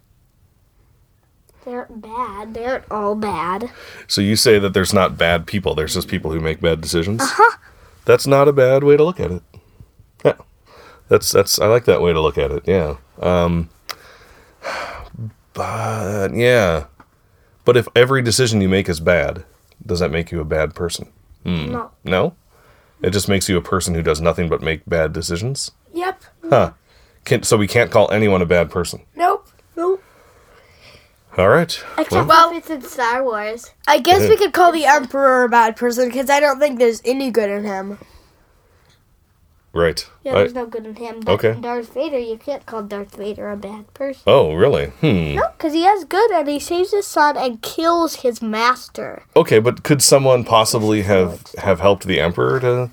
They 1.64 1.74
aren't 1.74 2.02
bad. 2.02 2.54
They 2.54 2.64
aren't 2.64 2.90
all 2.90 3.14
bad. 3.14 3.70
so 4.08 4.20
you 4.20 4.34
say 4.34 4.58
that 4.58 4.74
there's 4.74 4.92
not 4.92 5.16
bad 5.16 5.46
people. 5.46 5.74
There's 5.74 5.94
just 5.94 6.08
people 6.08 6.32
who 6.32 6.40
make 6.40 6.60
bad 6.60 6.80
decisions. 6.80 7.22
Uh-huh. 7.22 7.58
That's 8.04 8.26
not 8.26 8.48
a 8.48 8.52
bad 8.52 8.82
way 8.82 8.96
to 8.96 9.04
look 9.04 9.20
at 9.20 9.30
it. 9.30 9.42
Yeah, 10.24 10.34
that's 11.08 11.30
that's 11.30 11.60
I 11.60 11.66
like 11.66 11.84
that 11.84 12.02
way 12.02 12.12
to 12.12 12.20
look 12.20 12.36
at 12.36 12.50
it. 12.50 12.64
Yeah. 12.66 12.96
Um, 13.20 13.70
but 15.52 16.34
yeah, 16.34 16.86
but 17.64 17.76
if 17.76 17.86
every 17.94 18.22
decision 18.22 18.60
you 18.60 18.68
make 18.68 18.88
is 18.88 18.98
bad, 18.98 19.44
does 19.86 20.00
that 20.00 20.10
make 20.10 20.32
you 20.32 20.40
a 20.40 20.44
bad 20.44 20.74
person? 20.74 21.12
Mm. 21.44 21.70
No. 21.70 21.90
No. 22.04 22.34
It 23.02 23.10
just 23.10 23.28
makes 23.28 23.48
you 23.48 23.56
a 23.56 23.62
person 23.62 23.94
who 23.94 24.02
does 24.02 24.20
nothing 24.20 24.48
but 24.48 24.62
make 24.62 24.82
bad 24.86 25.12
decisions. 25.12 25.72
Yep. 25.92 26.22
Huh. 26.48 26.72
Can, 27.24 27.42
so 27.42 27.56
we 27.56 27.66
can't 27.66 27.90
call 27.90 28.10
anyone 28.10 28.42
a 28.42 28.46
bad 28.46 28.70
person. 28.70 29.02
Nope. 29.16 29.48
Nope. 29.76 30.02
All 31.36 31.48
right. 31.48 31.82
Except 31.98 32.28
Well, 32.28 32.50
if 32.50 32.58
it's 32.58 32.70
in 32.70 32.82
Star 32.82 33.24
Wars. 33.24 33.70
I 33.88 33.98
guess 33.98 34.28
we 34.28 34.36
could 34.42 34.52
call 34.52 34.72
the 34.72 34.84
Emperor 34.84 35.44
a 35.44 35.48
bad 35.48 35.76
person 35.76 36.08
because 36.08 36.28
I 36.30 36.40
don't 36.40 36.58
think 36.58 36.78
there's 36.78 37.00
any 37.04 37.30
good 37.30 37.50
in 37.50 37.64
him. 37.64 37.98
Right. 39.72 40.06
Yeah, 40.24 40.32
I- 40.32 40.34
there's 40.36 40.54
no 40.54 40.66
good 40.66 40.86
in 40.86 40.94
him. 40.96 41.20
But 41.20 41.32
Okay. 41.34 41.56
Darth 41.60 41.94
Vader, 41.94 42.18
you 42.18 42.36
can't 42.36 42.64
call 42.66 42.82
Darth 42.82 43.14
Vader 43.16 43.48
a 43.50 43.56
bad 43.56 43.92
person. 43.94 44.22
oh, 44.26 44.54
really? 44.54 44.86
Hmm. 45.00 45.34
No, 45.36 45.44
because 45.56 45.72
he 45.72 45.82
has 45.82 46.04
good 46.04 46.30
and 46.30 46.48
he 46.48 46.58
saves 46.60 46.92
his 46.92 47.06
son 47.06 47.36
and 47.36 47.60
kills 47.62 48.16
his 48.16 48.40
master. 48.42 49.24
Okay, 49.34 49.58
but 49.58 49.82
could 49.82 50.02
someone 50.02 50.44
possibly 50.44 51.02
have 51.02 51.42
have 51.58 51.80
helped 51.80 52.06
the 52.06 52.20
emperor 52.20 52.60
to 52.60 52.90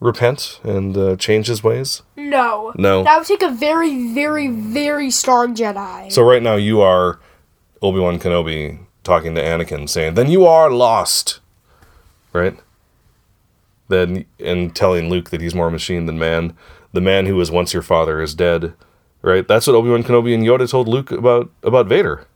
repent 0.00 0.60
and 0.62 0.96
uh, 0.96 1.16
change 1.16 1.46
his 1.48 1.62
ways? 1.64 2.02
No. 2.16 2.72
No. 2.76 3.02
That 3.04 3.18
would 3.18 3.26
take 3.26 3.42
a 3.42 3.50
very, 3.50 4.12
very, 4.12 4.48
very 4.48 5.10
strong 5.10 5.54
Jedi. 5.54 6.10
So 6.12 6.22
right 6.22 6.42
now 6.42 6.54
you 6.56 6.80
are 6.80 7.18
Obi 7.82 7.98
Wan 8.00 8.18
Kenobi 8.18 8.78
talking 9.04 9.34
to 9.34 9.42
Anakin, 9.42 9.88
saying, 9.88 10.14
"Then 10.14 10.28
you 10.30 10.44
are 10.46 10.70
lost," 10.70 11.40
right? 12.32 12.56
Then 13.88 14.26
and 14.38 14.74
telling 14.74 15.08
Luke 15.08 15.30
that 15.30 15.40
he's 15.40 15.54
more 15.54 15.70
machine 15.70 16.06
than 16.06 16.18
man. 16.18 16.56
The 16.92 17.00
man 17.00 17.26
who 17.26 17.36
was 17.36 17.50
once 17.50 17.72
your 17.72 17.82
father 17.82 18.20
is 18.20 18.34
dead, 18.34 18.74
right? 19.22 19.46
That's 19.46 19.66
what 19.66 19.76
Obi 19.76 19.90
Wan 19.90 20.02
Kenobi 20.02 20.34
and 20.34 20.44
Yoda 20.44 20.68
told 20.70 20.88
Luke 20.88 21.10
about 21.10 21.50
about 21.62 21.86
Vader, 21.86 22.26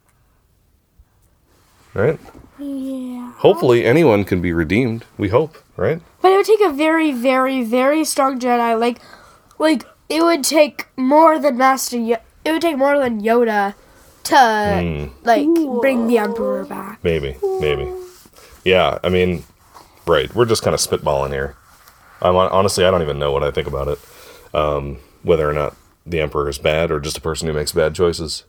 right? 1.95 2.19
yeah. 2.59 3.33
Hopefully, 3.38 3.85
anyone 3.85 4.25
can 4.25 4.41
be 4.41 4.53
redeemed. 4.53 5.05
We 5.19 5.29
hope, 5.29 5.57
right? 5.77 6.01
But 6.21 6.33
it 6.33 6.37
would 6.37 6.47
take 6.47 6.61
a 6.61 6.73
very, 6.73 7.12
very, 7.12 7.62
very 7.62 8.05
strong 8.05 8.38
Jedi. 8.38 8.79
Like, 8.79 8.99
like 9.59 9.85
it 10.09 10.23
would 10.23 10.45
take 10.45 10.87
more 10.97 11.38
than 11.38 11.59
Master. 11.59 11.99
Yo- 11.99 12.23
it 12.45 12.53
would 12.53 12.62
take 12.62 12.79
more 12.79 12.99
than 12.99 13.21
Yoda 13.21 13.75
to 14.25 15.09
hmm. 15.09 15.27
like 15.27 15.47
bring 15.81 16.07
the 16.07 16.19
Emperor 16.19 16.65
back. 16.65 17.03
Maybe, 17.03 17.37
maybe. 17.61 17.91
Yeah, 18.65 18.99
I 19.03 19.09
mean, 19.09 19.45
right. 20.07 20.35
We're 20.35 20.47
just 20.47 20.62
kind 20.62 20.75
of 20.75 20.81
spitballing 20.81 21.31
here. 21.31 21.57
I'm 22.21 22.37
honestly, 22.37 22.85
I 22.85 22.91
don't 22.91 23.03
even 23.03 23.19
know 23.19 23.33
what 23.33 23.43
I 23.43 23.51
think 23.51 23.67
about 23.67 23.88
it. 23.88 23.99
Um, 24.55 24.99
whether 25.23 25.49
or 25.49 25.53
not 25.53 25.77
the 26.07 26.21
emperor 26.21 26.49
is 26.49 26.59
bad 26.59 26.91
or 26.91 27.01
just 27.01 27.19
a 27.19 27.21
person 27.21 27.49
who 27.49 27.55
makes 27.55 27.73
bad 27.73 27.95
choices. 27.95 28.45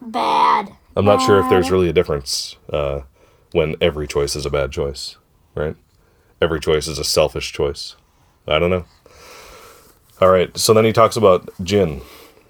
Bad. 0.00 0.72
I'm 0.96 1.04
not 1.04 1.22
sure 1.22 1.40
if 1.40 1.48
there's 1.48 1.70
really 1.70 1.88
a 1.88 1.92
difference 1.92 2.56
uh, 2.72 3.02
when 3.52 3.76
every 3.80 4.06
choice 4.06 4.34
is 4.34 4.46
a 4.46 4.50
bad 4.50 4.72
choice, 4.72 5.16
right? 5.54 5.76
Every 6.40 6.60
choice 6.60 6.86
is 6.86 6.98
a 6.98 7.04
selfish 7.04 7.52
choice. 7.52 7.96
I 8.46 8.58
don't 8.58 8.70
know. 8.70 8.84
All 10.20 10.30
right, 10.30 10.56
so 10.56 10.74
then 10.74 10.84
he 10.84 10.92
talks 10.92 11.16
about 11.16 11.46
Jyn. 11.62 12.02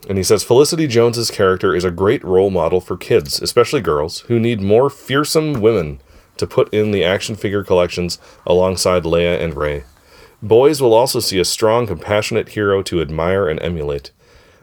And 0.09 0.17
he 0.17 0.25
says 0.25 0.43
Felicity 0.43 0.87
Jones's 0.87 1.31
character 1.31 1.75
is 1.75 1.85
a 1.85 1.91
great 1.91 2.25
role 2.25 2.51
model 2.51 2.81
for 2.81 2.97
kids, 2.97 3.43
especially 3.43 3.81
girls, 3.81 4.21
who 4.21 4.41
need 4.41 4.61
more 4.61 4.89
fearsome 4.89 5.61
women 5.61 6.01
to 6.39 6.47
put 6.47 6.73
in 6.73 6.91
the 6.91 7.05
action 7.05 7.37
figure 7.37 7.65
collections 7.65 8.19
alongside 8.47 9.05
Leia 9.05 9.41
and 9.41 9.55
Rey. 9.55 9.85
Boys 10.41 10.81
will 10.81 10.95
also 10.95 11.21
see 11.21 11.39
a 11.39 11.45
strong, 11.45 11.87
compassionate 11.87 12.51
hero 12.51 12.83
to 12.83 13.01
admire 13.01 13.49
and 13.49 13.61
emulate. 13.61 14.13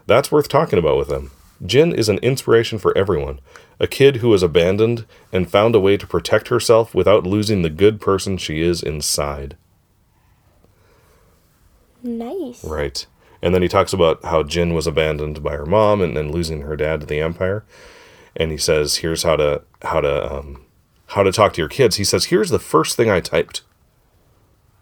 That's 0.07 0.31
worth 0.31 0.47
talking 0.47 0.79
about 0.79 0.97
with 0.97 1.09
them. 1.09 1.31
Jyn 1.63 1.93
is 1.93 2.09
an 2.09 2.17
inspiration 2.19 2.79
for 2.79 2.97
everyone. 2.97 3.39
A 3.79 3.87
kid 3.87 4.17
who 4.17 4.29
was 4.29 4.43
abandoned 4.43 5.05
and 5.33 5.49
found 5.49 5.75
a 5.75 5.79
way 5.79 5.97
to 5.97 6.07
protect 6.07 6.47
herself 6.47 6.95
without 6.95 7.25
losing 7.25 7.61
the 7.61 7.69
good 7.69 7.99
person 7.99 8.37
she 8.37 8.61
is 8.61 8.81
inside. 8.81 9.57
Nice. 12.01 12.63
Right. 12.63 13.05
And 13.41 13.53
then 13.53 13.61
he 13.61 13.67
talks 13.67 13.93
about 13.93 14.23
how 14.23 14.43
Jyn 14.43 14.73
was 14.73 14.87
abandoned 14.87 15.43
by 15.43 15.55
her 15.55 15.65
mom 15.65 16.01
and 16.01 16.15
then 16.15 16.31
losing 16.31 16.61
her 16.61 16.75
dad 16.75 17.01
to 17.01 17.05
the 17.05 17.19
Empire. 17.19 17.65
And 18.35 18.51
he 18.51 18.57
says, 18.57 18.97
"Here's 18.97 19.23
how 19.23 19.35
to 19.37 19.63
how 19.81 20.01
to 20.01 20.33
um, 20.33 20.64
how 21.07 21.23
to 21.23 21.31
talk 21.31 21.53
to 21.53 21.61
your 21.61 21.69
kids." 21.69 21.97
He 21.97 22.03
says, 22.03 22.25
"Here's 22.25 22.49
the 22.49 22.59
first 22.59 22.95
thing 22.95 23.09
I 23.09 23.19
typed." 23.19 23.61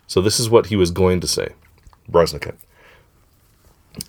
So 0.08 0.22
this 0.22 0.40
is 0.40 0.50
what 0.50 0.68
he 0.68 0.76
was 0.76 0.92
going 0.92 1.20
to 1.22 1.28
say, 1.28 1.50
Breznican. 2.12 2.56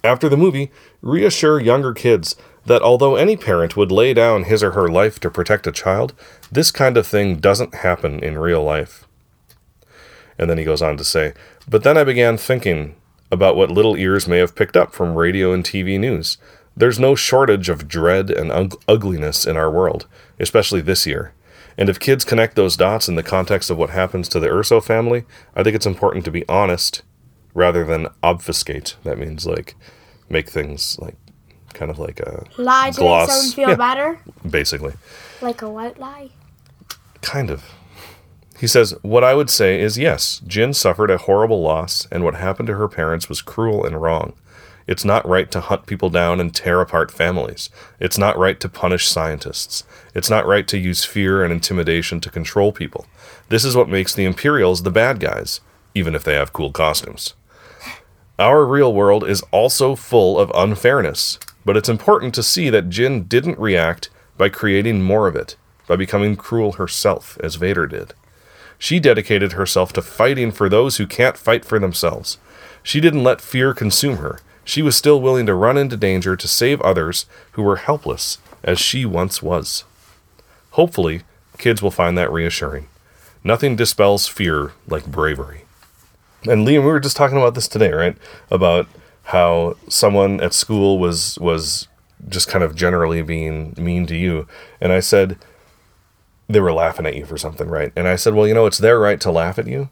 After 0.03 0.29
the 0.29 0.37
movie, 0.37 0.71
reassure 1.03 1.61
younger 1.61 1.93
kids 1.93 2.37
that 2.67 2.83
although 2.83 3.17
any 3.17 3.37
parent 3.37 3.77
would 3.77 3.93
lay 3.93 4.15
down 4.15 4.45
his 4.45 4.63
or 4.63 4.73
her 4.73 4.89
life 4.89 5.21
to 5.21 5.31
protect 5.31 5.67
a 5.67 5.73
child, 5.73 6.15
this 6.51 6.71
kind 6.71 6.97
of 6.97 7.07
thing 7.07 7.37
doesn't 7.37 7.77
happen 7.77 8.21
in 8.21 8.39
real 8.39 8.63
life. 8.63 9.07
And 10.39 10.49
then 10.49 10.59
he 10.59 10.65
goes 10.65 10.83
on 10.83 10.97
to 10.97 11.05
say, 11.05 11.35
But 11.69 11.83
then 11.83 11.97
I 11.97 12.05
began 12.05 12.37
thinking 12.37 12.97
about 13.31 13.57
what 13.57 13.71
little 13.71 13.97
ears 13.97 14.27
may 14.27 14.39
have 14.39 14.57
picked 14.57 14.77
up 14.77 14.93
from 14.93 15.15
radio 15.15 15.53
and 15.53 15.65
TV 15.65 15.99
news. 15.99 16.39
There's 16.77 16.99
no 16.99 17.15
shortage 17.15 17.69
of 17.69 17.89
dread 17.89 18.31
and 18.31 18.51
ug- 18.51 18.81
ugliness 18.89 19.47
in 19.47 19.57
our 19.57 19.71
world, 19.71 20.07
especially 20.41 20.81
this 20.81 21.07
year. 21.07 21.33
And 21.77 21.89
if 21.89 21.99
kids 21.99 22.25
connect 22.25 22.55
those 22.57 22.77
dots 22.77 23.09
in 23.09 23.17
the 23.17 23.23
context 23.23 23.69
of 23.71 23.77
what 23.79 23.91
happens 23.91 24.29
to 24.29 24.41
the 24.41 24.47
Erso 24.49 24.83
family, 24.83 25.25
I 25.57 25.63
think 25.63 25.75
it's 25.75 25.87
important 25.87 26.25
to 26.27 26.31
be 26.31 26.47
honest 26.49 27.03
rather 27.53 27.85
than 27.85 28.09
obfuscate. 28.23 28.97
That 29.05 29.19
means 29.19 29.47
like 29.47 29.75
make 30.29 30.49
things 30.49 30.99
like 31.01 31.17
kind 31.73 31.91
of 31.91 31.99
like 31.99 32.21
a 32.21 32.45
Lie 32.57 32.91
to 32.93 32.99
Gloss. 33.01 33.29
make 33.29 33.37
someone 33.37 33.53
feel 33.55 33.69
Yeah. 33.71 33.77
better. 33.77 34.21
basically. 34.49 34.95
Like 35.41 35.63
a 35.63 35.69
white 35.71 35.99
lie. 35.99 36.31
Kind 37.21 37.51
of. 37.51 37.65
He 38.59 38.67
says, 38.69 38.95
What 39.03 39.25
I 39.25 39.35
would 39.35 39.51
say 39.51 39.81
is 39.81 39.99
yes, 39.99 40.41
Jyn 40.47 40.75
suffered 40.75 41.11
a 41.11 41.19
horrible 41.19 41.61
loss, 41.61 42.07
and 42.13 42.23
what 42.23 42.37
happened 42.37 42.69
to 42.69 42.75
her 42.77 42.89
parents 42.89 43.29
was 43.29 43.43
cruel 43.43 43.85
and 43.85 44.01
wrong. 44.01 44.35
It's 44.87 45.05
not 45.05 45.27
right 45.27 45.51
to 45.51 45.61
hunt 45.61 45.87
people 45.87 46.11
down 46.11 46.41
and 46.41 46.55
tear 46.55 46.81
apart 46.81 47.11
families. 47.11 47.71
It's 47.99 48.19
not 48.19 48.39
right 48.39 48.61
to 48.61 48.69
punish 48.69 49.07
scientists. 49.07 49.85
It's 50.15 50.31
not 50.31 50.47
right 50.47 50.69
to 50.69 50.79
use 50.79 51.05
fear 51.05 51.43
and 51.43 51.53
intimidation 51.53 52.21
to 52.21 52.31
control 52.31 52.73
people. 52.73 53.07
This 53.49 53.65
is 53.65 53.77
what 53.77 53.89
makes 53.89 54.15
the 54.15 54.25
Imperials 54.25 54.83
the 54.83 54.91
bad 54.91 55.21
guys, 55.21 55.61
even 55.95 56.15
if 56.15 56.25
they 56.25 56.35
have 56.35 56.53
cool 56.53 56.73
costumes. 56.73 57.35
Our 58.39 58.67
real 58.67 58.93
world 58.93 59.29
is 59.29 59.43
also 59.51 59.95
full 59.95 60.39
of 60.39 60.51
unfairness. 60.55 61.39
But 61.65 61.77
it's 61.77 61.89
important 61.89 62.35
to 62.35 62.43
see 62.43 62.69
that 62.71 62.91
Jyn 62.91 63.29
didn't 63.29 63.59
react 63.59 64.11
by 64.37 64.49
creating 64.49 65.03
more 65.03 65.27
of 65.27 65.37
it, 65.37 65.57
by 65.87 65.97
becoming 65.97 66.37
cruel 66.37 66.73
herself, 66.73 67.39
as 67.43 67.55
Vader 67.55 67.87
did. 67.87 68.13
She 68.79 69.01
dedicated 69.01 69.53
herself 69.53 69.93
to 69.95 70.03
fighting 70.03 70.51
for 70.51 70.69
those 70.69 70.99
who 70.99 71.07
can't 71.07 71.39
fight 71.39 71.65
for 71.65 71.79
themselves. 71.79 72.39
She 72.83 73.01
didn't 73.01 73.23
let 73.23 73.41
fear 73.41 73.73
consume 73.73 74.19
her. 74.19 74.41
She 74.65 74.83
was 74.83 74.97
still 74.97 75.21
willing 75.21 75.47
to 75.47 75.55
run 75.55 75.77
into 75.77 75.97
danger 75.97 76.37
to 76.37 76.49
save 76.49 76.81
others 76.81 77.27
who 77.53 77.63
were 77.63 77.77
helpless, 77.77 78.39
as 78.63 78.81
she 78.81 79.05
once 79.05 79.43
was. 79.43 79.85
Hopefully, 80.71 81.23
kids 81.59 81.83
will 81.83 81.91
find 81.91 82.17
that 82.19 82.33
reassuring. 82.33 82.89
Nothing 83.45 83.77
dispels 83.77 84.27
fear 84.27 84.73
like 84.89 85.07
bravery. 85.07 85.65
And 86.49 86.67
Liam, 86.67 86.81
we 86.81 86.87
were 86.87 87.01
just 87.01 87.17
talking 87.17 87.37
about 87.37 87.55
this 87.55 87.69
today, 87.69 87.93
right? 87.93 88.17
About 88.51 88.89
how 89.25 89.77
someone 89.89 90.41
at 90.41 90.53
school 90.53 90.99
was 90.99 91.39
was 91.39 91.89
just 92.29 92.49
kind 92.49 92.65
of 92.65 92.75
generally 92.75 93.23
being 93.23 93.75
mean 93.77 94.07
to 94.07 94.17
you, 94.17 94.47
and 94.81 94.93
I 94.93 95.01
said 95.01 95.39
they 96.49 96.61
were 96.61 96.73
laughing 96.73 97.07
at 97.07 97.17
you 97.17 97.25
for 97.25 97.39
something, 97.39 97.69
right? 97.69 97.93
And 97.97 98.07
I 98.07 98.17
said, 98.17 98.35
well, 98.35 98.47
you 98.47 98.55
know, 98.55 98.67
it's 98.67 98.79
their 98.79 98.99
right 98.99 99.21
to 99.21 99.31
laugh 99.31 99.59
at 99.59 99.67
you. 99.67 99.89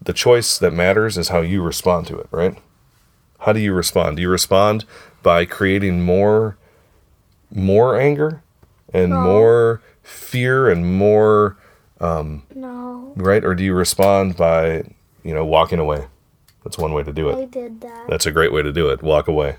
The 0.00 0.14
choice 0.14 0.58
that 0.58 0.72
matters 0.72 1.18
is 1.18 1.28
how 1.28 1.40
you 1.40 1.62
respond 1.62 2.06
to 2.06 2.18
it, 2.18 2.28
right? 2.30 2.56
How 3.38 3.52
do 3.52 3.60
you 3.60 3.72
respond? 3.72 4.16
Do 4.16 4.22
you 4.22 4.28
respond 4.28 4.84
by 5.22 5.44
creating 5.44 6.02
more 6.02 6.56
more 7.50 7.98
anger 7.98 8.42
and 8.92 9.12
more 9.12 9.80
fear 10.02 10.68
and 10.68 10.96
more 10.98 11.56
No, 12.54 13.12
right? 13.16 13.44
Or 13.44 13.54
do 13.54 13.64
you 13.64 13.74
respond 13.74 14.36
by 14.36 14.84
you 15.24 15.34
know 15.34 15.44
walking 15.44 15.78
away? 15.78 16.06
That's 16.64 16.78
one 16.78 16.92
way 16.92 17.02
to 17.02 17.12
do 17.12 17.30
it. 17.30 17.36
I 17.36 17.44
did 17.46 17.80
that. 17.80 18.08
that's 18.08 18.26
a 18.26 18.32
great 18.32 18.52
way 18.52 18.62
to 18.62 18.72
do 18.72 18.88
it. 18.90 19.02
Walk 19.02 19.28
away. 19.28 19.56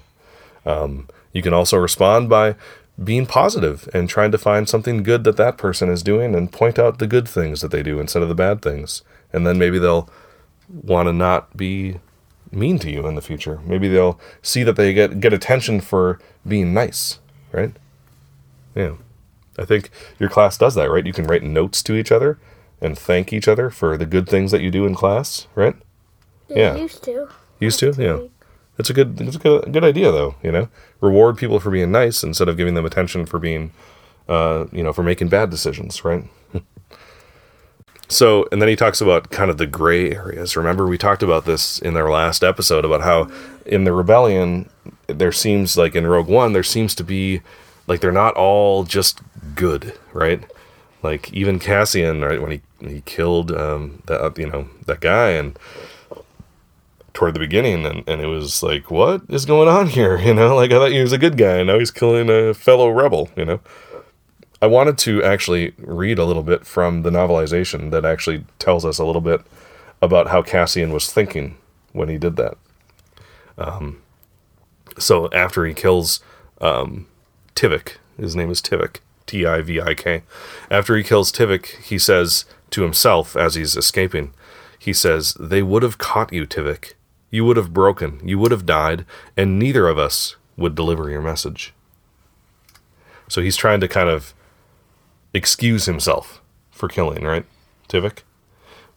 Um, 0.66 1.08
you 1.34 1.42
can 1.42 1.54
also 1.54 1.78
respond 1.78 2.30
by 2.30 2.56
being 3.02 3.26
positive 3.26 3.88
and 3.94 4.10
trying 4.10 4.32
to 4.32 4.38
find 4.38 4.68
something 4.68 5.04
good 5.04 5.24
that 5.24 5.38
that 5.38 5.58
person 5.58 5.90
is 5.90 6.04
doing 6.04 6.36
and 6.36 6.52
point 6.52 6.78
out 6.78 7.00
the 7.00 7.08
good 7.08 7.28
things 7.28 7.62
that 7.62 7.72
they 7.72 7.82
do 7.82 8.00
instead 8.00 8.22
of 8.22 8.30
the 8.30 8.36
bad 8.36 8.62
things. 8.62 9.02
And 9.32 9.48
then 9.48 9.58
maybe 9.58 9.80
they'll 9.80 10.10
want 10.68 11.08
to 11.08 11.14
not 11.14 11.56
be 11.56 12.00
mean 12.52 12.80
to 12.80 12.92
you 12.92 13.06
in 13.08 13.16
the 13.16 13.22
future 13.22 13.60
maybe 13.66 13.88
they'll 13.88 14.20
see 14.42 14.64
that 14.64 14.76
they 14.76 14.94
get 14.94 15.20
get 15.20 15.34
attention 15.34 15.80
for 15.80 16.20
being 16.48 16.74
nice 16.74 17.20
right 17.52 17.76
yeah 18.76 18.96
I 19.60 19.66
think 19.66 19.90
your 20.18 20.30
class 20.30 20.58
does 20.58 20.76
that, 20.76 20.90
right? 20.90 21.06
You 21.06 21.14
can 21.14 21.26
write 21.26 21.44
notes 21.44 21.84
to 21.84 21.96
each 21.96 22.12
other 22.12 22.40
and 22.82 22.98
thank 22.98 23.34
each 23.34 23.48
other 23.48 23.70
for 23.70 23.98
the 23.98 24.06
good 24.06 24.28
things 24.28 24.52
that 24.52 24.62
you 24.62 24.72
do 24.72 24.86
in 24.86 24.96
class, 24.96 25.48
right? 25.54 25.76
They 26.48 26.62
yeah. 26.62 26.76
used 26.76 27.04
to. 27.04 27.28
Used 27.60 27.80
to, 27.80 27.94
yeah. 27.98 28.28
It's 28.78 28.90
a 28.90 28.94
good, 28.94 29.20
it's 29.20 29.36
a 29.36 29.40
good, 29.40 29.74
good 29.74 29.84
idea 29.84 30.12
though. 30.12 30.36
You 30.42 30.52
know, 30.54 30.70
reward 31.02 31.38
people 31.38 31.60
for 31.60 31.70
being 31.70 31.92
nice 31.92 32.24
instead 32.24 32.48
of 32.48 32.56
giving 32.56 32.76
them 32.76 32.86
attention 32.86 33.26
for 33.26 33.38
being, 33.38 33.72
uh, 34.30 34.68
you 34.72 34.82
know, 34.82 34.94
for 34.94 35.04
making 35.04 35.28
bad 35.28 35.50
decisions, 35.50 36.06
right? 36.06 36.24
so, 38.10 38.48
and 38.52 38.62
then 38.62 38.68
he 38.70 38.76
talks 38.76 39.02
about 39.02 39.30
kind 39.30 39.52
of 39.52 39.58
the 39.58 39.68
gray 39.68 40.12
areas. 40.12 40.58
Remember, 40.58 40.88
we 40.88 40.98
talked 40.98 41.24
about 41.24 41.46
this 41.46 41.80
in 41.80 41.96
our 41.96 42.10
last 42.10 42.44
episode 42.44 42.84
about 42.84 43.02
how 43.02 43.30
in 43.66 43.84
the 43.84 43.94
rebellion 43.94 44.68
there 45.08 45.32
seems 45.32 45.78
like 45.78 45.96
in 45.96 46.08
Rogue 46.08 46.28
One 46.28 46.54
there 46.54 46.64
seems 46.64 46.96
to 46.96 47.04
be 47.04 47.42
like 47.88 48.02
they're 48.02 48.12
not 48.12 48.36
all 48.36 48.84
just 48.84 49.22
good, 49.56 49.98
right? 50.12 50.44
Like 51.04 51.32
even 51.34 51.60
Cassian, 51.60 52.22
right, 52.22 52.42
when 52.42 52.52
he 52.52 52.62
he 52.82 53.02
killed 53.02 53.52
um, 53.52 54.02
that 54.08 54.38
you 54.38 54.50
know 54.50 54.68
that 54.86 55.02
guy 55.02 55.30
and 55.30 55.58
toward 57.14 57.34
the 57.34 57.40
beginning 57.40 57.86
and, 57.86 58.08
and 58.08 58.22
it 58.22 58.28
was 58.28 58.64
like 58.64 58.90
what 58.90 59.22
is 59.30 59.46
going 59.46 59.68
on 59.68 59.88
here 59.88 60.18
you 60.22 60.34
know 60.34 60.56
like 60.56 60.72
i 60.72 60.76
thought 60.76 60.92
he 60.92 61.02
was 61.02 61.12
a 61.12 61.18
good 61.18 61.38
guy 61.38 61.58
and 61.58 61.68
now 61.68 61.78
he's 61.78 61.92
killing 61.92 62.30
a 62.30 62.54
fellow 62.54 62.88
rebel 62.88 63.30
you 63.36 63.44
know 63.44 63.60
i 64.62 64.68
wanted 64.68 64.98
to 64.98 65.24
actually 65.24 65.74
read 65.78 66.20
a 66.20 66.26
little 66.26 66.44
bit 66.44 66.66
from 66.66 67.04
the 67.04 67.10
novelization 67.10 67.92
that 67.92 68.06
actually 68.06 68.46
tells 68.58 68.86
us 68.86 69.00
a 69.00 69.06
little 69.06 69.22
bit 69.22 69.42
about 70.02 70.28
how 70.28 70.42
cassian 70.42 70.92
was 70.92 71.12
thinking 71.12 71.58
when 71.94 72.10
he 72.10 72.18
did 72.18 72.36
that 72.36 72.58
um, 73.58 74.02
so 74.98 75.30
after 75.32 75.66
he 75.66 75.74
kills 75.74 76.22
um, 76.62 77.08
tivik 77.56 77.98
his 78.18 78.36
name 78.36 78.50
is 78.50 78.62
tivik 78.62 78.98
t-i-v-i-k 79.26 80.24
after 80.72 80.96
he 80.96 81.04
kills 81.04 81.32
tivik 81.32 81.78
he 81.82 81.98
says 81.98 82.46
to 82.70 82.84
himself 82.84 83.36
as 83.36 83.56
he's 83.56 83.76
escaping 83.76 84.34
he 84.80 84.94
says, 84.94 85.34
They 85.34 85.62
would 85.62 85.84
have 85.84 85.98
caught 85.98 86.32
you, 86.32 86.48
Tivik. 86.48 86.94
You 87.30 87.46
would 87.46 87.58
have 87.58 87.74
broken, 87.74 88.22
you 88.24 88.40
would 88.40 88.52
have 88.52 88.66
died, 88.66 89.06
and 89.38 89.60
neither 89.60 89.88
of 89.88 90.00
us 90.00 90.38
would 90.58 90.74
deliver 90.74 91.12
your 91.12 91.22
message. 91.22 91.74
So 93.28 93.42
he's 93.42 93.58
trying 93.58 93.82
to 93.82 93.88
kind 93.88 94.10
of 94.10 94.34
excuse 95.34 95.86
himself 95.86 96.42
for 96.72 96.88
killing, 96.88 97.24
right? 97.24 97.46
Tivik? 97.88 98.20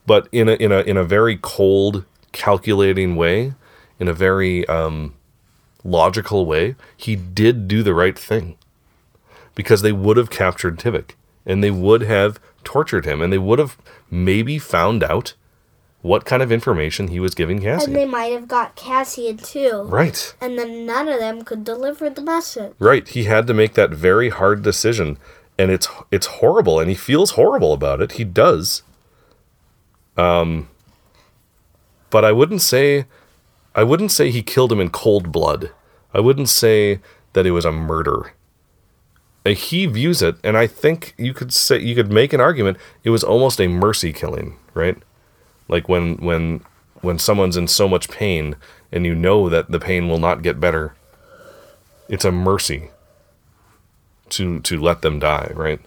But 0.07 0.29
in 0.33 0.49
a 0.49 0.55
in 0.55 0.73
a 0.73 0.81
in 0.81 0.97
a 0.97 1.05
very 1.05 1.39
cold, 1.41 2.05
calculating 2.33 3.17
way, 3.17 3.55
in 3.99 4.09
a 4.09 4.13
very 4.13 4.67
um, 4.67 5.15
logical 5.85 6.47
way, 6.47 6.75
he 6.97 7.17
did 7.17 7.69
do 7.69 7.83
the 7.83 7.95
right 7.95 8.19
thing. 8.19 8.57
Because 9.55 9.83
they 9.83 9.93
would 9.93 10.17
have 10.17 10.31
captured 10.31 10.79
Tivik 10.79 11.11
and 11.45 11.63
they 11.63 11.71
would 11.71 12.03
have 12.03 12.41
tortured 12.65 13.05
him 13.05 13.21
and 13.21 13.33
they 13.33 13.39
would 13.39 13.59
have 13.59 13.77
maybe 14.11 14.59
found 14.59 15.05
out 15.05 15.35
what 16.01 16.25
kind 16.25 16.43
of 16.43 16.51
information 16.51 17.09
he 17.09 17.21
was 17.21 17.35
giving 17.35 17.61
Cassian. 17.61 17.91
And 17.91 17.97
they 17.97 18.07
might 18.07 18.33
have 18.33 18.49
got 18.49 18.75
Cassian 18.75 19.37
too. 19.37 19.83
right. 19.85 20.35
And 20.41 20.59
then 20.59 20.85
none 20.85 21.09
of 21.09 21.21
them 21.21 21.43
could 21.43 21.65
deliver 21.65 22.11
the 22.11 22.23
message. 22.23 22.73
Right. 22.79 23.07
He 23.07 23.25
had 23.25 23.47
to 23.47 23.55
make 23.55 23.75
that 23.75 23.91
very 23.91 24.31
hard 24.31 24.63
decision 24.63 25.19
and 25.59 25.71
it's 25.71 25.89
it's 26.11 26.27
horrible 26.27 26.81
and 26.81 26.89
he 26.89 26.95
feels 26.95 27.33
horrible 27.33 27.73
about 27.73 28.01
it. 28.01 28.13
He 28.13 28.25
does. 28.25 28.83
Um 30.17 30.69
but 32.11 32.25
I 32.25 32.33
wouldn't 32.33 32.63
say 32.63 33.07
I 33.75 33.83
wouldn't 33.83 34.13
say 34.13 34.31
he 34.31 34.43
killed 34.43 34.73
him 34.73 34.81
in 34.81 34.91
cold 34.91 35.33
blood. 35.33 35.71
I 36.13 36.21
wouldn't 36.21 36.49
say 36.49 37.01
that 37.33 37.47
it 37.47 37.53
was 37.53 37.65
a 37.65 37.73
murder. 37.73 38.33
He 39.45 39.87
views 39.87 40.23
it 40.23 40.37
and 40.45 40.57
I 40.57 40.67
think 40.67 41.15
you 41.17 41.35
could 41.35 41.53
say 41.53 41.79
you 41.81 41.95
could 41.95 42.13
make 42.13 42.33
an 42.33 42.41
argument 42.41 42.79
it 43.05 43.11
was 43.11 43.25
almost 43.25 43.61
a 43.61 43.69
mercy 43.69 44.13
killing, 44.13 44.59
right? 44.75 44.97
Like 45.69 45.89
when 45.89 46.17
when 46.17 46.65
when 47.01 47.19
someone's 47.19 47.57
in 47.57 47.67
so 47.67 47.89
much 47.89 48.09
pain 48.09 48.57
and 48.93 49.05
you 49.05 49.15
know 49.15 49.49
that 49.49 49.71
the 49.71 49.81
pain 49.81 50.09
will 50.09 50.19
not 50.19 50.43
get 50.43 50.61
better 50.61 50.95
it's 52.09 52.25
a 52.25 52.33
mercy 52.33 52.91
to 54.33 54.61
to 54.61 54.81
let 54.81 55.03
them 55.03 55.19
die, 55.19 55.51
right? 55.55 55.81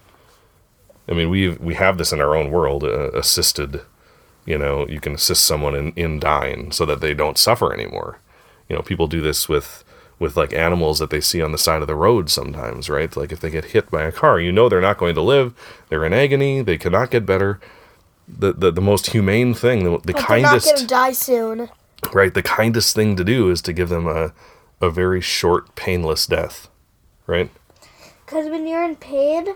I 1.08 1.14
mean, 1.14 1.30
we 1.30 1.50
we 1.50 1.76
have 1.76 1.98
this 1.98 2.12
in 2.12 2.22
our 2.22 2.36
own 2.36 2.52
world, 2.52 2.84
uh, 2.84 3.12
assisted. 3.12 3.82
You 4.46 4.58
know, 4.58 4.88
you 4.88 5.00
can 5.00 5.14
assist 5.16 5.44
someone 5.46 5.76
in, 5.76 5.92
in 5.94 6.20
dying 6.20 6.72
so 6.72 6.86
that 6.86 7.02
they 7.02 7.14
don't 7.16 7.38
suffer 7.38 7.74
anymore. 7.74 8.20
You 8.70 8.76
know, 8.76 8.82
people 8.84 9.08
do 9.08 9.22
this 9.22 9.50
with 9.50 9.84
with 10.20 10.38
like 10.38 10.54
animals 10.54 11.00
that 11.00 11.10
they 11.10 11.20
see 11.22 11.42
on 11.42 11.52
the 11.52 11.58
side 11.58 11.82
of 11.82 11.88
the 11.88 11.96
road 11.96 12.30
sometimes, 12.30 12.90
right? 12.90 13.16
Like 13.18 13.32
if 13.32 13.40
they 13.40 13.50
get 13.50 13.66
hit 13.66 13.92
by 13.92 14.04
a 14.04 14.12
car, 14.12 14.40
you 14.40 14.52
know 14.52 14.70
they're 14.70 14.82
not 14.82 14.98
going 14.98 15.16
to 15.16 15.22
live. 15.22 15.54
They're 15.90 16.06
in 16.06 16.14
agony. 16.14 16.62
They 16.62 16.78
cannot 16.78 17.12
get 17.12 17.26
better. 17.26 17.60
The 18.28 18.54
the, 18.54 18.72
the 18.72 18.82
most 18.82 19.08
humane 19.08 19.54
thing, 19.54 19.84
the, 19.84 20.00
the 20.00 20.14
kindest 20.14 20.66
they're 20.66 20.74
not 20.74 20.90
gonna 20.90 21.06
die 21.08 21.12
soon. 21.12 21.70
right 22.14 22.34
the 22.34 22.44
kindest 22.44 22.96
thing 22.96 23.16
to 23.16 23.24
do 23.24 23.50
is 23.50 23.62
to 23.62 23.74
give 23.74 23.90
them 23.90 24.08
a 24.08 24.34
a 24.82 24.90
very 24.90 25.22
short 25.22 25.76
painless 25.76 26.28
death 26.28 26.68
right 27.28 27.50
Because 28.26 28.50
when 28.50 28.68
you're 28.68 28.84
in 28.84 28.96
pain, 28.96 29.48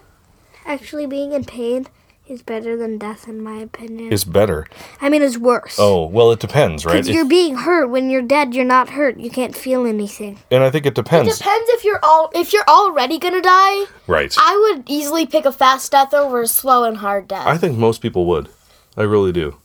actually 0.65 1.05
being 1.07 1.33
in 1.33 1.43
pain 1.45 1.87
is 2.27 2.43
better 2.43 2.77
than 2.77 2.99
death, 2.99 3.27
in 3.27 3.41
my 3.41 3.57
opinion. 3.57 4.11
is 4.13 4.23
better 4.23 4.67
I 5.01 5.09
mean, 5.09 5.23
it's 5.23 5.37
worse. 5.37 5.77
oh 5.79 6.05
well 6.05 6.31
it 6.31 6.39
depends 6.39 6.85
right 6.85 6.93
Because 6.93 7.09
you're 7.09 7.25
being 7.25 7.55
hurt. 7.57 7.87
When 7.87 8.11
you're 8.11 8.21
dead, 8.21 8.53
you're 8.53 8.65
not 8.65 8.89
hurt. 8.91 9.19
You 9.19 9.31
can't 9.31 9.55
feel 9.55 9.87
anything. 9.87 10.37
and 10.51 10.63
i 10.63 10.69
think 10.69 10.85
it 10.85 10.93
depends 10.93 11.33
It 11.33 11.37
Depends 11.39 11.69
if 11.71 11.83
you're 11.83 11.99
all 12.03 12.29
if 12.35 12.53
you're 12.53 12.67
already 12.67 13.17
gonna 13.17 13.41
die. 13.41 13.85
right 14.05 14.33
I 14.37 14.55
would 14.75 14.87
easily 14.87 15.25
pick 15.25 15.45
a 15.45 15.51
fast 15.51 15.91
death 15.91 16.13
over 16.13 16.41
a 16.41 16.47
slow 16.47 16.83
and 16.83 16.97
hard 16.97 17.27
death. 17.27 17.47
i 17.47 17.57
think 17.57 17.77
most 17.79 17.99
people 18.01 18.25
would 18.27 18.49
i 18.95 19.01
really 19.01 19.31
do 19.31 19.57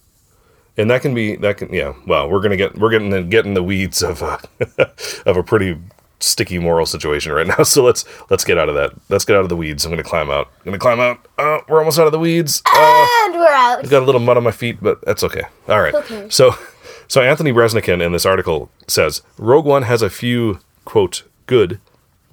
and 0.78 0.90
that 0.90 1.02
can 1.02 1.14
be 1.14 1.36
that 1.36 1.58
can 1.58 1.72
yeah 1.72 1.92
well 2.06 2.30
we're 2.30 2.40
gonna 2.40 2.56
get 2.56 2.78
we're 2.78 2.90
getting 2.90 3.10
to 3.10 3.22
get 3.22 3.44
the 3.52 3.62
weeds 3.62 4.02
of 4.02 4.22
uh, 4.22 4.38
a 4.78 4.88
of 5.26 5.36
a 5.36 5.42
pretty 5.42 5.76
sticky 6.24 6.58
moral 6.58 6.87
situation 6.87 7.32
right 7.32 7.46
now 7.46 7.62
so 7.62 7.84
let's 7.84 8.04
let's 8.30 8.44
get 8.44 8.58
out 8.58 8.68
of 8.68 8.74
that 8.74 8.92
let's 9.08 9.24
get 9.24 9.37
out 9.37 9.42
of 9.42 9.48
the 9.48 9.56
weeds 9.56 9.84
i'm 9.84 9.90
gonna 9.90 10.02
climb 10.02 10.30
out 10.30 10.48
i'm 10.58 10.64
gonna 10.64 10.78
climb 10.78 11.00
out 11.00 11.26
oh 11.38 11.60
we're 11.68 11.78
almost 11.78 11.98
out 11.98 12.06
of 12.06 12.12
the 12.12 12.18
weeds 12.18 12.62
oh 12.66 13.24
and 13.24 13.34
we're 13.38 13.46
out. 13.46 13.78
I've 13.80 13.90
got 13.90 14.02
a 14.02 14.06
little 14.06 14.20
mud 14.20 14.37
on 14.37 14.44
my 14.44 14.50
feet, 14.50 14.78
but 14.80 15.04
that's 15.04 15.24
okay. 15.24 15.42
All 15.68 15.80
right. 15.80 15.94
Okay. 15.94 16.26
So, 16.30 16.54
so 17.08 17.22
Anthony 17.22 17.52
Breznican 17.52 18.04
in 18.04 18.12
this 18.12 18.26
article 18.26 18.70
says 18.88 19.22
Rogue 19.38 19.66
One 19.66 19.82
has 19.82 20.02
a 20.02 20.10
few 20.10 20.60
quote 20.84 21.24
good 21.46 21.80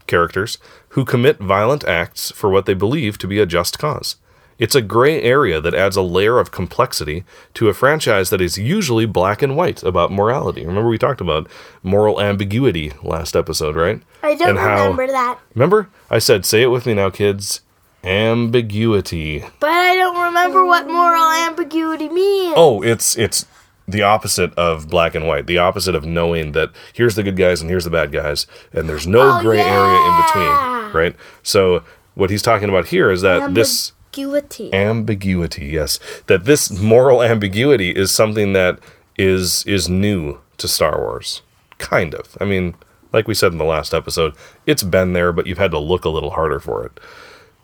characters 0.08 0.58
who 0.90 1.06
commit 1.06 1.40
violent 1.40 1.84
acts 1.86 2.32
for 2.32 2.50
what 2.50 2.66
they 2.66 2.74
believe 2.74 3.18
to 3.20 3.28
be 3.28 3.40
a 3.40 3.46
just 3.46 3.80
cause. 3.80 4.16
It's 4.62 4.76
a 4.76 4.82
gray 4.82 5.20
area 5.22 5.60
that 5.60 5.74
adds 5.74 5.98
a 5.98 6.04
layer 6.04 6.38
of 6.38 6.52
complexity 6.52 7.24
to 7.56 7.68
a 7.68 7.74
franchise 7.74 8.30
that 8.30 8.40
is 8.42 8.60
usually 8.60 9.08
black 9.08 9.42
and 9.42 9.58
white 9.58 9.82
about 9.82 10.12
morality. 10.12 10.64
Remember, 10.66 10.88
we 10.88 11.00
talked 11.00 11.20
about 11.20 11.48
moral 11.82 12.22
ambiguity 12.22 12.94
last 13.02 13.36
episode, 13.36 13.76
right? 13.76 14.02
I 14.22 14.36
don't 14.36 14.50
And 14.50 14.60
how- 14.60 14.82
remember 14.84 15.08
that. 15.08 15.40
Remember? 15.56 15.90
I 16.12 16.20
said, 16.20 16.46
say 16.46 16.62
it 16.62 16.68
with 16.68 16.86
me 16.86 16.94
now, 16.94 17.10
kids. 17.10 17.62
Ambiguity. 18.04 19.44
But 19.60 19.70
I 19.72 19.96
don't 19.96 20.22
remember 20.26 20.66
what 20.66 20.88
moral 20.88 21.32
ambiguity 21.48 22.10
means. 22.10 22.54
Oh, 22.56 22.82
it's 22.84 23.18
it's 23.18 23.46
the 23.88 24.04
opposite 24.04 24.54
of 24.56 24.90
black 24.90 25.16
and 25.16 25.28
white. 25.28 25.48
The 25.48 25.58
opposite 25.58 25.96
of 25.96 26.06
knowing 26.06 26.52
that 26.54 26.70
here's 26.94 27.16
the 27.16 27.24
good 27.24 27.36
guys 27.36 27.62
and 27.62 27.70
here's 27.70 27.84
the 27.84 27.90
bad 27.90 28.12
guys, 28.12 28.46
and 28.74 28.88
there's 28.88 29.08
no 29.08 29.38
Oh, 29.38 29.42
gray 29.42 29.60
area 29.60 30.00
in 30.08 30.22
between, 30.26 30.94
right? 30.94 31.16
So 31.44 31.84
what 32.16 32.30
he's 32.30 32.42
talking 32.42 32.70
about 32.70 32.88
here 32.88 33.10
is 33.12 33.22
that 33.22 33.54
this 33.54 33.92
Ambiguity. 34.12 34.74
ambiguity, 34.74 35.66
yes, 35.68 36.00
that 36.28 36.46
this 36.46 36.70
moral 36.70 37.24
ambiguity 37.24 37.92
is 37.92 38.12
something 38.12 38.54
that 38.54 38.78
is 39.18 39.64
is 39.66 39.88
new 39.88 40.40
to 40.58 40.68
Star 40.68 41.00
Wars, 41.00 41.42
kind 41.78 42.14
of. 42.14 42.38
I 42.42 42.46
mean, 42.46 42.76
like 43.14 43.28
we 43.28 43.34
said 43.34 43.52
in 43.52 43.58
the 43.58 43.64
last 43.64 43.94
episode, 43.94 44.36
it's 44.66 44.84
been 44.84 45.14
there, 45.14 45.32
but 45.32 45.48
you've 45.48 45.58
had 45.58 45.72
to 45.72 45.80
look 45.80 46.06
a 46.06 46.10
little 46.10 46.32
harder 46.32 46.60
for 46.60 46.86
it. 46.86 47.00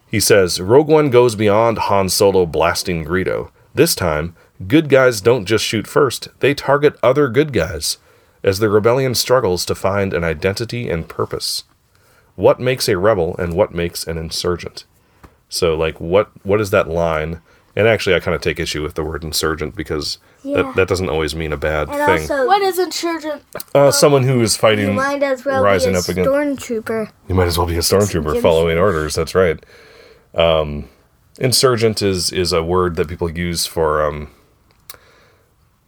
He 0.09 0.19
says 0.19 0.61
Rogue 0.61 0.87
One 0.87 1.09
goes 1.09 1.35
beyond 1.35 1.77
Han 1.77 2.07
Solo 2.09 2.45
blasting 2.45 3.03
Greedo. 3.03 3.51
This 3.73 3.93
time, 3.93 4.35
good 4.67 4.87
guys 4.89 5.19
don't 5.19 5.45
just 5.45 5.65
shoot 5.65 5.85
first; 5.85 6.29
they 6.39 6.53
target 6.53 6.95
other 7.03 7.27
good 7.27 7.51
guys 7.51 7.97
as 8.43 8.59
the 8.59 8.69
rebellion 8.69 9.13
struggles 9.15 9.65
to 9.65 9.75
find 9.75 10.13
an 10.13 10.23
identity 10.23 10.89
and 10.89 11.09
purpose. 11.09 11.63
What 12.35 12.59
makes 12.59 12.87
a 12.87 12.97
rebel 12.97 13.35
and 13.37 13.53
what 13.53 13.73
makes 13.73 14.07
an 14.07 14.17
insurgent? 14.17 14.85
So 15.49 15.75
like 15.75 15.99
what 16.01 16.29
what 16.45 16.59
is 16.61 16.69
that 16.71 16.87
line? 16.89 17.41
And 17.75 17.87
actually 17.87 18.15
I 18.15 18.19
kind 18.19 18.33
of 18.35 18.41
take 18.41 18.59
issue 18.59 18.81
with 18.81 18.95
the 18.95 19.03
word 19.03 19.23
insurgent 19.23 19.75
because 19.75 20.17
Yeah. 20.43 20.63
that, 20.63 20.75
that 20.75 20.87
doesn't 20.87 21.09
always 21.09 21.35
mean 21.35 21.53
a 21.53 21.57
bad 21.57 21.89
and 21.89 21.97
thing. 21.97 22.21
also, 22.31 22.47
What 22.47 22.61
is 22.63 22.79
insurgent? 22.79 23.43
uh, 23.75 23.91
someone 23.91 24.23
who 24.23 24.41
is 24.41 24.57
fighting, 24.57 24.89
you 24.89 24.95
fighting 24.99 25.19
might 25.19 25.23
as 25.23 25.45
well 25.45 25.61
rising 25.63 25.91
be 25.91 25.97
a 25.97 25.99
up 25.99 26.09
against 26.09 26.29
stormtrooper. 26.31 27.09
you 27.27 27.35
might 27.35 27.45
as 27.47 27.57
well 27.57 27.67
be 27.67 27.75
a 27.75 27.81
stormtrooper 27.81 28.31
Jim's- 28.31 28.41
following 28.41 28.77
orders, 28.79 29.13
that's 29.15 29.35
right. 29.35 29.63
Um, 30.33 30.89
insurgent 31.39 32.01
is 32.01 32.31
is 32.31 32.51
a 32.51 32.63
word 32.63 32.95
that 32.95 33.07
people 33.07 33.29
use 33.29 33.65
for 33.67 34.03
um, 34.03 34.29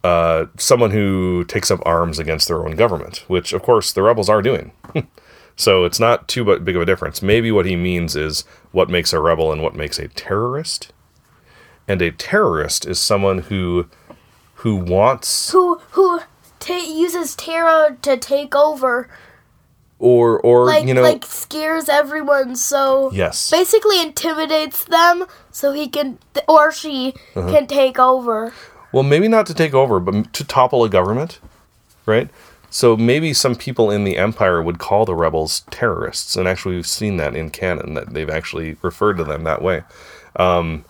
uh, 0.04 0.46
someone 0.56 0.92
who 0.92 1.44
takes 1.44 1.70
up 1.70 1.80
arms 1.84 2.18
against 2.18 2.48
their 2.48 2.64
own 2.64 2.76
government, 2.76 3.24
which 3.28 3.52
of 3.52 3.62
course 3.62 3.92
the 3.92 4.02
rebels 4.02 4.28
are 4.28 4.42
doing. 4.42 4.72
so 5.60 5.84
it's 5.84 6.00
not 6.00 6.26
too 6.26 6.44
big 6.58 6.74
of 6.76 6.82
a 6.82 6.86
difference. 6.86 7.20
Maybe 7.22 7.52
what 7.52 7.66
he 7.66 7.76
means 7.76 8.16
is 8.16 8.44
what 8.72 8.88
makes 8.88 9.12
a 9.12 9.20
rebel 9.20 9.52
and 9.52 9.62
what 9.62 9.74
makes 9.74 9.98
a 9.98 10.08
terrorist. 10.08 10.92
And 11.86 12.00
a 12.02 12.10
terrorist 12.12 12.86
is 12.86 12.98
someone 12.98 13.38
who 13.50 13.86
who 14.62 14.76
wants 14.76 15.50
Who 15.52 15.76
who 15.92 16.20
ta- 16.60 16.74
uses 16.88 17.34
terror 17.34 17.96
to 18.02 18.16
take 18.16 18.54
over? 18.56 19.08
or 19.98 20.40
or 20.40 20.64
Like 20.64 20.86
you 20.86 20.94
know 20.94 21.02
like 21.02 21.26
scares 21.26 21.88
everyone. 21.88 22.56
So 22.56 23.10
yes 23.12 23.50
basically 23.50 24.00
intimidates 24.00 24.84
them 24.84 25.26
so 25.50 25.72
he 25.72 25.88
can 25.88 26.18
or 26.48 26.72
she 26.72 27.14
Uh-huh. 27.36 27.50
can 27.52 27.66
take 27.66 27.98
over. 27.98 28.52
Well, 28.92 29.02
maybe 29.04 29.28
not 29.28 29.46
to 29.46 29.54
take 29.54 29.74
over, 29.74 30.00
but 30.00 30.32
to 30.32 30.44
topple 30.44 30.82
a 30.84 30.88
government, 30.88 31.38
right? 32.06 32.28
So 32.70 32.96
maybe 32.96 33.32
some 33.34 33.56
people 33.56 33.90
in 33.90 34.04
the 34.04 34.16
empire 34.16 34.62
would 34.62 34.78
call 34.78 35.04
the 35.04 35.14
rebels 35.14 35.64
terrorists, 35.70 36.36
and 36.36 36.46
actually 36.46 36.76
we've 36.76 36.86
seen 36.86 37.16
that 37.16 37.34
in 37.34 37.50
canon 37.50 37.94
that 37.94 38.14
they've 38.14 38.30
actually 38.30 38.76
referred 38.82 39.16
to 39.18 39.24
them 39.24 39.44
that 39.44 39.60
way. 39.60 39.82
Um, 40.36 40.84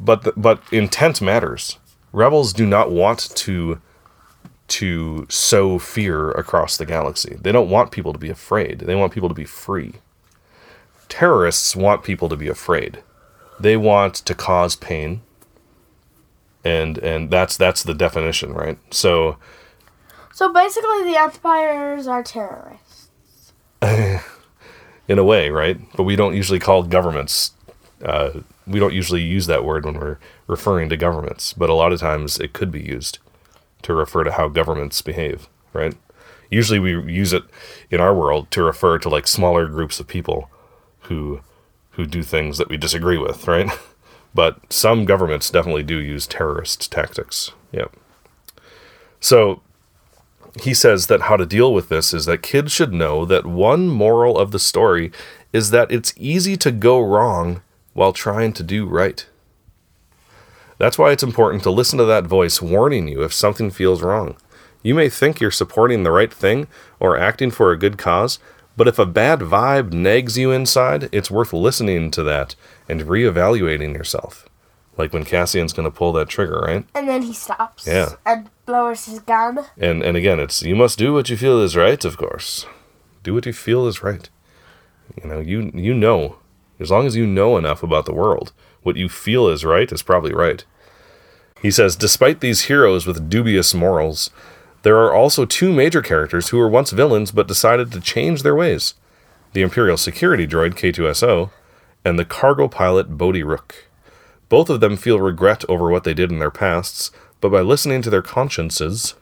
but 0.00 0.22
the, 0.22 0.32
but 0.36 0.62
intent 0.72 1.20
matters. 1.20 1.78
Rebels 2.12 2.52
do 2.52 2.66
not 2.66 2.90
want 2.90 3.30
to 3.36 3.80
to 4.66 5.26
sow 5.28 5.78
fear 5.78 6.30
across 6.30 6.78
the 6.78 6.86
galaxy. 6.86 7.36
They 7.38 7.52
don't 7.52 7.68
want 7.68 7.90
people 7.92 8.14
to 8.14 8.18
be 8.18 8.30
afraid. 8.30 8.80
They 8.80 8.94
want 8.94 9.12
people 9.12 9.28
to 9.28 9.34
be 9.34 9.44
free. 9.44 9.94
Terrorists 11.10 11.76
want 11.76 12.02
people 12.02 12.30
to 12.30 12.36
be 12.36 12.48
afraid. 12.48 13.02
They 13.60 13.76
want 13.76 14.14
to 14.14 14.34
cause 14.34 14.74
pain 14.74 15.20
and 16.64 16.98
and 16.98 17.30
that's 17.30 17.56
that's 17.56 17.82
the 17.82 17.94
definition, 17.94 18.52
right? 18.52 18.78
So 18.92 19.36
So 20.34 20.52
basically 20.52 21.04
the 21.04 21.16
empires 21.16 22.08
are 22.08 22.24
terrorists. 22.24 23.52
in 23.80 25.18
a 25.18 25.22
way, 25.22 25.48
right? 25.48 25.78
But 25.96 26.02
we 26.02 26.16
don't 26.16 26.34
usually 26.34 26.58
call 26.58 26.82
governments. 26.82 27.52
Uh, 28.04 28.40
we 28.66 28.80
don't 28.80 28.92
usually 28.92 29.22
use 29.22 29.46
that 29.46 29.64
word 29.64 29.84
when 29.84 29.94
we're 29.94 30.18
referring 30.48 30.88
to 30.88 30.96
governments, 30.96 31.52
but 31.52 31.70
a 31.70 31.74
lot 31.74 31.92
of 31.92 32.00
times 32.00 32.40
it 32.40 32.52
could 32.52 32.72
be 32.72 32.82
used 32.82 33.20
to 33.82 33.94
refer 33.94 34.24
to 34.24 34.32
how 34.32 34.48
governments 34.48 35.00
behave, 35.02 35.48
right? 35.72 35.94
Usually 36.50 36.80
we 36.80 37.12
use 37.12 37.32
it 37.32 37.44
in 37.88 38.00
our 38.00 38.12
world 38.12 38.50
to 38.50 38.64
refer 38.64 38.98
to 38.98 39.08
like 39.08 39.28
smaller 39.28 39.68
groups 39.68 40.00
of 40.00 40.08
people 40.08 40.50
who 41.02 41.42
who 41.90 42.06
do 42.06 42.24
things 42.24 42.58
that 42.58 42.68
we 42.68 42.76
disagree 42.76 43.18
with, 43.18 43.46
right? 43.46 43.70
But 44.34 44.72
some 44.72 45.04
governments 45.04 45.48
definitely 45.48 45.84
do 45.84 45.96
use 45.96 46.26
terrorist 46.26 46.90
tactics. 46.90 47.52
Yep. 47.70 47.94
So 49.20 49.62
he 50.62 50.74
says 50.74 51.06
that 51.08 51.22
how 51.22 51.36
to 51.36 51.46
deal 51.46 51.72
with 51.72 51.88
this 51.88 52.14
is 52.14 52.26
that 52.26 52.42
kids 52.42 52.72
should 52.72 52.92
know 52.92 53.24
that 53.24 53.46
one 53.46 53.88
moral 53.88 54.38
of 54.38 54.50
the 54.50 54.58
story 54.58 55.10
is 55.52 55.70
that 55.70 55.90
it's 55.90 56.14
easy 56.16 56.56
to 56.56 56.70
go 56.70 57.00
wrong 57.00 57.62
while 57.92 58.12
trying 58.12 58.52
to 58.52 58.62
do 58.62 58.86
right. 58.86 59.26
That's 60.78 60.98
why 60.98 61.12
it's 61.12 61.22
important 61.22 61.62
to 61.62 61.70
listen 61.70 61.98
to 61.98 62.04
that 62.04 62.24
voice 62.24 62.60
warning 62.60 63.08
you 63.08 63.22
if 63.22 63.32
something 63.32 63.70
feels 63.70 64.02
wrong. 64.02 64.36
You 64.82 64.94
may 64.94 65.08
think 65.08 65.40
you're 65.40 65.50
supporting 65.50 66.02
the 66.02 66.10
right 66.10 66.32
thing 66.32 66.66
or 67.00 67.16
acting 67.16 67.50
for 67.50 67.72
a 67.72 67.78
good 67.78 67.96
cause, 67.96 68.38
but 68.76 68.88
if 68.88 68.98
a 68.98 69.06
bad 69.06 69.40
vibe 69.40 69.92
nags 69.92 70.36
you 70.36 70.50
inside, 70.50 71.08
it's 71.12 71.30
worth 71.30 71.52
listening 71.52 72.10
to 72.10 72.22
that 72.24 72.54
and 72.88 73.02
reevaluating 73.02 73.94
yourself. 73.94 74.48
Like 74.96 75.12
when 75.12 75.24
Cassian's 75.24 75.72
going 75.72 75.90
to 75.90 75.96
pull 75.96 76.12
that 76.12 76.28
trigger, 76.28 76.60
right? 76.60 76.84
And 76.94 77.08
then 77.08 77.22
he 77.22 77.32
stops. 77.32 77.86
Yeah. 77.86 78.14
And 78.26 78.50
lowers 78.66 79.06
his 79.06 79.20
gun. 79.20 79.66
And 79.78 80.02
and 80.02 80.16
again, 80.16 80.40
it's 80.40 80.62
you 80.62 80.76
must 80.76 80.98
do 80.98 81.12
what 81.12 81.28
you 81.28 81.36
feel 81.36 81.60
is 81.60 81.76
right, 81.76 82.04
of 82.04 82.16
course. 82.16 82.66
Do 83.22 83.34
what 83.34 83.46
you 83.46 83.52
feel 83.52 83.86
is 83.86 84.02
right. 84.02 84.28
You 85.22 85.28
know, 85.28 85.40
you 85.40 85.70
you 85.74 85.94
know, 85.94 86.36
as 86.80 86.90
long 86.90 87.06
as 87.06 87.16
you 87.16 87.26
know 87.26 87.56
enough 87.56 87.82
about 87.82 88.06
the 88.06 88.14
world, 88.14 88.52
what 88.82 88.96
you 88.96 89.08
feel 89.08 89.48
is 89.48 89.64
right 89.64 89.90
is 89.90 90.02
probably 90.02 90.32
right. 90.32 90.64
He 91.62 91.70
says, 91.70 91.96
despite 91.96 92.40
these 92.40 92.62
heroes 92.62 93.06
with 93.06 93.30
dubious 93.30 93.72
morals, 93.72 94.30
there 94.82 94.98
are 94.98 95.14
also 95.14 95.46
two 95.46 95.72
major 95.72 96.02
characters 96.02 96.50
who 96.50 96.58
were 96.58 96.68
once 96.68 96.90
villains 96.90 97.30
but 97.32 97.48
decided 97.48 97.90
to 97.92 98.00
change 98.00 98.42
their 98.42 98.54
ways: 98.54 98.94
the 99.52 99.62
Imperial 99.62 99.96
security 99.96 100.46
droid 100.46 100.74
K2SO 100.74 101.50
and 102.04 102.18
the 102.18 102.24
cargo 102.24 102.68
pilot 102.68 103.16
Bodhi 103.16 103.42
Rook. 103.42 103.88
Both 104.50 104.68
of 104.68 104.80
them 104.80 104.96
feel 104.96 105.20
regret 105.20 105.64
over 105.68 105.90
what 105.90 106.04
they 106.04 106.12
did 106.14 106.30
in 106.30 106.38
their 106.38 106.50
pasts, 106.50 107.10
but 107.44 107.52
by 107.52 107.60
listening 107.60 108.00
to 108.00 108.08
their 108.08 108.22
consciences, 108.22 109.16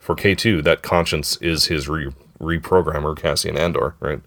for 0.00 0.16
K2, 0.16 0.64
that 0.64 0.82
conscience 0.82 1.36
is 1.36 1.66
his 1.66 1.88
re- 1.88 2.10
reprogrammer, 2.40 3.16
Cassian 3.16 3.56
Andor, 3.56 3.94
right? 4.00 4.20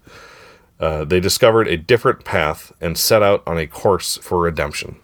Uh, 0.80 1.04
they 1.04 1.20
discovered 1.20 1.68
a 1.68 1.76
different 1.76 2.24
path 2.24 2.72
and 2.80 2.96
set 2.96 3.22
out 3.22 3.42
on 3.46 3.58
a 3.58 3.66
course 3.66 4.16
for 4.22 4.40
redemption. 4.40 4.96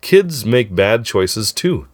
Kids 0.00 0.46
make 0.46 0.74
bad 0.74 1.04
choices 1.04 1.52
too. 1.52 1.86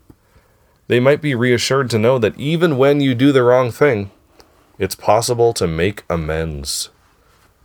They 0.86 1.00
might 1.00 1.20
be 1.20 1.34
reassured 1.34 1.90
to 1.90 1.98
know 1.98 2.20
that 2.20 2.38
even 2.38 2.78
when 2.78 3.00
you 3.00 3.12
do 3.16 3.32
the 3.32 3.42
wrong 3.42 3.72
thing, 3.72 4.12
it's 4.78 4.94
possible 4.94 5.52
to 5.54 5.66
make 5.66 6.04
amends, 6.08 6.90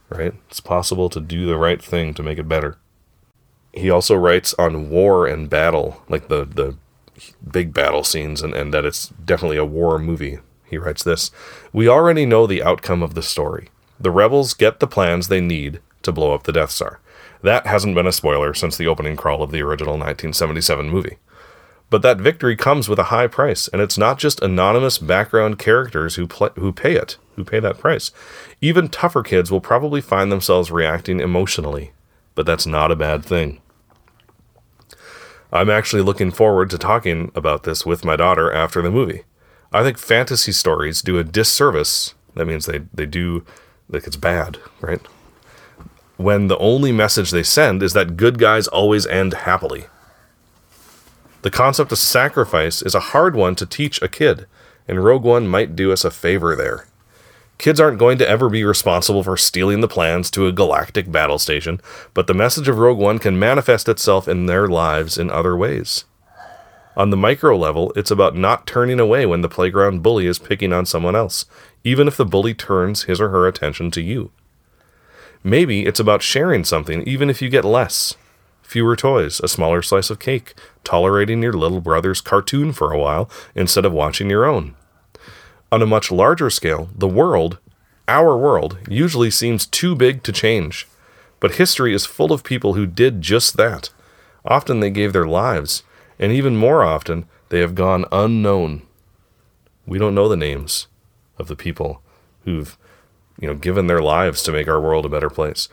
right? 0.10 0.34
It's 0.50 0.60
possible 0.60 1.08
to 1.12 1.22
do 1.22 1.46
the 1.46 1.56
right 1.56 1.84
thing 1.84 2.16
to 2.16 2.24
make 2.24 2.40
it 2.40 2.50
better. 2.50 2.80
He 3.72 3.92
also 3.92 4.16
writes 4.16 4.56
on 4.58 4.90
war 4.90 5.28
and 5.28 5.52
battle, 5.52 6.02
like 6.10 6.30
the, 6.30 6.46
the 6.46 6.78
big 7.52 7.74
battle 7.74 8.04
scenes 8.04 8.42
and, 8.42 8.54
and 8.54 8.74
that 8.74 8.86
it's 8.86 9.10
definitely 9.26 9.58
a 9.58 9.66
war 9.66 10.00
movie. 10.00 10.40
He 10.66 10.78
writes 10.78 11.04
this 11.04 11.32
We 11.74 11.88
already 11.88 12.26
know 12.26 12.48
the 12.48 12.64
outcome 12.64 13.04
of 13.04 13.14
the 13.14 13.22
story. 13.22 13.70
The 14.00 14.12
rebels 14.12 14.54
get 14.54 14.80
the 14.80 14.88
plans 14.88 15.28
they 15.28 15.42
need 15.42 15.80
to 16.04 16.12
blow 16.12 16.34
up 16.34 16.44
the 16.44 16.54
Death 16.54 16.72
Star. 16.72 17.00
That 17.44 17.68
hasn't 17.68 17.96
been 17.96 18.08
a 18.08 18.12
spoiler 18.12 18.54
since 18.54 18.78
the 18.78 18.88
opening 18.88 19.16
crawl 19.16 19.44
of 19.44 19.52
the 19.52 19.62
original 19.62 19.94
1977 19.94 20.90
movie. 20.90 21.18
But 21.90 22.02
that 22.04 22.22
victory 22.22 22.56
comes 22.56 22.88
with 22.88 23.00
a 23.00 23.06
high 23.06 23.28
price, 23.28 23.68
and 23.68 23.82
it's 23.82 23.98
not 23.98 24.18
just 24.18 24.42
anonymous 24.42 24.98
background 24.98 25.60
characters 25.60 26.16
who 26.16 26.26
play, 26.26 26.50
who 26.56 26.72
pay 26.72 26.96
it, 26.96 27.18
who 27.36 27.44
pay 27.44 27.60
that 27.60 27.80
price. 27.80 28.12
Even 28.62 28.88
tougher 28.88 29.24
kids 29.24 29.52
will 29.52 29.60
probably 29.60 30.00
find 30.00 30.32
themselves 30.32 30.72
reacting 30.72 31.20
emotionally, 31.20 31.92
but 32.34 32.46
that's 32.46 32.66
not 32.66 32.92
a 32.92 32.96
bad 32.96 33.26
thing. 33.26 33.62
I'm 35.52 35.70
actually 35.70 36.02
looking 36.02 36.32
forward 36.32 36.70
to 36.70 36.78
talking 36.78 37.32
about 37.36 37.64
this 37.64 37.86
with 37.86 38.06
my 38.06 38.16
daughter 38.16 38.52
after 38.52 38.82
the 38.82 38.92
movie. 38.92 39.24
I 39.74 39.84
think 39.84 39.98
fantasy 39.98 40.52
stories 40.52 41.02
do 41.02 41.18
a 41.18 41.24
disservice. 41.24 42.14
That 42.36 42.46
means 42.46 42.66
they, 42.66 42.80
they 42.94 43.06
do, 43.06 43.46
like, 43.90 44.08
it's 44.08 44.16
bad, 44.16 44.58
right? 44.80 45.02
when 46.22 46.48
the 46.48 46.58
only 46.58 46.92
message 46.92 47.32
they 47.32 47.44
send 47.44 47.82
is 47.84 47.94
that 47.94 48.18
good 48.18 48.38
guys 48.38 48.68
always 48.68 49.08
end 49.08 49.34
happily. 49.34 49.86
The 51.42 51.52
concept 51.52 51.92
of 51.92 51.98
sacrifice 51.98 52.82
is 52.82 52.94
a 52.94 53.00
hard 53.00 53.36
one 53.36 53.56
to 53.56 53.66
teach 53.66 54.02
a 54.02 54.08
kid, 54.08 54.46
and 54.88 55.04
Rogue 55.04 55.24
One 55.24 55.48
might 55.48 55.76
do 55.76 55.92
us 55.92 56.06
a 56.06 56.12
favor 56.12 56.56
there. 56.56 56.86
Kids 57.62 57.80
aren't 57.80 58.00
going 58.00 58.18
to 58.18 58.28
ever 58.28 58.50
be 58.50 58.64
responsible 58.64 59.22
for 59.22 59.38
stealing 59.38 59.82
the 59.82 59.88
plans 59.88 60.32
to 60.32 60.48
a 60.48 60.52
galactic 60.52 61.12
battle 61.12 61.38
station, 61.38 61.80
but 62.16 62.26
the 62.26 62.34
message 62.34 62.68
of 62.68 62.80
Rogue 62.80 62.98
One 62.98 63.20
can 63.20 63.38
manifest 63.38 63.88
itself 63.88 64.28
in 64.28 64.48
their 64.48 64.68
lives 64.68 65.16
in 65.16 65.30
other 65.30 65.56
ways. 65.56 66.06
On 66.98 67.12
the 67.12 67.18
micro 67.18 67.56
level, 67.56 67.94
it's 67.96 68.10
about 68.10 68.36
not 68.36 68.66
turning 68.66 69.00
away 69.00 69.28
when 69.28 69.42
the 69.42 69.48
playground 69.48 70.02
bully 70.02 70.26
is 70.26 70.40
picking 70.40 70.74
on 70.74 70.88
someone 70.88 71.16
else, 71.16 71.46
even 71.84 72.08
if 72.08 72.18
the 72.18 72.26
bully 72.26 72.56
turns 72.56 73.04
his 73.04 73.22
or 73.22 73.30
her 73.30 73.46
attention 73.46 73.92
to 73.92 74.02
you. 74.02 74.32
Maybe 75.44 75.86
it's 75.86 76.00
about 76.00 76.24
sharing 76.24 76.64
something, 76.64 77.04
even 77.04 77.30
if 77.30 77.44
you 77.44 77.50
get 77.50 77.64
less. 77.64 78.16
Fewer 78.64 78.96
toys, 78.96 79.40
a 79.40 79.48
smaller 79.48 79.84
slice 79.84 80.10
of 80.10 80.18
cake, 80.18 80.56
tolerating 80.84 81.44
your 81.44 81.54
little 81.54 81.80
brother's 81.80 82.22
cartoon 82.22 82.74
for 82.74 82.92
a 82.92 82.98
while 82.98 83.30
instead 83.54 83.86
of 83.86 83.94
watching 83.94 84.32
your 84.32 84.46
own. 84.46 84.74
On 85.74 85.82
a 85.82 85.88
much 85.88 86.12
larger 86.12 86.50
scale, 86.50 86.90
the 86.94 87.08
world, 87.08 87.58
our 88.06 88.36
world, 88.36 88.78
usually 88.90 89.32
seems 89.32 89.66
too 89.66 89.96
big 89.96 90.22
to 90.24 90.34
change. 90.34 90.86
But 91.40 91.56
history 91.56 91.94
is 91.94 92.06
full 92.06 92.34
of 92.34 92.44
people 92.44 92.74
who 92.74 92.86
did 92.86 93.22
just 93.22 93.56
that. 93.56 93.90
Often 94.44 94.82
they 94.82 94.90
gave 94.90 95.14
their 95.14 95.26
lives, 95.26 95.84
and 96.20 96.32
even 96.34 96.58
more 96.58 96.84
often, 96.84 97.26
they 97.50 97.60
have 97.60 97.74
gone 97.74 98.04
unknown. 98.12 98.82
We 99.86 99.98
don't 99.98 100.16
know 100.16 100.28
the 100.28 100.36
names 100.36 100.88
of 101.38 101.48
the 101.48 101.56
people 101.56 102.02
who've, 102.44 102.78
you 103.40 103.48
know, 103.48 103.56
given 103.56 103.88
their 103.88 104.02
lives 104.02 104.44
to 104.44 104.52
make 104.52 104.68
our 104.68 104.82
world 104.82 105.06
a 105.06 105.10
better 105.10 105.30
place. 105.30 105.70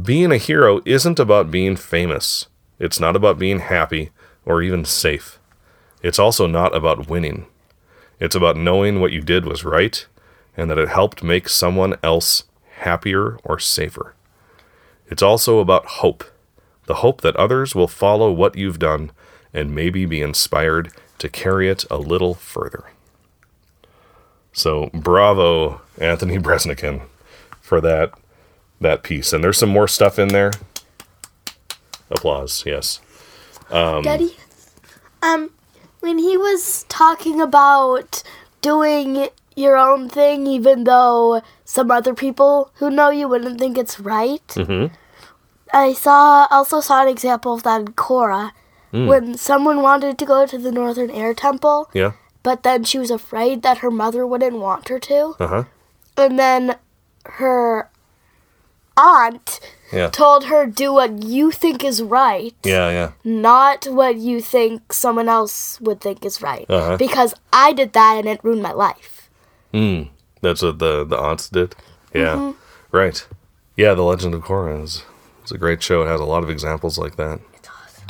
Being 0.00 0.30
a 0.30 0.36
hero 0.36 0.80
isn't 0.84 1.18
about 1.18 1.50
being 1.50 1.74
famous. 1.74 2.46
It's 2.78 3.00
not 3.00 3.16
about 3.16 3.38
being 3.38 3.58
happy 3.58 4.10
or 4.46 4.62
even 4.62 4.84
safe. 4.84 5.40
It's 6.02 6.20
also 6.20 6.46
not 6.46 6.74
about 6.74 7.08
winning. 7.08 7.46
It's 8.20 8.34
about 8.34 8.56
knowing 8.56 9.00
what 9.00 9.12
you 9.12 9.20
did 9.20 9.44
was 9.44 9.64
right 9.64 10.06
and 10.56 10.70
that 10.70 10.78
it 10.78 10.88
helped 10.88 11.22
make 11.22 11.48
someone 11.48 11.96
else 12.02 12.44
happier 12.80 13.38
or 13.42 13.58
safer. 13.58 14.14
It's 15.08 15.22
also 15.22 15.58
about 15.58 15.86
hope 15.86 16.24
the 16.90 16.96
hope 16.96 17.20
that 17.20 17.36
others 17.36 17.72
will 17.72 17.86
follow 17.86 18.32
what 18.32 18.56
you've 18.56 18.80
done 18.80 19.12
and 19.54 19.72
maybe 19.72 20.04
be 20.06 20.20
inspired 20.20 20.90
to 21.18 21.28
carry 21.28 21.68
it 21.68 21.84
a 21.88 21.98
little 21.98 22.34
further. 22.34 22.90
So, 24.52 24.90
bravo, 24.92 25.82
Anthony 25.98 26.36
Breznican, 26.40 27.02
for 27.60 27.80
that 27.80 28.12
that 28.80 29.04
piece. 29.04 29.32
And 29.32 29.44
there's 29.44 29.58
some 29.58 29.68
more 29.68 29.86
stuff 29.86 30.18
in 30.18 30.28
there. 30.28 30.50
Applause, 32.10 32.64
yes. 32.66 33.00
Daddy, 34.02 34.36
um, 35.22 35.50
when 36.00 36.18
he 36.18 36.36
was 36.36 36.84
talking 36.88 37.40
about 37.40 38.22
doing 38.62 39.28
your 39.56 39.76
own 39.76 40.08
thing, 40.08 40.46
even 40.46 40.84
though 40.84 41.42
some 41.64 41.90
other 41.90 42.14
people 42.14 42.70
who 42.74 42.90
know 42.90 43.10
you 43.10 43.28
wouldn't 43.28 43.58
think 43.58 43.76
it's 43.78 44.00
right, 44.00 44.46
Mhm. 44.48 44.90
I 45.72 45.92
saw 45.92 46.46
also 46.50 46.80
saw 46.80 47.02
an 47.02 47.08
example 47.08 47.52
of 47.54 47.62
that 47.62 47.80
in 47.80 47.88
Korra, 47.88 48.52
when 48.92 49.36
someone 49.38 49.82
wanted 49.82 50.18
to 50.18 50.24
go 50.26 50.46
to 50.46 50.58
the 50.58 50.72
Northern 50.72 51.10
Air 51.10 51.32
Temple, 51.32 51.88
Yeah. 51.92 52.12
but 52.42 52.62
then 52.64 52.82
she 52.84 52.98
was 52.98 53.10
afraid 53.10 53.62
that 53.62 53.78
her 53.78 53.90
mother 53.90 54.26
wouldn't 54.26 54.58
want 54.58 54.88
her 54.88 54.98
to, 54.98 55.36
Uh 55.38 55.46
huh. 55.46 55.64
and 56.16 56.38
then 56.38 56.76
her 57.26 57.89
aunt 59.00 59.60
Yeah. 59.92 60.10
told 60.10 60.44
her 60.44 60.66
do 60.66 60.92
what 60.94 61.22
you 61.24 61.50
think 61.50 61.82
is 61.82 61.98
right 62.02 62.54
Yeah, 62.62 62.90
yeah. 62.98 63.10
not 63.24 63.86
what 63.90 64.14
you 64.16 64.40
think 64.40 64.92
someone 64.92 65.28
else 65.28 65.80
would 65.80 66.00
think 66.00 66.24
is 66.24 66.40
right. 66.42 66.66
Uh-huh. 66.68 66.96
Because 66.96 67.34
I 67.52 67.72
did 67.72 67.92
that 67.94 68.14
and 68.18 68.28
it 68.28 68.38
ruined 68.44 68.62
my 68.62 68.72
life. 68.72 69.28
Mm. 69.74 70.08
That's 70.42 70.62
what 70.62 70.78
the, 70.78 71.04
the 71.04 71.16
aunts 71.18 71.48
did. 71.48 71.74
Yeah. 72.14 72.34
Mm-hmm. 72.36 72.96
Right. 72.96 73.26
Yeah, 73.76 73.94
The 73.94 74.02
Legend 74.02 74.34
of 74.34 74.42
Korra 74.42 74.82
is 74.82 75.02
it's 75.42 75.52
a 75.52 75.58
great 75.58 75.82
show. 75.82 76.02
It 76.02 76.08
has 76.08 76.20
a 76.20 76.24
lot 76.24 76.42
of 76.44 76.50
examples 76.50 76.98
like 76.98 77.16
that. 77.16 77.40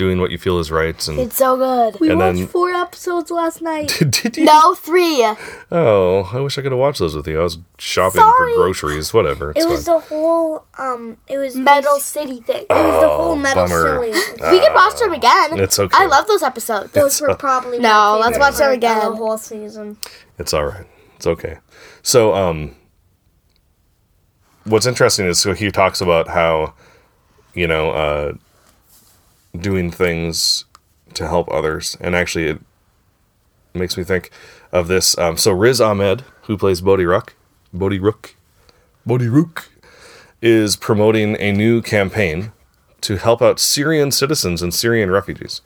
Doing 0.01 0.19
what 0.19 0.31
you 0.31 0.39
feel 0.39 0.59
is 0.59 0.71
right. 0.71 1.09
And 1.09 1.19
It's 1.19 1.37
so 1.37 1.59
good. 1.59 2.01
We 2.01 2.09
And 2.09 2.19
watched 2.19 2.39
then- 2.39 2.47
four 2.47 2.71
episodes 2.71 3.31
last 3.31 3.61
night. 3.61 3.93
did 4.11 4.35
you? 4.39 4.47
No, 4.47 4.75
three. 4.75 5.23
Oh, 5.71 6.31
I 6.33 6.41
wish 6.41 6.57
I 6.57 6.63
could 6.63 6.73
have 6.73 6.79
watched 6.79 7.01
those 7.01 7.15
with 7.15 7.29
you. 7.29 7.39
I 7.39 7.43
was 7.43 7.59
shopping 7.79 8.23
Sorry. 8.23 8.55
for 8.55 8.63
groceries. 8.63 9.13
Whatever. 9.13 9.51
It's 9.51 9.63
It 9.63 9.69
was 9.69 9.85
fine. 9.85 9.95
the 9.97 10.01
whole 10.07 10.65
um. 10.79 11.19
It 11.29 11.37
was 11.37 11.55
Metal 11.55 11.97
bas- 11.97 12.05
City 12.07 12.41
thing. 12.41 12.63
It 12.63 12.67
was 12.71 13.03
the 13.03 13.09
whole 13.11 13.33
Oh, 13.33 13.37
metal 13.37 13.65
bummer. 13.67 13.83
silly. 14.07 14.13
we 14.53 14.61
can 14.61 14.73
watch 14.73 14.99
them 14.99 15.13
again. 15.13 15.61
It's 15.61 15.79
okay. 15.79 15.95
I 15.95 16.07
love 16.07 16.27
those 16.29 16.43
episodes. 16.43 16.93
Those 16.93 17.21
were 17.21 17.35
probably 17.35 17.79
No, 17.79 18.17
let's 18.19 18.39
watch 18.39 18.57
them 18.57 18.73
again. 18.73 19.01
The 19.01 19.17
whole 19.17 19.37
season. 19.37 19.99
It's 20.39 20.55
all 20.55 20.65
right. 20.65 20.87
It's 21.17 21.27
okay. 21.27 21.59
So, 22.03 22.33
um, 22.35 22.75
what's 24.65 24.87
interesting 24.87 25.27
is 25.27 25.39
so 25.39 25.53
he 25.53 25.71
talks 25.71 26.01
about 26.01 26.29
how, 26.29 26.73
you 27.53 27.67
know, 27.67 27.91
uh, 27.91 28.33
doing 29.59 29.91
things 29.91 30.65
to 31.15 31.27
help 31.27 31.51
others, 31.51 31.97
and 32.01 32.15
actually, 32.15 32.47
it 32.47 32.61
makes 33.75 33.97
me 33.97 34.05
think 34.05 34.31
of 34.73 34.89
this. 34.89 35.17
Um, 35.19 35.37
so 35.37 35.53
Riz 35.53 35.81
Ahmed, 35.81 36.25
who 36.43 36.57
plays 36.57 36.81
Bodhi 36.81 37.05
Rook, 37.05 37.35
Bodhi 37.73 37.99
Rook, 37.99 38.37
Bodhi 39.05 39.29
Rook, 39.29 39.71
is 40.43 40.77
promoting 40.77 41.37
a 41.41 41.53
new 41.53 41.83
campaign 41.83 42.53
to 43.03 43.17
help 43.17 43.43
out 43.43 43.59
Syrian 43.59 44.11
citizens 44.11 44.63
and 44.63 44.73
Syrian 44.75 45.11
refugees. 45.11 45.61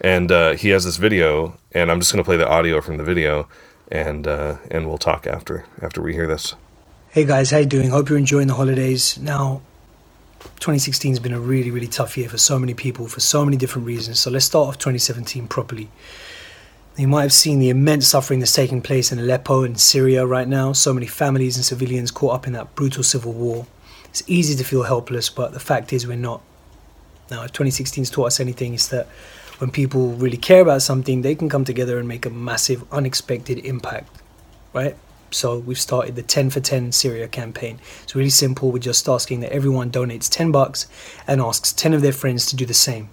And 0.00 0.30
uh, 0.30 0.52
he 0.52 0.70
has 0.70 0.84
this 0.84 0.96
video, 0.96 1.58
and 1.72 1.90
I'm 1.90 2.00
just 2.00 2.12
going 2.12 2.22
to 2.22 2.28
play 2.28 2.36
the 2.36 2.48
audio 2.48 2.80
from 2.80 2.96
the 2.96 3.04
video, 3.04 3.48
and 3.90 4.26
uh, 4.26 4.56
and 4.70 4.86
we'll 4.86 4.98
talk 4.98 5.26
after 5.26 5.64
after 5.80 6.02
we 6.02 6.12
hear 6.12 6.26
this. 6.26 6.54
Hey 7.10 7.24
guys, 7.24 7.50
how 7.50 7.58
you 7.58 7.66
doing? 7.66 7.88
Hope 7.88 8.10
you're 8.10 8.18
enjoying 8.18 8.46
the 8.46 8.54
holidays. 8.54 9.16
Now, 9.18 9.62
2016 10.56 11.12
has 11.12 11.20
been 11.20 11.32
a 11.32 11.40
really, 11.40 11.70
really 11.70 11.86
tough 11.86 12.16
year 12.16 12.28
for 12.28 12.38
so 12.38 12.58
many 12.58 12.74
people 12.74 13.06
for 13.06 13.20
so 13.20 13.44
many 13.44 13.56
different 13.56 13.86
reasons. 13.86 14.18
So 14.18 14.30
let's 14.30 14.44
start 14.44 14.68
off 14.68 14.78
2017 14.78 15.48
properly. 15.48 15.88
You 16.96 17.08
might 17.08 17.22
have 17.22 17.32
seen 17.32 17.58
the 17.58 17.68
immense 17.68 18.06
suffering 18.06 18.40
that's 18.40 18.54
taking 18.54 18.80
place 18.80 19.12
in 19.12 19.18
Aleppo 19.18 19.64
and 19.64 19.78
Syria 19.78 20.24
right 20.24 20.48
now. 20.48 20.72
So 20.72 20.94
many 20.94 21.06
families 21.06 21.56
and 21.56 21.64
civilians 21.64 22.10
caught 22.10 22.34
up 22.34 22.46
in 22.46 22.54
that 22.54 22.74
brutal 22.74 23.02
civil 23.02 23.32
war. 23.32 23.66
It's 24.06 24.22
easy 24.26 24.54
to 24.56 24.64
feel 24.64 24.84
helpless, 24.84 25.28
but 25.28 25.52
the 25.52 25.60
fact 25.60 25.92
is 25.92 26.06
we're 26.06 26.16
not. 26.16 26.40
Now, 27.30 27.42
if 27.42 27.52
2016's 27.52 28.08
taught 28.08 28.26
us 28.26 28.40
anything, 28.40 28.72
it's 28.72 28.88
that 28.88 29.08
when 29.58 29.70
people 29.70 30.12
really 30.12 30.36
care 30.36 30.62
about 30.62 30.80
something, 30.80 31.22
they 31.22 31.34
can 31.34 31.48
come 31.48 31.64
together 31.64 31.98
and 31.98 32.08
make 32.08 32.24
a 32.24 32.30
massive, 32.30 32.84
unexpected 32.92 33.58
impact, 33.58 34.08
right? 34.72 34.96
So 35.30 35.58
we've 35.58 35.78
started 35.78 36.14
the 36.14 36.22
10 36.22 36.50
for 36.50 36.60
10 36.60 36.92
Syria 36.92 37.28
campaign. 37.28 37.78
It's 38.02 38.14
really 38.14 38.30
simple. 38.30 38.70
We're 38.70 38.78
just 38.78 39.08
asking 39.08 39.40
that 39.40 39.52
everyone 39.52 39.90
donates 39.90 40.30
10 40.30 40.52
bucks 40.52 40.86
and 41.26 41.40
asks 41.40 41.72
10 41.72 41.94
of 41.94 42.02
their 42.02 42.12
friends 42.12 42.46
to 42.46 42.56
do 42.56 42.64
the 42.64 42.74
same. 42.74 43.08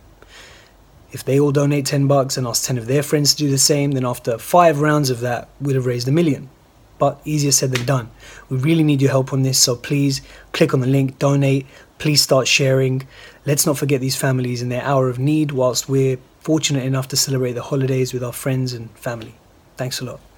If 1.12 1.24
they 1.24 1.40
all 1.40 1.52
donate 1.52 1.86
10 1.86 2.08
bucks 2.08 2.38
and 2.38 2.48
ask 2.48 2.66
10 2.66 2.78
of 2.78 2.88
their 2.88 3.04
friends 3.04 3.36
to 3.36 3.44
do 3.44 3.52
the 3.52 3.58
same, 3.58 3.92
then 3.92 4.06
after 4.06 4.38
five 4.38 4.82
rounds 4.82 5.10
of 5.10 5.20
that, 5.20 5.48
we'd 5.62 5.76
have 5.76 5.86
raised 5.86 6.08
a 6.08 6.12
million. 6.12 6.50
But 6.98 7.22
easier 7.24 7.52
said 7.52 7.72
than 7.72 7.86
done. 7.86 8.10
We 8.50 8.58
really 8.58 8.84
need 8.84 9.02
your 9.02 9.12
help 9.12 9.32
on 9.32 9.44
this, 9.44 9.60
so 9.60 9.76
please 9.76 10.22
click 10.54 10.74
on 10.74 10.80
the 10.80 10.88
link, 10.88 11.20
donate, 11.20 11.68
please 12.00 12.22
start 12.22 12.48
sharing. 12.48 13.08
Let's 13.46 13.66
not 13.66 13.78
forget 13.78 14.02
these 14.02 14.16
families 14.16 14.62
in 14.62 14.70
their 14.70 14.84
hour 14.84 15.08
of 15.10 15.20
need 15.20 15.52
whilst 15.52 15.88
we're 15.88 16.18
fortunate 16.40 16.84
enough 16.84 17.08
to 17.10 17.16
celebrate 17.16 17.54
the 17.54 17.64
holidays 17.64 18.12
with 18.12 18.24
our 18.24 18.34
friends 18.34 18.74
and 18.74 18.90
family. 18.98 19.36
Thanks 19.78 20.02
a 20.02 20.06
lot. 20.06 20.33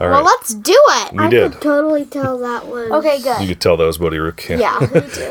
All 0.00 0.08
Well, 0.08 0.24
let's 0.24 0.54
do 0.54 0.76
it. 0.76 1.12
we 1.12 1.18
I 1.24 1.28
did. 1.28 1.52
could 1.52 1.60
totally 1.62 2.04
tell 2.04 2.38
that 2.38 2.66
was 2.72 2.90
Okay, 2.90 3.20
good. 3.22 3.40
You 3.42 3.48
could 3.48 3.60
tell 3.60 3.76
that 3.76 3.84
was 3.84 3.98
Bodhi 3.98 4.18
Rook. 4.18 4.48
Yeah. 4.48 4.78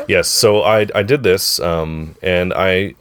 yes 0.08 0.28
so 0.28 0.62
i 0.62 0.86
i 0.94 1.02
did 1.02 1.22
this 1.22 1.58
um 1.60 2.14
and 2.22 2.52
i 2.54 2.94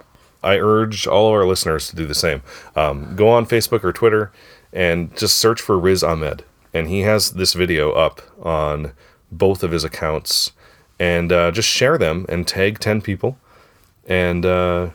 i 0.43 0.57
urge 0.57 1.07
all 1.07 1.28
of 1.28 1.34
our 1.34 1.45
listeners 1.45 1.88
to 1.89 1.95
do 1.95 2.05
the 2.05 2.15
same 2.15 2.41
um 2.76 3.15
go 3.15 3.28
on 3.30 3.45
facebook 3.45 3.84
or 3.84 3.91
twitter 3.91 4.32
and 4.74 5.15
just 5.18 5.38
search 5.38 5.59
for 5.61 5.78
riz 5.78 6.03
ahmed 6.03 6.43
and 6.74 6.88
he 6.88 7.01
has 7.01 7.32
this 7.34 7.53
video 7.53 7.91
up 7.91 8.22
on 8.45 8.91
both 9.32 9.63
of 9.63 9.72
his 9.72 9.84
accounts 9.84 10.51
and 10.99 11.32
uh, 11.32 11.51
just 11.51 11.68
share 11.70 11.97
them 11.97 12.26
and 12.30 12.47
tag 12.47 12.80
10 12.80 13.01
people 13.01 13.38
and 14.07 14.45
uh 14.45 14.89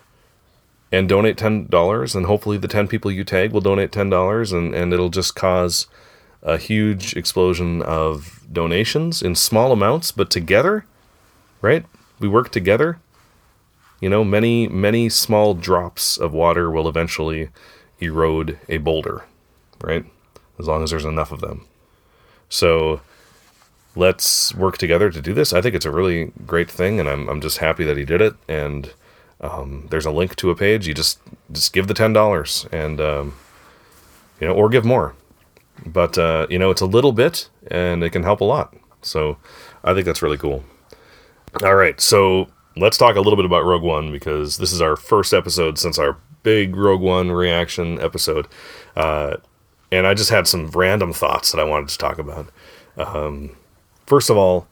and 0.91 1.09
donate 1.09 1.39
ten 1.39 1.67
dollars, 1.69 2.15
and 2.15 2.27
hopefully 2.27 2.59
the 2.59 2.69
ten 2.69 2.87
people 2.87 3.11
you 3.11 3.25
tag 3.25 3.51
will 3.53 3.63
donate 3.63 3.91
ten 3.93 4.11
dollars, 4.11 4.53
and 4.53 4.75
and 4.75 4.93
it'll 4.93 5.09
just 5.09 5.35
cause 5.35 5.87
a 6.43 6.59
huge 6.59 7.15
explosion 7.17 7.83
of 7.83 8.41
donations 8.53 9.23
in 9.23 9.35
small 9.35 9.73
amounts, 9.73 10.13
but 10.13 10.31
together, 10.31 10.85
right? 11.61 11.85
We 12.19 12.29
work 12.29 12.51
together. 12.51 12.99
You 14.01 14.09
know, 14.09 14.25
many 14.25 14.67
many 14.67 15.09
small 15.09 15.55
drops 15.55 16.19
of 16.19 16.33
water 16.33 16.71
will 16.71 16.89
eventually 16.89 17.51
erode 18.01 18.59
a 18.69 18.79
boulder, 18.79 19.25
right? 19.81 20.05
As 20.59 20.67
long 20.67 20.83
as 20.83 20.91
there's 20.91 21.05
enough 21.05 21.31
of 21.31 21.41
them. 21.41 21.67
So 22.49 23.01
let's 23.95 24.55
work 24.55 24.79
together 24.79 25.11
to 25.11 25.21
do 25.21 25.35
this. 25.35 25.53
I 25.53 25.61
think 25.61 25.75
it's 25.75 25.87
a 25.87 25.91
really 25.91 26.33
great 26.47 26.71
thing, 26.71 26.99
and 26.99 27.09
I'm 27.09 27.29
I'm 27.29 27.41
just 27.41 27.59
happy 27.59 27.85
that 27.85 27.97
he 27.97 28.05
did 28.05 28.21
it. 28.21 28.35
And 28.49 28.93
um, 29.41 29.87
there's 29.91 30.07
a 30.07 30.11
link 30.11 30.37
to 30.37 30.51
a 30.51 30.57
page. 30.57 30.87
You 30.87 30.95
just 30.95 31.21
just 31.51 31.73
give 31.73 31.87
the 31.87 31.95
ten 31.95 32.13
dollars, 32.13 32.67
and 32.73 33.01
um, 33.01 33.35
you 34.41 34.49
know, 34.49 34.55
or 34.55 34.69
give 34.69 34.85
more. 34.85 35.15
But 35.87 36.19
uh, 36.19 36.47
you 36.51 36.59
know, 36.59 36.71
it's 36.71 36.81
a 36.81 36.87
little 36.87 37.13
bit, 37.13 37.49
and 37.71 38.03
it 38.03 38.11
can 38.11 38.23
help 38.23 38.41
a 38.41 38.45
lot. 38.45 38.75
So 39.03 39.39
I 39.85 39.95
think 39.95 40.07
that's 40.07 40.23
really 40.23 40.39
cool. 40.39 40.65
All 41.63 41.75
right, 41.75 42.01
so 42.01 42.49
let's 42.77 42.97
talk 42.97 43.17
a 43.17 43.21
little 43.21 43.37
bit 43.37 43.45
about 43.45 43.65
Rogue 43.65 43.83
One 43.83 44.11
because 44.11 44.57
this 44.57 44.73
is 44.73 44.81
our 44.81 44.97
first 44.97 45.35
episode 45.35 45.79
since 45.79 45.99
our 45.99 46.17
big 46.43 46.77
Rogue 46.77 47.03
One 47.03 47.31
reaction 47.31 48.01
episode. 48.01 48.49
Uh, 48.97 49.37
and 49.91 50.07
I 50.07 50.15
just 50.15 50.31
had 50.31 50.47
some 50.47 50.69
random 50.69 51.13
thoughts 51.13 51.53
that 51.53 51.61
I 51.61 51.65
wanted 51.65 51.91
to 51.91 51.99
talk 51.99 52.19
about. 52.19 52.49
Um, 52.97 53.57
first 54.07 54.31
of 54.31 54.37
all, 54.37 54.67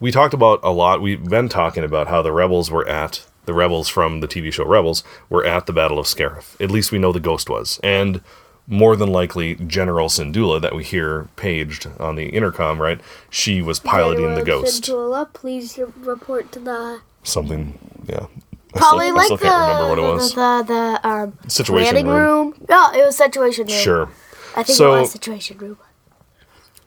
we 0.00 0.10
talked 0.10 0.34
about 0.34 0.60
a 0.62 0.70
lot. 0.70 1.00
We've 1.00 1.22
been 1.22 1.48
talking 1.48 1.84
about 1.84 2.08
how 2.08 2.22
the 2.22 2.32
rebels 2.32 2.70
were 2.70 2.86
at 2.88 3.24
the 3.48 3.54
rebels 3.54 3.88
from 3.88 4.20
the 4.20 4.28
TV 4.28 4.52
show 4.52 4.66
Rebels 4.66 5.02
were 5.30 5.42
at 5.42 5.64
the 5.64 5.72
Battle 5.72 5.98
of 5.98 6.04
Scarif. 6.04 6.60
At 6.62 6.70
least 6.70 6.92
we 6.92 6.98
know 6.98 7.12
the 7.12 7.18
Ghost 7.18 7.48
was, 7.48 7.80
and 7.82 8.20
more 8.68 8.94
than 8.96 9.10
likely 9.10 9.54
General 9.56 10.08
Syndulla 10.08 10.60
that 10.60 10.74
we 10.74 10.84
hear 10.84 11.28
paged 11.36 11.88
on 11.98 12.14
the 12.16 12.26
intercom. 12.28 12.80
Right, 12.80 13.00
she 13.30 13.62
was 13.62 13.80
piloting 13.80 14.34
the 14.34 14.42
General 14.44 14.62
Ghost. 14.62 14.84
Syndulla, 14.84 15.32
please 15.32 15.78
report 15.96 16.52
to 16.52 16.58
the. 16.60 17.00
Something, 17.24 17.78
yeah. 18.08 18.26
I 18.74 18.78
Probably 18.78 19.06
still, 19.06 19.14
I 19.14 19.16
like 19.16 19.24
still 19.24 19.36
the, 19.38 19.44
can't 19.44 19.68
remember 19.72 19.88
what 19.88 19.98
it 19.98 20.14
was. 20.14 20.34
the 20.34 20.62
the 20.66 21.00
the 21.02 21.08
um, 21.08 21.38
Situation 21.48 22.06
room. 22.06 22.14
room. 22.50 22.66
No, 22.68 22.90
it 22.92 23.04
was 23.04 23.16
situation 23.16 23.66
room. 23.66 23.74
Sure. 23.76 24.08
I 24.56 24.62
think 24.62 24.76
So- 24.76 24.94
it 24.94 25.00
was 25.00 25.12
situation 25.12 25.56
room. 25.58 25.78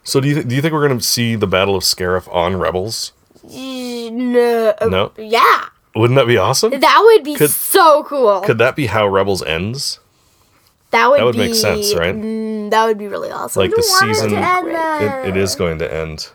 So 0.03 0.19
do 0.19 0.27
you 0.27 0.33
th- 0.35 0.47
do 0.47 0.55
you 0.55 0.61
think 0.61 0.73
we're 0.73 0.87
going 0.87 0.97
to 0.99 1.03
see 1.05 1.35
the 1.35 1.45
Battle 1.47 1.75
of 1.75 1.83
Scarif 1.83 2.31
on 2.33 2.55
Rebels? 2.57 3.13
No. 3.43 4.73
No. 4.87 5.11
Yeah, 5.17 5.65
Wouldn't 5.95 6.17
that 6.17 6.27
be 6.27 6.37
awesome? 6.37 6.71
that 6.79 7.01
would 7.03 7.23
be 7.23 7.35
Could- 7.35 7.49
so 7.51 8.03
cool. 8.03 8.41
Could 8.41 8.57
that 8.57 8.75
be 8.75 8.87
how 8.87 9.07
Rebels 9.07 9.43
ends? 9.43 9.99
That 10.91 11.09
would 11.09 11.19
that 11.19 11.23
would 11.25 11.33
be, 11.33 11.39
make 11.39 11.55
sense, 11.55 11.95
right? 11.95 12.15
Mm, 12.15 12.69
that 12.71 12.85
would 12.85 12.97
be 12.97 13.07
really 13.07 13.31
awesome. 13.31 13.61
Like 13.61 13.71
the 13.71 13.77
want 13.77 14.03
it 14.03 14.07
to 14.07 14.13
season, 14.13 14.33
end 14.37 15.25
it, 15.25 15.29
it 15.29 15.37
is 15.37 15.55
going 15.55 15.79
to 15.79 15.93
end. 15.93 16.29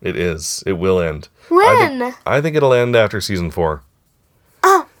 It 0.00 0.16
is. 0.16 0.62
It 0.66 0.74
will 0.74 1.00
end. 1.00 1.28
I 1.50 1.54
when? 1.54 1.98
think, 1.98 2.14
I 2.26 2.40
think 2.40 2.56
it'll 2.56 2.72
end 2.72 2.94
after 2.94 3.20
season 3.20 3.50
four. 3.50 3.82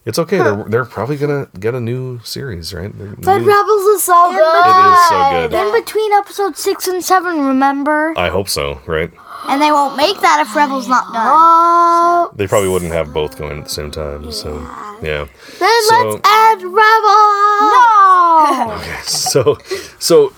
It's 0.06 0.20
okay. 0.20 0.38
They're, 0.38 0.64
they're 0.68 0.84
probably 0.84 1.16
gonna 1.16 1.48
get 1.58 1.74
a 1.74 1.80
new 1.80 2.20
series, 2.22 2.72
right? 2.72 2.96
They're 2.96 3.16
but 3.16 3.38
new- 3.38 3.48
Rebels 3.48 3.82
is 3.82 4.04
so 4.04 4.30
good. 4.30 4.38
It 4.38 4.92
is 4.92 5.08
so 5.08 5.48
good. 5.48 5.52
In 5.52 5.72
between 5.84 6.12
episode 6.12 6.56
six 6.56 6.86
and 6.86 7.04
seven, 7.04 7.44
remember? 7.44 8.14
I 8.16 8.28
hope 8.28 8.48
so, 8.48 8.80
right? 8.86 9.10
And 9.48 9.60
they 9.60 9.72
won't 9.72 9.96
make 9.96 10.20
that 10.20 10.44
if 10.46 10.54
Rebel's 10.54 10.86
not 10.88 11.12
done. 11.12 11.26
Oh, 11.28 12.30
They 12.36 12.46
probably 12.46 12.68
wouldn't 12.68 12.92
have 12.92 13.12
both 13.12 13.36
going 13.36 13.58
at 13.58 13.64
the 13.64 13.70
same 13.70 13.90
time. 13.90 14.30
So 14.30 14.54
yeah. 15.02 15.26
then 15.58 15.82
So- 15.82 16.08
let's 16.08 16.28
end 16.28 16.62
Rebels. 16.62 17.72
No! 17.74 18.76
okay. 18.80 19.00
So 19.02 19.58
so 19.98 20.32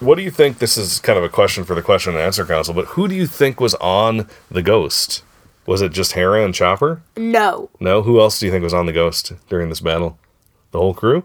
what 0.00 0.16
do 0.16 0.22
you 0.22 0.30
think? 0.30 0.58
This 0.58 0.76
is 0.76 1.00
kind 1.00 1.16
of 1.16 1.24
a 1.24 1.30
question 1.30 1.64
for 1.64 1.74
the 1.74 1.80
question 1.82 2.12
and 2.12 2.20
answer 2.22 2.44
council, 2.44 2.74
but 2.74 2.84
who 2.88 3.08
do 3.08 3.14
you 3.14 3.26
think 3.26 3.58
was 3.58 3.74
on 3.76 4.28
the 4.50 4.60
Ghost? 4.62 5.22
Was 5.66 5.80
it 5.82 5.92
just 5.92 6.12
Hera 6.12 6.44
and 6.44 6.54
Chopper? 6.54 7.02
No. 7.16 7.70
No. 7.80 8.02
Who 8.02 8.20
else 8.20 8.38
do 8.38 8.46
you 8.46 8.52
think 8.52 8.62
was 8.62 8.74
on 8.74 8.86
the 8.86 8.92
Ghost 8.92 9.32
during 9.48 9.68
this 9.68 9.80
battle? 9.80 10.18
The 10.72 10.78
whole 10.78 10.94
crew? 10.94 11.24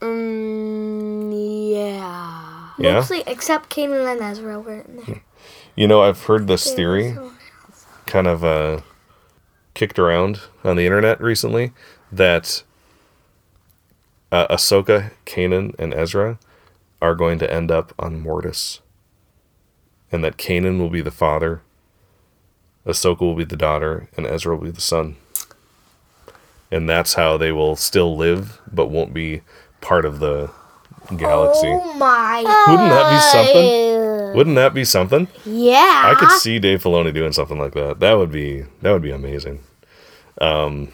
Mm, 0.00 1.74
yeah. 1.74 2.70
Yeah. 2.78 2.92
Mostly, 2.94 3.24
except 3.26 3.70
Kanan 3.70 4.06
and 4.10 4.20
Ezra 4.20 4.60
were 4.60 4.80
in 4.82 4.96
there. 5.04 5.22
You 5.74 5.86
know, 5.88 6.02
I've 6.02 6.24
heard 6.24 6.46
this 6.46 6.72
theory 6.72 7.16
kind 8.06 8.26
of 8.26 8.44
uh, 8.44 8.80
kicked 9.74 9.98
around 9.98 10.40
on 10.64 10.76
the 10.76 10.86
internet 10.86 11.20
recently 11.20 11.72
that 12.10 12.62
uh, 14.32 14.46
Ahsoka, 14.48 15.12
Kanan, 15.24 15.74
and 15.78 15.94
Ezra 15.94 16.38
are 17.00 17.14
going 17.14 17.38
to 17.38 17.52
end 17.52 17.70
up 17.70 17.92
on 17.98 18.20
Mortis, 18.20 18.80
and 20.10 20.22
that 20.24 20.36
Kanan 20.36 20.78
will 20.78 20.90
be 20.90 21.00
the 21.00 21.10
father, 21.10 21.62
Ahsoka 22.88 23.20
will 23.20 23.34
be 23.34 23.44
the 23.44 23.56
daughter, 23.56 24.08
and 24.16 24.26
Ezra 24.26 24.56
will 24.56 24.64
be 24.64 24.70
the 24.70 24.80
son. 24.80 25.16
And 26.70 26.88
that's 26.88 27.14
how 27.14 27.36
they 27.36 27.52
will 27.52 27.76
still 27.76 28.16
live, 28.16 28.60
but 28.72 28.86
won't 28.86 29.14
be 29.14 29.42
part 29.80 30.04
of 30.04 30.18
the 30.20 30.50
galaxy. 31.16 31.68
Oh 31.68 31.94
my. 31.94 32.38
Wouldn't 32.68 32.90
that 32.90 33.10
be 33.10 33.20
something? 33.20 34.36
Wouldn't 34.36 34.56
that 34.56 34.74
be 34.74 34.84
something? 34.84 35.28
Yeah. 35.46 36.02
I 36.06 36.14
could 36.18 36.30
see 36.32 36.58
Dave 36.58 36.82
Filoni 36.82 37.14
doing 37.14 37.32
something 37.32 37.58
like 37.58 37.72
that. 37.74 38.00
That 38.00 38.14
would 38.14 38.30
be 38.32 38.64
that 38.82 38.92
would 38.92 39.02
be 39.02 39.10
amazing. 39.10 39.60
Um, 40.40 40.92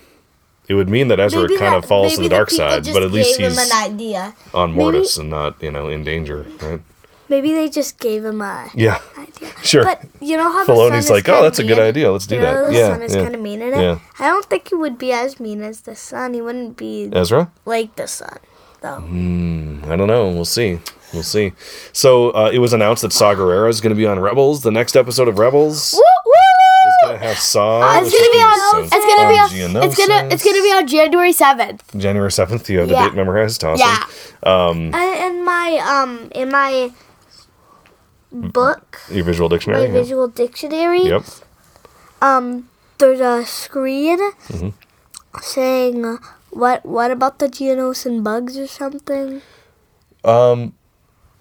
it 0.68 0.74
would 0.74 0.88
mean 0.88 1.08
that 1.08 1.18
Ezra 1.20 1.42
Maybe 1.42 1.56
kind 1.58 1.72
that- 1.74 1.78
of 1.78 1.86
falls 1.86 2.14
to 2.16 2.22
the 2.22 2.28
dark 2.28 2.50
side, 2.50 2.84
but 2.92 3.02
at 3.02 3.10
least 3.10 3.38
he's 3.38 3.58
an 3.58 3.76
idea. 3.92 4.34
on 4.54 4.72
Mortis 4.72 5.16
and 5.18 5.30
not 5.30 5.60
you 5.62 5.70
know 5.72 5.88
in 5.88 6.04
danger, 6.04 6.46
right? 6.62 6.80
Maybe 7.28 7.52
they 7.52 7.68
just 7.68 7.98
gave 7.98 8.24
him 8.24 8.40
a 8.40 8.70
Yeah, 8.74 9.00
idea. 9.42 9.52
sure. 9.62 9.84
But 9.84 10.02
you 10.20 10.36
know 10.36 10.50
how 10.50 10.64
the 10.64 10.72
Filoni's 10.72 11.06
sun 11.06 11.16
like, 11.16 11.28
is 11.28 11.34
oh, 11.34 11.42
that's 11.42 11.58
a 11.58 11.64
good 11.64 11.78
idea. 11.78 12.10
Let's 12.12 12.26
do 12.26 12.36
You 12.36 12.40
know 12.42 12.64
that. 12.64 12.70
the 12.70 12.76
Yeah, 12.78 12.88
son 12.88 13.02
is 13.02 13.14
yeah. 13.14 13.22
kind 13.22 13.34
of 13.34 13.40
mean 13.40 13.62
in 13.62 13.74
it. 13.74 13.80
Yeah. 13.80 13.98
I 14.18 14.26
don't 14.28 14.44
think 14.46 14.68
he 14.68 14.74
would 14.74 14.98
be 14.98 15.12
as 15.12 15.38
mean 15.40 15.62
as 15.62 15.82
the 15.82 15.94
son. 15.96 16.34
He 16.34 16.40
wouldn't 16.40 16.76
be 16.76 17.10
Ezra. 17.12 17.50
like 17.64 17.96
the 17.96 18.06
son, 18.06 18.38
though. 18.80 18.96
I 19.92 19.96
don't 19.96 20.08
know. 20.08 20.28
We'll 20.30 20.44
see. 20.44 20.78
We'll 21.12 21.22
see. 21.22 21.52
So 21.92 22.30
uh, 22.30 22.50
it 22.52 22.58
was 22.58 22.72
announced 22.72 23.02
that 23.02 23.12
Saw 23.12 23.34
Gerrera 23.34 23.68
is 23.68 23.80
going 23.80 23.90
to 23.94 23.96
be 23.96 24.06
on 24.06 24.18
Rebels. 24.18 24.62
The 24.62 24.70
next 24.72 24.96
episode 24.96 25.28
of 25.28 25.38
Rebels 25.38 25.92
Woo 25.94 26.00
woo! 26.26 26.32
is 26.90 26.94
going 27.08 27.18
to 27.20 27.26
have 27.26 27.38
Saw. 27.38 28.00
It's 28.02 28.10
gonna 28.10 28.32
be 28.32 28.38
on. 28.38 28.84
It's 28.84 28.90
gonna 28.90 29.28
be 29.28 29.62
on. 29.78 29.82
It's 29.84 29.96
gonna. 29.96 30.28
It's 30.32 30.42
gonna 30.44 30.62
be 30.62 30.72
on 30.72 30.86
January 30.88 31.32
seventh. 31.32 31.84
January 31.96 32.32
seventh. 32.32 32.68
You 32.68 32.80
have 32.80 32.88
the 32.88 32.94
Yeah. 32.94 33.08
date 33.08 33.14
memorized. 33.14 33.62
Awesome. 33.62 33.86
Yeah. 33.86 34.04
And 34.42 34.94
in 34.94 35.44
my 35.44 35.78
um 35.78 36.28
in 36.34 36.50
my 36.50 36.90
book, 38.34 39.00
Your 39.10 39.24
visual 39.24 39.48
my 39.48 39.56
dictionary. 39.56 39.84
yeah. 39.86 39.92
visual 39.92 40.28
dictionary, 40.28 41.02
Yep. 41.02 41.22
um, 42.20 42.68
there's 42.98 43.20
a 43.20 43.44
screen 43.46 44.18
Mm-hmm. 44.18 44.68
saying 45.40 46.04
uh, 46.04 46.16
what 46.50 46.84
what 46.86 47.10
about 47.10 47.38
the 47.38 47.46
Geonosian 47.48 48.22
bugs 48.22 48.56
or 48.58 48.66
something. 48.66 49.40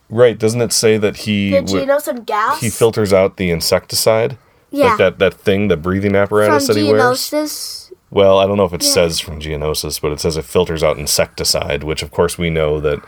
Right. 0.09 0.37
Doesn't 0.37 0.61
it 0.61 0.71
say 0.73 0.97
that 0.97 1.17
he 1.25 1.51
The 1.51 1.61
w- 1.61 1.85
Geonosian 1.85 2.25
gas. 2.25 2.59
he 2.61 2.69
filters 2.69 3.11
out 3.13 3.37
the 3.37 3.49
insecticide? 3.49 4.37
Yeah, 4.69 4.89
Like 4.89 4.97
that, 4.97 5.19
that 5.19 5.33
thing, 5.35 5.67
the 5.69 5.77
breathing 5.77 6.15
apparatus 6.15 6.65
from 6.67 6.75
that 6.75 6.81
he 6.81 6.91
wears? 6.91 7.01
Geonosis. 7.29 7.91
Well, 8.11 8.37
I 8.39 8.45
don't 8.45 8.57
know 8.57 8.65
if 8.65 8.73
it 8.73 8.83
says 8.83 9.19
from 9.19 9.39
Geonosis, 9.39 9.99
but 10.01 10.11
it 10.11 10.19
says 10.19 10.37
it 10.37 10.45
filters 10.45 10.83
out 10.83 10.97
insecticide, 10.99 11.83
which 11.83 12.03
of 12.03 12.11
course 12.11 12.37
we 12.37 12.49
know 12.51 12.79
that 12.79 12.99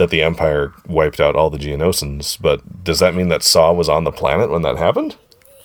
that 0.00 0.08
the 0.08 0.22
Empire 0.22 0.72
wiped 0.88 1.20
out 1.20 1.36
all 1.36 1.50
the 1.50 1.58
Geonosians, 1.58 2.40
But 2.40 2.82
does 2.82 3.00
that 3.00 3.14
mean 3.14 3.28
that 3.28 3.42
Saw 3.42 3.70
was 3.72 3.86
on 3.86 4.04
the 4.04 4.10
planet 4.10 4.50
when 4.50 4.62
that 4.62 4.78
happened? 4.78 5.16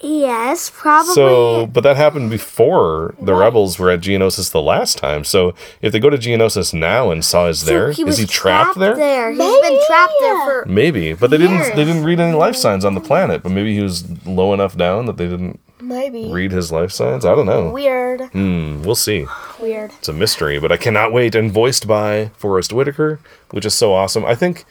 Yes, 0.01 0.69
probably. 0.75 1.13
So, 1.15 1.67
but 1.67 1.81
that 1.81 1.95
happened 1.95 2.29
before 2.29 3.15
the 3.19 3.33
Rebels 3.33 3.79
were 3.79 3.89
at 3.89 4.01
Geonosis 4.01 4.51
the 4.51 4.61
last 4.61 4.97
time. 4.97 5.23
So, 5.23 5.55
if 5.81 5.93
they 5.93 5.99
go 5.99 6.09
to 6.09 6.17
Geonosis 6.17 6.73
now 6.73 7.11
and 7.11 7.23
Saw 7.23 7.47
is 7.47 7.61
So 7.61 7.65
there, 7.65 7.91
he 7.93 8.03
is 8.03 8.17
he 8.17 8.25
trapped, 8.25 8.77
there? 8.77 9.31
He's 9.31 9.39
been 9.39 9.79
trapped 9.88 10.13
there 10.19 10.45
for 10.45 10.65
Maybe, 10.67 11.13
but 11.13 11.31
they 11.31 11.38
didn't. 11.38 11.75
They 11.75 11.86
didn't 11.86 12.03
read 12.03 12.19
any 12.19 12.36
life 12.38 12.57
signs 12.57 12.83
on 12.83 12.93
the 12.93 13.01
planet. 13.01 13.41
But 13.41 13.53
maybe 13.53 13.73
he 13.73 13.81
was 13.81 14.05
low 14.27 14.53
enough 14.53 14.75
down 14.75 15.05
that 15.05 15.15
they 15.15 15.29
didn't 15.29 15.61
Maybe. 15.88 16.31
read 16.31 16.51
his 16.51 16.71
life 16.71 16.91
signs. 16.91 17.25
I 17.25 17.36
don't 17.36 17.45
know. 17.45 17.69
Weird. 17.69 18.21
Hmm, 18.31 18.81
we'll 18.83 18.95
see. 18.95 19.25
Weird. 19.61 19.91
It's 19.99 20.07
a 20.09 20.13
mystery, 20.13 20.59
but 20.59 20.71
I 20.71 20.77
cannot 20.77 21.13
wait. 21.13 21.36
And 21.36 21.51
voiced 21.51 21.88
by 21.88 22.31
Forest 22.38 22.73
Whitaker, 22.73 23.19
which 23.51 23.65
is 23.65 23.73
so 23.73 23.93
awesome. 23.93 24.25
I 24.25 24.36
think 24.36 24.65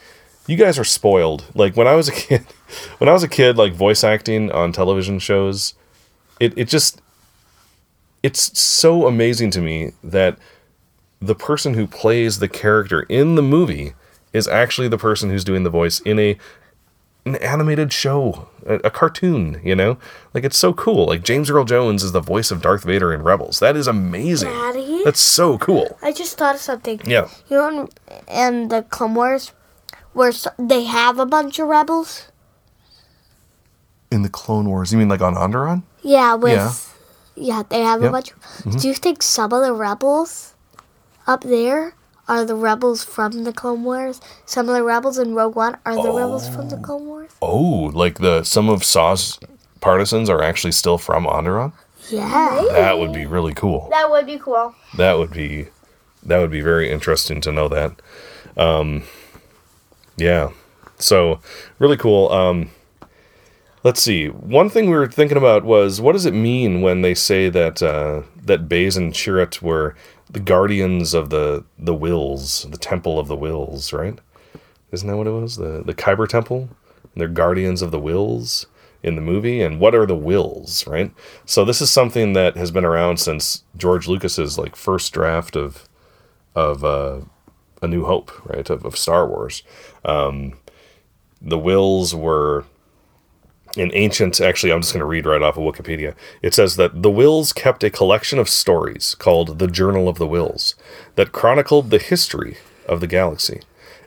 you 0.47 0.57
guys 0.57 0.77
are 0.77 0.83
spoiled. 0.83 1.45
Like 1.55 1.75
when 1.75 1.87
I 1.87 1.95
was 1.95 2.07
a 2.07 2.11
kid, 2.23 2.45
when 2.97 3.09
I 3.09 3.13
was 3.13 3.23
a 3.23 3.27
kid, 3.27 3.57
like 3.57 3.73
voice 3.73 4.03
acting 4.03 4.51
on 4.51 4.71
television 4.71 5.19
shows, 5.19 5.73
it 6.39 6.53
it 6.57 6.67
just 6.67 7.01
it's 8.23 8.59
so 8.59 9.07
amazing 9.07 9.51
to 9.51 9.61
me 9.61 9.91
that 10.03 10.37
the 11.21 11.35
person 11.35 11.75
who 11.75 11.87
plays 11.87 12.39
the 12.39 12.47
character 12.47 13.03
in 13.03 13.35
the 13.35 13.41
movie 13.41 13.93
is 14.33 14.47
actually 14.47 14.87
the 14.87 14.97
person 14.97 15.29
who's 15.29 15.43
doing 15.45 15.63
the 15.63 15.69
voice 15.69 15.99
in 16.01 16.19
a 16.19 16.37
an 17.25 17.35
animated 17.37 17.91
show, 17.91 18.49
a, 18.65 18.75
a 18.75 18.89
cartoon, 18.91 19.59
you 19.63 19.75
know? 19.75 19.97
Like 20.33 20.43
it's 20.43 20.57
so 20.57 20.73
cool. 20.73 21.07
Like 21.07 21.23
James 21.23 21.49
Earl 21.49 21.65
Jones 21.65 22.03
is 22.03 22.11
the 22.11 22.19
voice 22.21 22.51
of 22.51 22.61
Darth 22.61 22.83
Vader 22.83 23.13
in 23.13 23.23
Rebels. 23.23 23.59
That 23.59 23.75
is 23.75 23.87
amazing. 23.87 24.49
Daddy. 24.49 25.01
That's 25.03 25.19
so 25.19 25.57
cool. 25.57 25.97
I 26.01 26.11
just 26.11 26.37
thought 26.37 26.55
of 26.55 26.61
something. 26.61 27.01
Yeah. 27.05 27.29
You 27.49 27.57
know, 27.57 27.89
in, 28.27 28.35
in 28.35 28.67
the 28.67 28.83
Clone 28.83 29.15
Wars, 29.15 29.51
where 30.13 30.31
they 30.59 30.83
have 30.85 31.17
a 31.19 31.25
bunch 31.25 31.57
of 31.59 31.67
rebels. 31.67 32.31
In 34.11 34.21
the 34.21 34.29
Clone 34.29 34.69
Wars, 34.69 34.91
you 34.91 34.97
mean 34.99 35.09
like 35.09 35.21
on 35.21 35.33
Onderon? 35.35 35.83
Yeah, 36.03 36.35
with 36.35 36.53
Yeah. 36.53 36.71
yeah, 37.57 37.63
they 37.67 37.81
have 37.81 38.01
Yep. 38.01 38.09
a 38.09 38.11
bunch. 38.11 38.31
Mm-hmm. 38.31 38.77
Do 38.77 38.87
you 38.87 38.93
think 38.93 39.23
some 39.23 39.51
of 39.51 39.63
the 39.63 39.73
rebels 39.73 40.53
up 41.27 41.43
there 41.43 41.95
are 42.27 42.45
the 42.45 42.55
rebels 42.55 43.03
from 43.03 43.43
the 43.43 43.53
Clone 43.53 43.83
Wars? 43.83 44.21
Some 44.45 44.67
of 44.69 44.75
the 44.75 44.83
rebels 44.83 45.17
in 45.17 45.35
Rogue 45.35 45.55
One 45.55 45.77
are 45.85 45.95
the 45.95 46.11
rebels 46.11 46.47
from 46.47 46.69
the 46.69 46.77
Clone 46.77 47.05
Wars. 47.05 47.31
Oh, 47.41 47.91
like 47.93 48.19
the 48.19 48.43
some 48.43 48.69
of 48.69 48.83
Saw's 48.83 49.39
partisans 49.81 50.29
are 50.29 50.41
actually 50.41 50.71
still 50.71 50.97
from 50.97 51.25
Onderon? 51.25 51.73
Yeah. 52.09 52.65
That 52.71 52.97
would 52.97 53.13
be 53.13 53.25
really 53.25 53.53
cool. 53.53 53.87
That 53.91 54.09
would 54.09 54.25
be 54.25 54.39
cool. 54.39 54.75
That 54.97 55.17
would 55.17 55.31
be 55.31 55.67
that 56.23 56.39
would 56.39 56.51
be 56.51 56.61
very 56.61 56.91
interesting 56.91 57.41
to 57.41 57.51
know 57.51 57.67
that. 57.67 58.01
Um, 58.57 59.03
yeah. 60.17 60.51
So 60.97 61.39
really 61.77 61.97
cool. 61.97 62.31
Um, 62.31 62.71
let's 63.83 64.01
see. 64.01 64.27
One 64.27 64.69
thing 64.69 64.89
we 64.89 64.95
were 64.95 65.07
thinking 65.07 65.37
about 65.37 65.63
was 65.63 66.01
what 66.01 66.13
does 66.13 66.25
it 66.25 66.33
mean 66.33 66.81
when 66.81 67.01
they 67.01 67.13
say 67.13 67.49
that 67.49 67.83
uh, 67.83 68.23
that 68.43 68.67
Baze 68.67 68.97
and 68.97 69.13
Chirrut 69.13 69.61
were 69.61 69.95
the 70.29 70.39
guardians 70.39 71.13
of 71.13 71.29
the 71.29 71.63
the 71.77 71.95
Whills, 71.95 72.69
the 72.69 72.77
temple 72.77 73.19
of 73.19 73.27
the 73.27 73.37
Whills, 73.37 73.93
right? 73.93 74.19
Isn't 74.91 75.07
that 75.07 75.17
what 75.17 75.27
it 75.27 75.31
was? 75.31 75.57
The 75.57 75.83
the 75.85 75.93
Kyber 75.93 76.27
temple? 76.27 76.69
They're 77.15 77.27
guardians 77.27 77.81
of 77.81 77.91
the 77.91 77.99
Whills 77.99 78.65
in 79.03 79.15
the 79.15 79.21
movie. 79.21 79.61
And 79.61 79.79
what 79.79 79.93
are 79.93 80.05
the 80.05 80.15
Whills, 80.17 80.87
right? 80.87 81.11
So 81.45 81.63
this 81.63 81.81
is 81.81 81.91
something 81.91 82.33
that 82.33 82.57
has 82.57 82.71
been 82.71 82.85
around 82.85 83.17
since 83.19 83.63
George 83.77 84.07
Lucas's 84.07 84.57
like 84.57 84.75
first 84.75 85.13
draft 85.13 85.55
of 85.55 85.87
of 86.55 86.83
uh, 86.83 87.21
A 87.81 87.87
New 87.87 88.05
Hope, 88.05 88.31
right? 88.47 88.69
Of, 88.69 88.83
of 88.85 88.97
Star 88.97 89.27
Wars. 89.27 89.63
Um, 90.03 90.53
the 91.41 91.59
Whills 91.59 92.13
were 92.13 92.65
in 93.75 93.91
ancient 93.93 94.39
actually 94.39 94.71
i'm 94.71 94.81
just 94.81 94.93
going 94.93 94.99
to 94.99 95.05
read 95.05 95.25
right 95.25 95.41
off 95.41 95.57
of 95.57 95.63
wikipedia. 95.63 96.15
It 96.41 96.53
says 96.53 96.75
that 96.77 97.01
the 97.01 97.11
Whills 97.11 97.53
kept 97.53 97.83
a 97.83 97.89
collection 97.89 98.39
of 98.39 98.49
stories 98.49 99.15
called 99.15 99.59
the 99.59 99.67
journal 99.67 100.07
of 100.07 100.17
the 100.17 100.27
Whills 100.27 100.75
that 101.15 101.31
chronicled 101.31 101.89
the 101.89 101.99
history 101.99 102.57
of 102.87 102.99
the 102.99 103.07
galaxy. 103.07 103.61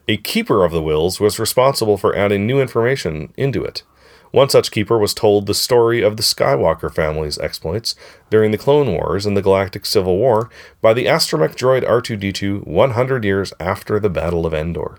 A 0.08 0.16
keeper 0.16 0.64
of 0.64 0.72
the 0.72 0.82
Whills 0.82 1.20
was 1.20 1.38
responsible 1.38 1.98
for 1.98 2.16
adding 2.16 2.46
new 2.46 2.60
information 2.60 3.32
into 3.36 3.62
it. 3.62 3.82
One 4.30 4.48
such 4.48 4.70
keeper 4.70 4.98
was 4.98 5.14
told 5.14 5.46
the 5.46 5.54
story 5.54 6.02
of 6.02 6.16
the 6.16 6.22
skywalker 6.22 6.92
family's 6.92 7.38
exploits 7.38 7.94
during 8.30 8.50
the 8.50 8.58
clone 8.58 8.92
wars 8.92 9.24
and 9.24 9.36
the 9.36 9.42
galactic 9.42 9.86
civil 9.86 10.18
war 10.18 10.50
by 10.82 10.92
the 10.92 11.06
astromech 11.06 11.54
droid 11.54 11.86
r2d2 11.86 12.66
100 12.66 13.24
years 13.24 13.52
after 13.58 13.98
the 13.98 14.10
battle 14.10 14.44
of 14.44 14.52
endor. 14.52 14.98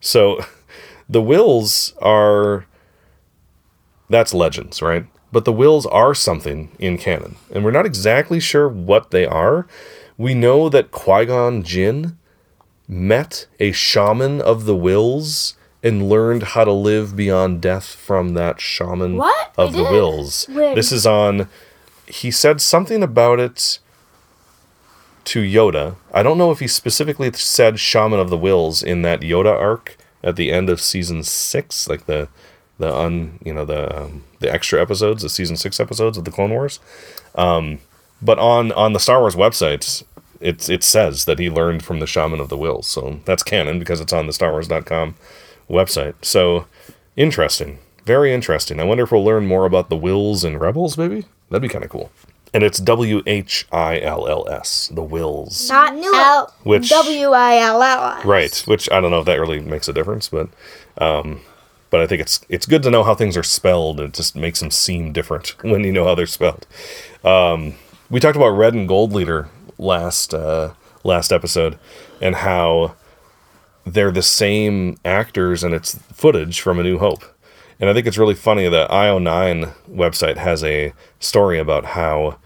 So 0.00 0.44
the 1.08 1.22
Whills 1.22 1.92
are 2.02 2.66
that's 4.12 4.34
legends, 4.34 4.80
right? 4.82 5.06
But 5.32 5.44
the 5.44 5.52
Whills 5.52 5.86
are 5.90 6.14
something 6.14 6.70
in 6.78 6.98
canon, 6.98 7.36
and 7.52 7.64
we're 7.64 7.70
not 7.70 7.86
exactly 7.86 8.38
sure 8.40 8.68
what 8.68 9.10
they 9.10 9.24
are. 9.26 9.66
We 10.18 10.34
know 10.34 10.68
that 10.68 10.90
Qui 10.90 11.24
Gon 11.26 11.62
Jinn 11.62 12.18
met 12.86 13.46
a 13.58 13.72
shaman 13.72 14.40
of 14.42 14.66
the 14.66 14.76
Whills 14.76 15.54
and 15.82 16.08
learned 16.08 16.42
how 16.42 16.64
to 16.64 16.72
live 16.72 17.16
beyond 17.16 17.60
death 17.62 17.86
from 17.94 18.34
that 18.34 18.60
shaman 18.60 19.16
What? 19.16 19.52
of 19.56 19.72
the 19.72 19.84
Whills. 19.84 20.48
When? 20.54 20.74
This 20.74 20.92
is 20.92 21.06
on. 21.06 21.48
He 22.06 22.30
said 22.30 22.60
something 22.60 23.02
about 23.02 23.40
it 23.40 23.78
to 25.24 25.40
Yoda. 25.40 25.96
I 26.12 26.22
don't 26.22 26.38
know 26.38 26.50
if 26.50 26.58
he 26.60 26.66
specifically 26.68 27.32
said 27.32 27.80
shaman 27.80 28.20
of 28.20 28.28
the 28.30 28.38
Whills 28.38 28.82
in 28.82 29.02
that 29.02 29.20
Yoda 29.20 29.52
arc 29.58 29.96
at 30.22 30.36
the 30.36 30.52
end 30.52 30.68
of 30.68 30.80
season 30.80 31.22
six, 31.22 31.88
like 31.88 32.06
the 32.06 32.28
the 32.78 32.94
un 32.94 33.38
you 33.44 33.52
know 33.54 33.64
the 33.64 33.96
um, 34.02 34.24
the 34.40 34.52
extra 34.52 34.80
episodes, 34.80 35.22
the 35.22 35.28
season 35.28 35.56
six 35.56 35.78
episodes 35.80 36.16
of 36.18 36.24
the 36.24 36.30
Clone 36.30 36.50
Wars. 36.50 36.80
Um, 37.34 37.78
but 38.20 38.38
on 38.38 38.72
on 38.72 38.92
the 38.92 39.00
Star 39.00 39.20
Wars 39.20 39.34
website, 39.34 40.02
it 40.40 40.68
it 40.68 40.82
says 40.82 41.24
that 41.26 41.38
he 41.38 41.48
learned 41.50 41.84
from 41.84 42.00
the 42.00 42.06
shaman 42.06 42.40
of 42.40 42.48
the 42.48 42.56
Whills, 42.56 42.84
so 42.84 43.20
that's 43.24 43.42
canon 43.42 43.78
because 43.78 44.00
it's 44.00 44.12
on 44.12 44.26
the 44.26 44.32
StarWars.com 44.32 45.14
website. 45.70 46.14
So 46.22 46.66
interesting, 47.16 47.78
very 48.04 48.32
interesting. 48.32 48.80
I 48.80 48.84
wonder 48.84 49.04
if 49.04 49.12
we'll 49.12 49.24
learn 49.24 49.46
more 49.46 49.66
about 49.66 49.88
the 49.88 49.96
Whills 49.98 50.44
and 50.44 50.60
rebels. 50.60 50.96
Maybe 50.98 51.24
that'd 51.50 51.62
be 51.62 51.68
kind 51.68 51.84
of 51.84 51.90
cool. 51.90 52.10
And 52.54 52.62
it's 52.62 52.78
W 52.80 53.22
H 53.26 53.66
I 53.72 53.98
L 54.00 54.28
L 54.28 54.46
S, 54.48 54.88
the 54.88 55.02
Whills. 55.02 55.70
Not 55.70 55.94
new. 55.94 56.12
it. 56.12 56.16
L 56.16 56.54
Which- 56.64 56.90
W 56.90 57.30
I 57.30 57.56
L 57.58 57.82
L 57.82 58.04
S. 58.18 58.24
Right, 58.26 58.56
which 58.66 58.90
I 58.92 59.00
don't 59.00 59.10
know 59.10 59.20
if 59.20 59.26
that 59.26 59.40
really 59.40 59.60
makes 59.60 59.88
a 59.88 59.92
difference, 59.94 60.28
but 60.28 60.48
um, 60.98 61.40
but 61.92 62.00
I 62.00 62.06
think 62.06 62.22
it's 62.22 62.40
it's 62.48 62.66
good 62.66 62.82
to 62.84 62.90
know 62.90 63.04
how 63.04 63.14
things 63.14 63.36
are 63.36 63.42
spelled. 63.44 64.00
It 64.00 64.14
just 64.14 64.34
makes 64.34 64.58
them 64.58 64.72
seem 64.72 65.12
different 65.12 65.54
when 65.62 65.84
you 65.84 65.92
know 65.92 66.04
how 66.04 66.16
they're 66.16 66.26
spelled. 66.26 66.66
Um, 67.22 67.74
we 68.10 68.18
talked 68.18 68.34
about 68.34 68.48
Red 68.48 68.74
and 68.74 68.88
Gold 68.88 69.12
Leader 69.12 69.48
last 69.78 70.34
uh, 70.34 70.72
last 71.04 71.32
episode, 71.32 71.78
and 72.20 72.34
how 72.34 72.96
they're 73.84 74.10
the 74.10 74.22
same 74.22 74.96
actors 75.04 75.62
and 75.62 75.74
it's 75.74 75.96
footage 76.12 76.60
from 76.60 76.78
A 76.78 76.82
New 76.82 76.98
Hope. 76.98 77.24
And 77.78 77.90
I 77.90 77.94
think 77.94 78.06
it's 78.06 78.18
really 78.18 78.36
funny 78.36 78.68
that 78.68 78.90
IO9 78.90 79.72
website 79.90 80.36
has 80.36 80.62
a 80.62 80.94
story 81.18 81.58
about 81.58 81.84
how 81.84 82.38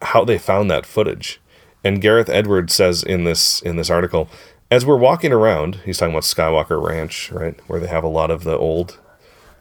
how 0.00 0.24
they 0.24 0.38
found 0.38 0.70
that 0.70 0.86
footage. 0.86 1.40
And 1.84 2.00
Gareth 2.00 2.28
Edwards 2.28 2.74
says 2.74 3.04
in 3.04 3.24
this 3.24 3.60
in 3.62 3.76
this 3.76 3.90
article, 3.90 4.28
as 4.72 4.86
we're 4.86 4.96
walking 4.96 5.34
around, 5.34 5.80
he's 5.84 5.98
talking 5.98 6.14
about 6.14 6.22
Skywalker 6.22 6.82
Ranch, 6.82 7.30
right, 7.30 7.60
where 7.66 7.78
they 7.78 7.88
have 7.88 8.04
a 8.04 8.08
lot 8.08 8.30
of 8.30 8.42
the 8.42 8.56
old 8.56 8.98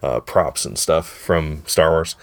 uh, 0.02 0.22
props 0.22 0.64
and 0.64 0.80
stuff 0.80 1.06
from 1.06 1.64
Star 1.66 1.90
Wars. 1.90 2.16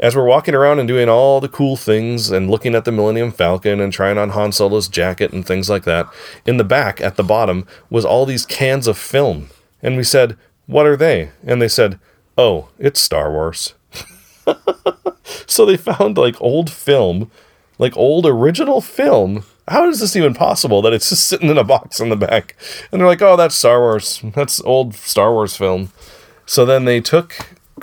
As 0.00 0.16
we're 0.16 0.24
walking 0.24 0.54
around 0.54 0.78
and 0.78 0.88
doing 0.88 1.10
all 1.10 1.42
the 1.42 1.48
cool 1.50 1.76
things 1.76 2.30
and 2.30 2.50
looking 2.50 2.74
at 2.74 2.86
the 2.86 2.90
Millennium 2.90 3.32
Falcon 3.32 3.82
and 3.82 3.92
trying 3.92 4.16
on 4.16 4.30
Han 4.30 4.50
Solo's 4.50 4.88
jacket 4.88 5.30
and 5.30 5.46
things 5.46 5.68
like 5.68 5.84
that, 5.84 6.06
in 6.46 6.56
the 6.56 6.64
back 6.64 7.02
at 7.02 7.16
the 7.16 7.22
bottom 7.22 7.66
was 7.90 8.02
all 8.02 8.24
these 8.24 8.46
cans 8.46 8.86
of 8.86 8.96
film. 8.96 9.50
And 9.82 9.98
we 9.98 10.02
said, 10.02 10.38
What 10.64 10.86
are 10.86 10.96
they? 10.96 11.32
And 11.44 11.60
they 11.60 11.68
said, 11.68 12.00
Oh, 12.38 12.70
it's 12.78 12.98
Star 12.98 13.30
Wars. 13.30 13.74
so 15.46 15.66
they 15.66 15.76
found 15.76 16.16
like 16.16 16.40
old 16.40 16.70
film, 16.70 17.30
like 17.78 17.94
old 17.94 18.24
original 18.24 18.80
film. 18.80 19.44
How 19.68 19.88
is 19.88 20.00
this 20.00 20.16
even 20.16 20.34
possible 20.34 20.82
that 20.82 20.92
it's 20.92 21.08
just 21.08 21.28
sitting 21.28 21.48
in 21.48 21.58
a 21.58 21.64
box 21.64 22.00
in 22.00 22.08
the 22.08 22.16
back? 22.16 22.56
And 22.90 23.00
they're 23.00 23.08
like, 23.08 23.22
Oh, 23.22 23.36
that's 23.36 23.54
Star 23.54 23.80
Wars. 23.80 24.20
That's 24.34 24.60
old 24.62 24.94
Star 24.94 25.32
Wars 25.32 25.56
film. 25.56 25.92
So 26.46 26.64
then 26.64 26.84
they 26.84 27.00
took 27.00 27.36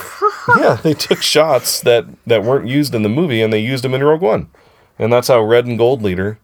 yeah, 0.56 0.76
they 0.82 0.94
took 0.94 1.22
shots 1.22 1.80
that 1.82 2.06
that 2.26 2.42
weren't 2.44 2.68
used 2.68 2.94
in 2.94 3.02
the 3.02 3.08
movie 3.08 3.42
and 3.42 3.52
they 3.52 3.58
used 3.58 3.84
them 3.84 3.94
in 3.94 4.04
Rogue 4.04 4.20
One, 4.22 4.48
and 4.98 5.12
that's 5.12 5.28
how 5.28 5.42
Red 5.42 5.66
and 5.66 5.78
Gold 5.78 6.02
Leader 6.02 6.38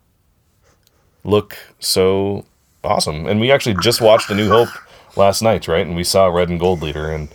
look 1.25 1.57
so 1.79 2.45
awesome. 2.85 3.27
And 3.27 3.41
we 3.41 3.51
actually 3.51 3.77
just 3.81 4.01
watched 4.01 4.31
A 4.31 4.35
New 4.35 4.49
Hope 4.49 4.69
last 5.17 5.43
night, 5.43 5.69
right? 5.69 5.87
And 5.87 5.97
we 5.97 6.05
saw 6.05 6.27
Red 6.27 6.49
and 6.49 6.61
Gold 6.61 6.83
Leader, 6.83 7.11
and 7.11 7.29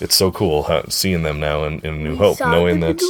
it's 0.00 0.14
so 0.14 0.30
cool 0.30 0.64
how, 0.64 0.84
seeing 0.88 1.22
them 1.22 1.40
now 1.40 1.64
in, 1.64 1.80
in 1.80 2.02
New 2.02 2.16
Hope, 2.16 2.40
knowing 2.40 2.80
that 2.80 3.00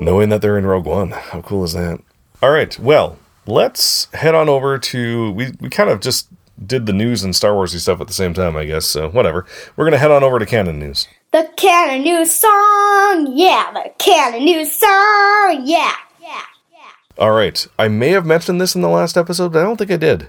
knowing 0.00 0.28
that 0.28 0.42
they're 0.42 0.58
in 0.58 0.66
Rogue 0.66 0.86
One. 0.86 1.10
How 1.10 1.42
cool 1.42 1.64
is 1.64 1.72
that? 1.72 2.00
All 2.42 2.50
right, 2.50 2.78
well, 2.78 3.18
let's 3.46 4.12
head 4.12 4.34
on 4.34 4.48
over 4.48 4.78
to 4.78 5.30
we 5.32 5.52
we 5.60 5.68
kind 5.70 5.90
of 5.90 6.00
just 6.00 6.28
did 6.64 6.86
the 6.86 6.92
news 6.92 7.22
and 7.22 7.34
Star 7.34 7.52
Warsy 7.52 7.78
stuff 7.78 8.00
at 8.00 8.06
the 8.06 8.12
same 8.14 8.34
time, 8.34 8.56
I 8.56 8.64
guess. 8.64 8.86
So 8.86 9.08
whatever. 9.08 9.46
We're 9.76 9.84
gonna 9.86 9.98
head 9.98 10.10
on 10.10 10.22
over 10.22 10.38
to 10.38 10.46
canon 10.46 10.78
news. 10.78 11.08
The 11.32 11.48
canon 11.56 12.02
news 12.02 12.34
song, 12.34 13.32
yeah. 13.34 13.70
The 13.72 13.90
canon 13.98 14.44
news 14.44 14.72
song, 14.72 15.62
yeah. 15.64 15.92
Yeah. 16.20 16.42
Yeah. 16.72 16.78
All 17.18 17.32
right. 17.32 17.66
I 17.78 17.88
may 17.88 18.10
have 18.10 18.24
mentioned 18.24 18.60
this 18.60 18.74
in 18.74 18.80
the 18.80 18.88
last 18.88 19.16
episode, 19.16 19.52
but 19.52 19.60
I 19.60 19.64
don't 19.64 19.76
think 19.76 19.90
I 19.90 19.96
did. 19.96 20.28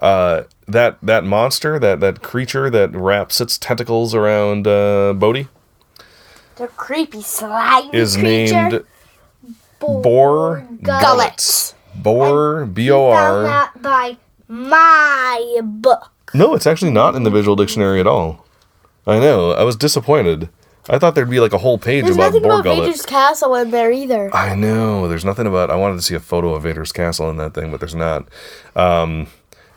Uh, 0.00 0.44
that 0.68 0.98
that 1.02 1.24
monster, 1.24 1.78
that 1.78 2.00
that 2.00 2.22
creature 2.22 2.68
that 2.70 2.94
wraps 2.94 3.40
its 3.40 3.56
tentacles 3.58 4.14
around 4.14 4.66
uh, 4.66 5.12
Bodhi 5.12 5.48
The 6.56 6.66
creepy 6.68 7.22
slimy 7.22 7.90
is 7.96 8.16
creature. 8.16 8.54
named 8.70 8.84
Bor 9.82 10.66
Gullets. 10.82 11.74
Bor 11.94 12.66
B 12.66 12.90
O 12.90 13.10
Found 13.12 13.46
that 13.46 13.82
by 13.82 14.16
my 14.48 15.60
book. 15.62 16.10
No, 16.34 16.54
it's 16.54 16.66
actually 16.66 16.90
not 16.90 17.14
in 17.14 17.24
the 17.24 17.30
visual 17.30 17.56
dictionary 17.56 18.00
at 18.00 18.06
all. 18.06 18.46
I 19.06 19.18
know. 19.18 19.50
I 19.52 19.64
was 19.64 19.76
disappointed. 19.76 20.48
I 20.88 20.98
thought 20.98 21.14
there'd 21.14 21.30
be 21.30 21.40
like 21.40 21.52
a 21.52 21.58
whole 21.58 21.78
page 21.78 22.04
There's 22.04 22.16
about 22.16 22.28
nothing 22.28 22.42
Bor 22.42 22.52
about 22.52 22.64
Gullet. 22.64 22.86
Vader's 22.86 23.06
castle 23.06 23.54
in 23.54 23.70
there 23.70 23.92
either. 23.92 24.34
I 24.34 24.54
know. 24.54 25.06
There's 25.08 25.24
nothing 25.24 25.46
about. 25.46 25.70
I 25.70 25.76
wanted 25.76 25.96
to 25.96 26.02
see 26.02 26.14
a 26.14 26.20
photo 26.20 26.54
of 26.54 26.62
Vader's 26.64 26.92
castle 26.92 27.30
in 27.30 27.36
that 27.36 27.54
thing, 27.54 27.70
but 27.70 27.80
there's 27.80 27.94
not. 27.94 28.26
Um, 28.74 29.28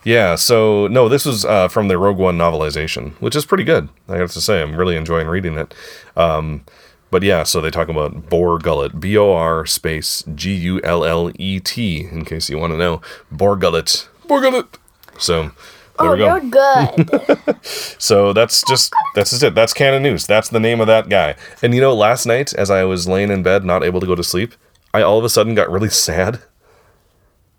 yeah. 0.04 0.34
So 0.34 0.86
no, 0.88 1.08
this 1.08 1.24
was 1.24 1.44
uh, 1.44 1.68
from 1.68 1.88
the 1.88 1.98
Rogue 1.98 2.18
One 2.18 2.38
novelization, 2.38 3.12
which 3.20 3.36
is 3.36 3.46
pretty 3.46 3.64
good. 3.64 3.88
I 4.08 4.16
have 4.16 4.32
to 4.32 4.40
say, 4.40 4.62
I'm 4.62 4.74
really 4.76 4.96
enjoying 4.96 5.28
reading 5.28 5.56
it. 5.58 5.74
Um, 6.16 6.64
but 7.10 7.22
yeah, 7.22 7.42
so 7.44 7.60
they 7.60 7.70
talk 7.70 7.88
about 7.88 8.28
Bor 8.28 8.58
Gullet, 8.58 9.00
B 9.00 9.16
O 9.16 9.32
R 9.32 9.64
space 9.66 10.24
G 10.34 10.54
U 10.54 10.80
L 10.82 11.04
L 11.04 11.30
E 11.38 11.60
T, 11.60 12.00
in 12.10 12.24
case 12.24 12.50
you 12.50 12.58
want 12.58 12.72
to 12.72 12.76
know. 12.76 13.00
Bor 13.30 13.56
Gullet, 13.56 14.08
Bor 14.26 14.40
Gullet. 14.40 14.78
So 15.18 15.52
there 15.98 16.10
oh, 16.10 16.12
we 16.12 16.18
go. 16.18 16.26
you're 16.26 16.40
good. 16.40 17.56
So 17.98 18.32
that's 18.32 18.62
just 18.68 18.92
that's 19.14 19.30
just 19.30 19.42
it. 19.42 19.54
That's 19.54 19.72
canon 19.72 20.02
news. 20.02 20.26
That's 20.26 20.48
the 20.50 20.60
name 20.60 20.80
of 20.80 20.86
that 20.86 21.08
guy. 21.08 21.34
And 21.62 21.74
you 21.74 21.80
know, 21.80 21.94
last 21.94 22.26
night 22.26 22.52
as 22.54 22.70
I 22.70 22.84
was 22.84 23.08
laying 23.08 23.30
in 23.30 23.42
bed, 23.42 23.64
not 23.64 23.82
able 23.82 24.00
to 24.00 24.06
go 24.06 24.14
to 24.14 24.22
sleep, 24.22 24.54
I 24.94 25.02
all 25.02 25.18
of 25.18 25.24
a 25.24 25.28
sudden 25.28 25.54
got 25.54 25.70
really 25.70 25.88
sad 26.08 26.40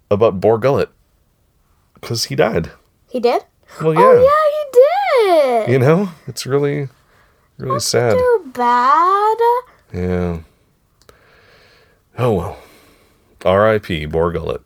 about 0.09 0.39
Bor 0.39 0.57
Gullet 0.57 0.89
because 1.95 2.25
he 2.25 2.35
died. 2.35 2.71
he 3.09 3.19
did? 3.19 3.43
Well, 3.81 3.89
oh, 3.89 3.91
yeah, 3.93 3.99
Oh, 4.01 5.63
yeah, 5.65 5.65
he 5.65 5.65
did. 5.65 5.71
you 5.73 5.79
know, 5.79 6.09
it's 6.27 6.45
really 6.45 6.89
really 7.57 7.79
sad. 7.79 8.13
Too 8.13 8.46
bad. 8.57 9.37
Yeah. 9.93 10.39
Oh 12.17 12.33
well. 12.33 12.57
R.I.P. 13.45 14.07
Bor 14.07 14.31
Gullet. 14.31 14.61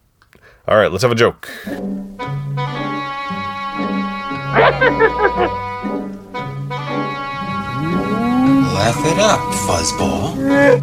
All 0.68 0.78
right, 0.78 0.90
let's 0.92 1.04
have 1.04 1.12
a 1.12 1.16
joke. 1.16 1.50
Laugh 8.74 9.06
it 9.06 9.20
up, 9.20 9.40
fuzzball. 9.68 10.80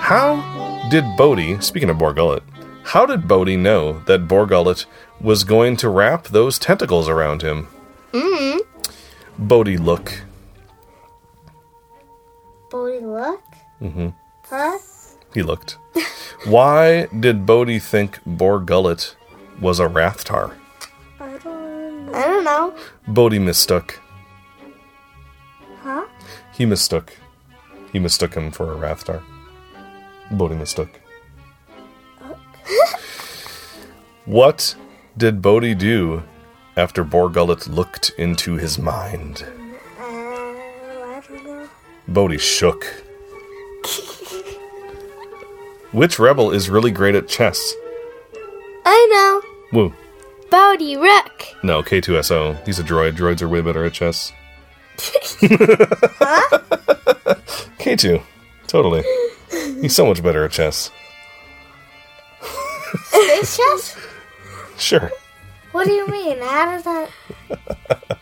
How 0.00 0.88
did 0.90 1.04
Bodhi, 1.16 1.60
speaking 1.60 1.88
of 1.90 1.98
Bor 1.98 2.12
Gullet, 2.12 2.42
how 2.82 3.06
did 3.06 3.28
Bodhi 3.28 3.56
know 3.56 4.00
that 4.06 4.26
Bor 4.26 4.46
Gullet 4.46 4.86
was 5.20 5.44
going 5.44 5.76
to 5.76 5.88
wrap 5.88 6.28
those 6.28 6.58
tentacles 6.58 7.08
around 7.08 7.42
him? 7.42 7.68
Mm. 8.12 8.60
Bodhi, 9.38 9.76
look. 9.76 10.22
Bodhi, 12.70 13.00
look. 13.00 13.42
Mm-hmm. 13.80 14.08
Huh? 14.44 14.78
He 15.34 15.42
looked. 15.42 15.78
Why 16.44 17.06
did 17.06 17.46
Bodhi 17.46 17.78
think 17.78 18.20
Bor 18.24 18.60
Gullet 18.60 19.16
was 19.60 19.80
a 19.80 19.88
Rathtar? 19.88 20.54
I 21.20 21.38
don't. 21.38 22.14
I 22.14 22.26
don't 22.26 22.44
know. 22.44 22.74
Bodhi 23.06 23.38
mistook. 23.38 24.00
Huh? 25.82 26.06
He 26.54 26.66
mistook. 26.66 27.16
He 27.92 27.98
mistook 27.98 28.34
him 28.34 28.50
for 28.50 28.72
a 28.72 28.76
Rathtar. 28.76 29.22
Bodhi 30.30 30.54
mistook. 30.56 31.00
what 34.24 34.74
did 35.16 35.40
Bodhi 35.42 35.74
do 35.74 36.22
after 36.76 37.02
Bor 37.02 37.28
Gullet 37.28 37.66
looked 37.66 38.10
into 38.18 38.54
his 38.54 38.78
mind? 38.78 39.44
Bodhi 42.08 42.38
shook. 42.38 42.84
Which 45.92 46.18
rebel 46.18 46.50
is 46.50 46.68
really 46.70 46.90
great 46.90 47.14
at 47.14 47.28
chess? 47.28 47.74
I 48.84 49.06
know. 49.72 49.78
Woo. 49.78 49.94
Bodhi 50.50 50.96
Rook. 50.96 51.44
No, 51.62 51.82
K2SO. 51.82 52.64
He's 52.66 52.78
a 52.78 52.82
droid. 52.82 53.12
Droids 53.12 53.42
are 53.42 53.48
way 53.48 53.60
better 53.60 53.84
at 53.84 53.92
chess. 53.92 54.32
K2. 57.78 58.22
Totally. 58.66 59.02
He's 59.80 59.94
so 59.94 60.06
much 60.06 60.22
better 60.22 60.44
at 60.44 60.50
chess. 60.50 60.90
Space 63.04 63.56
chess? 63.56 63.96
Sure. 64.76 65.10
What 65.72 65.86
do 65.86 65.92
you 65.92 66.06
mean? 66.08 66.38
How 66.38 66.66
does 66.66 66.84
that? 66.84 67.10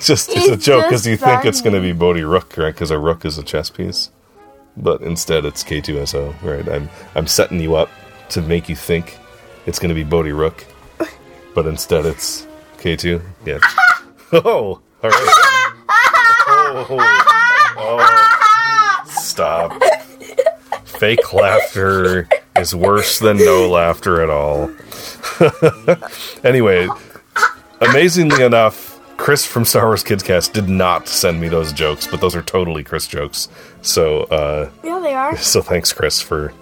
Just 0.00 0.30
it's 0.30 0.48
a 0.48 0.56
joke 0.56 0.84
because 0.84 1.06
you 1.06 1.16
think 1.16 1.44
it's 1.44 1.60
going 1.60 1.74
to 1.74 1.80
be 1.80 1.92
Bodhi 1.92 2.22
Rook, 2.24 2.56
right? 2.56 2.72
Because 2.72 2.90
a 2.90 2.98
rook 2.98 3.24
is 3.24 3.38
a 3.38 3.42
chess 3.42 3.68
piece. 3.70 4.10
But 4.76 5.02
instead 5.02 5.44
it's 5.44 5.64
K2SO, 5.64 6.42
right? 6.42 6.68
I'm 6.68 6.88
I'm 7.14 7.26
setting 7.26 7.60
you 7.60 7.74
up 7.76 7.90
to 8.30 8.40
make 8.42 8.68
you 8.68 8.76
think 8.76 9.18
it's 9.66 9.78
going 9.78 9.88
to 9.88 9.94
be 9.94 10.04
Bodhi 10.04 10.32
Rook. 10.32 10.64
But 11.54 11.66
instead 11.66 12.06
it's 12.06 12.46
K2. 12.78 13.20
Yeah. 13.44 13.58
Oh, 14.30 14.42
all 15.02 15.10
right. 15.10 15.72
Oh, 16.50 16.86
oh. 17.78 19.02
Stop. 19.10 19.82
Fake 20.84 21.32
laughter 21.32 22.28
is 22.60 22.74
worse 22.74 23.18
than 23.18 23.36
no 23.38 23.68
laughter 23.68 24.20
at 24.22 24.30
all. 24.30 24.70
anyway, 26.44 26.88
amazingly 27.80 28.42
enough, 28.44 29.00
Chris 29.16 29.44
from 29.44 29.64
Star 29.64 29.86
Wars 29.86 30.02
Kids 30.02 30.22
Cast 30.22 30.52
did 30.52 30.68
not 30.68 31.08
send 31.08 31.40
me 31.40 31.48
those 31.48 31.72
jokes, 31.72 32.06
but 32.06 32.20
those 32.20 32.34
are 32.36 32.42
totally 32.42 32.84
Chris 32.84 33.06
jokes. 33.06 33.48
So, 33.82 34.22
uh, 34.24 34.70
Yeah, 34.84 35.00
they 35.00 35.14
are. 35.14 35.36
so 35.36 35.60
thanks, 35.62 35.92
Chris, 35.92 36.20
for 36.20 36.52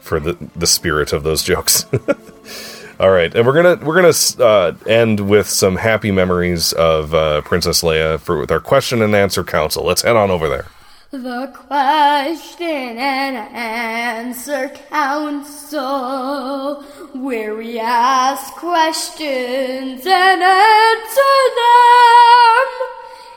for 0.00 0.18
the 0.18 0.36
the 0.56 0.66
spirit 0.66 1.12
of 1.12 1.22
those 1.22 1.42
jokes. 1.42 1.84
All 3.00 3.10
right, 3.10 3.32
and 3.34 3.46
we're 3.46 3.52
gonna 3.52 3.76
we're 3.84 3.94
gonna 3.94 4.14
uh, 4.44 4.72
end 4.86 5.20
with 5.28 5.48
some 5.48 5.76
happy 5.76 6.10
memories 6.10 6.72
of 6.72 7.14
uh, 7.14 7.42
Princess 7.42 7.82
Leia 7.82 8.18
for 8.18 8.38
with 8.40 8.50
our 8.50 8.58
question 8.60 9.02
and 9.02 9.14
answer 9.14 9.44
council. 9.44 9.84
Let's 9.84 10.02
head 10.02 10.16
on 10.16 10.30
over 10.30 10.48
there. 10.48 10.66
The 11.10 11.50
question 11.54 12.98
and 12.98 13.36
answer 13.56 14.68
council, 14.90 16.82
where 17.14 17.54
we 17.54 17.78
ask 17.78 18.52
questions 18.56 20.06
and 20.06 20.42
answer 20.42 21.38
them. 21.56 22.66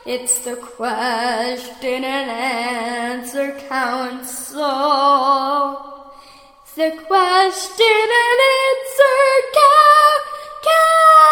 It's 0.04 0.40
the 0.40 0.56
question 0.56 2.04
and 2.04 2.30
answer 2.30 3.52
council. 3.70 4.60
The 6.74 6.90
question 7.06 8.08
and 8.26 8.40
answer 8.68 9.16
council. 10.68 11.22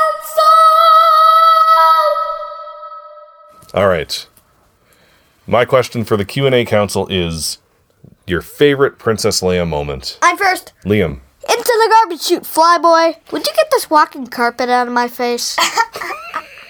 All 3.74 3.88
right, 3.88 4.26
my 5.50 5.64
question 5.64 6.04
for 6.04 6.16
the 6.16 6.24
Q 6.24 6.46
and 6.46 6.54
A 6.54 6.64
council 6.64 7.06
is 7.08 7.58
your 8.26 8.40
favorite 8.40 8.98
Princess 8.98 9.40
Leia 9.40 9.66
moment. 9.68 10.18
I'm 10.22 10.36
first. 10.36 10.72
Liam, 10.84 11.20
Into 11.48 11.64
the 11.64 11.88
garbage 11.90 12.22
chute, 12.22 12.42
flyboy. 12.44 13.16
Would 13.32 13.46
you 13.46 13.52
get 13.54 13.66
this 13.70 13.90
walking 13.90 14.26
carpet 14.26 14.68
out 14.68 14.86
of 14.86 14.92
my 14.92 15.08
face? 15.08 15.56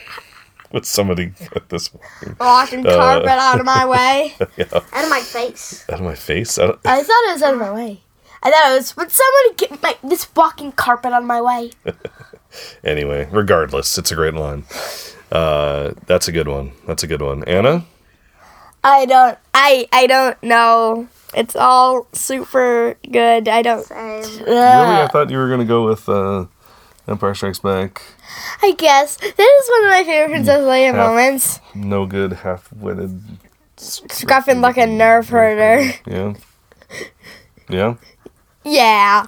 would 0.72 0.87
somebody 0.87 1.26
get 1.53 1.68
this 1.68 1.91
Walking 2.39 2.85
carpet 2.85 3.28
out 3.28 3.61
of 3.61 3.66
my 3.66 3.85
way. 3.87 4.35
out 4.39 5.05
of 5.05 5.11
my 5.11 5.20
face. 5.20 5.85
out 5.91 5.99
of 5.99 6.05
my 6.05 6.14
face? 6.14 6.59
I 6.59 6.66
I 6.85 7.03
thought 7.03 7.28
it 7.28 7.33
was 7.33 7.43
out 7.43 7.55
of 7.55 7.61
my 7.61 7.72
way. 7.72 8.01
I 8.43 8.51
thought 8.51 8.70
it 8.72 8.76
was, 8.76 8.97
would 8.97 9.11
somebody 9.11 9.55
get 9.57 9.83
my, 9.83 9.97
this 10.09 10.26
walking 10.35 10.72
carpet 10.72 11.12
out 11.12 11.22
of 11.22 11.28
my 11.28 11.41
way? 11.43 11.70
Anyway, 12.83 13.28
regardless, 13.31 13.97
it's 13.97 14.11
a 14.11 14.16
great 14.16 14.35
line. 14.35 14.64
Uh, 15.31 15.93
that's 16.07 16.26
a 16.26 16.33
good 16.33 16.49
one. 16.49 16.72
That's 16.85 17.05
a 17.05 17.07
good 17.07 17.22
one. 17.22 17.45
Anna, 17.45 17.85
I 18.83 19.05
don't, 19.07 19.39
I, 19.55 19.89
I 19.93 20.07
don't 20.07 20.43
know. 20.43 21.09
It's 21.35 21.55
all 21.55 22.07
super 22.12 22.97
good. 23.11 23.47
I 23.49 23.62
don't, 23.62 23.85
Same. 23.85 24.45
really? 24.45 24.57
I 24.57 25.09
thought 25.12 25.31
you 25.31 25.39
were 25.39 25.49
gonna 25.49 25.64
go 25.64 25.87
with 25.87 26.09
uh, 26.09 26.47
Empire 27.07 27.35
Strikes 27.35 27.59
Back. 27.61 28.03
I 28.62 28.72
guess. 28.72 29.16
That 29.16 29.39
is 29.39 29.68
one 29.70 29.85
of 29.85 29.91
my 29.91 30.05
favorite 30.05 30.31
Princess 30.35 30.61
Leia 30.61 30.87
Half- 30.95 30.97
moments. 30.97 31.61
No 31.74 32.07
good, 32.07 32.33
half-witted. 32.33 33.22
Scruffing 33.76 34.61
like 34.61 34.76
a 34.76 34.81
nerf 34.87 35.28
herder. 35.28 35.93
Yeah. 36.07 36.35
Yeah. 37.68 37.95
Yeah. 38.64 39.26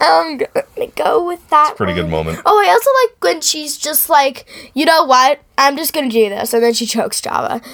I'm 0.00 0.38
gonna 0.38 0.86
go 0.96 1.26
with 1.26 1.48
that. 1.50 1.68
It's 1.70 1.76
pretty 1.76 1.92
good 1.94 2.08
moment. 2.08 2.40
Oh, 2.46 2.58
I 2.64 2.70
also 2.70 2.90
like 3.04 3.22
when 3.22 3.40
she's 3.42 3.76
just 3.76 4.08
like, 4.08 4.46
you 4.74 4.84
know 4.86 5.04
what? 5.04 5.40
I'm 5.58 5.76
just 5.76 5.92
gonna 5.92 6.08
do 6.08 6.28
this, 6.28 6.52
and 6.54 6.62
then 6.64 6.72
she 6.72 6.86
chokes 6.86 7.20
Jabba. 7.20 7.64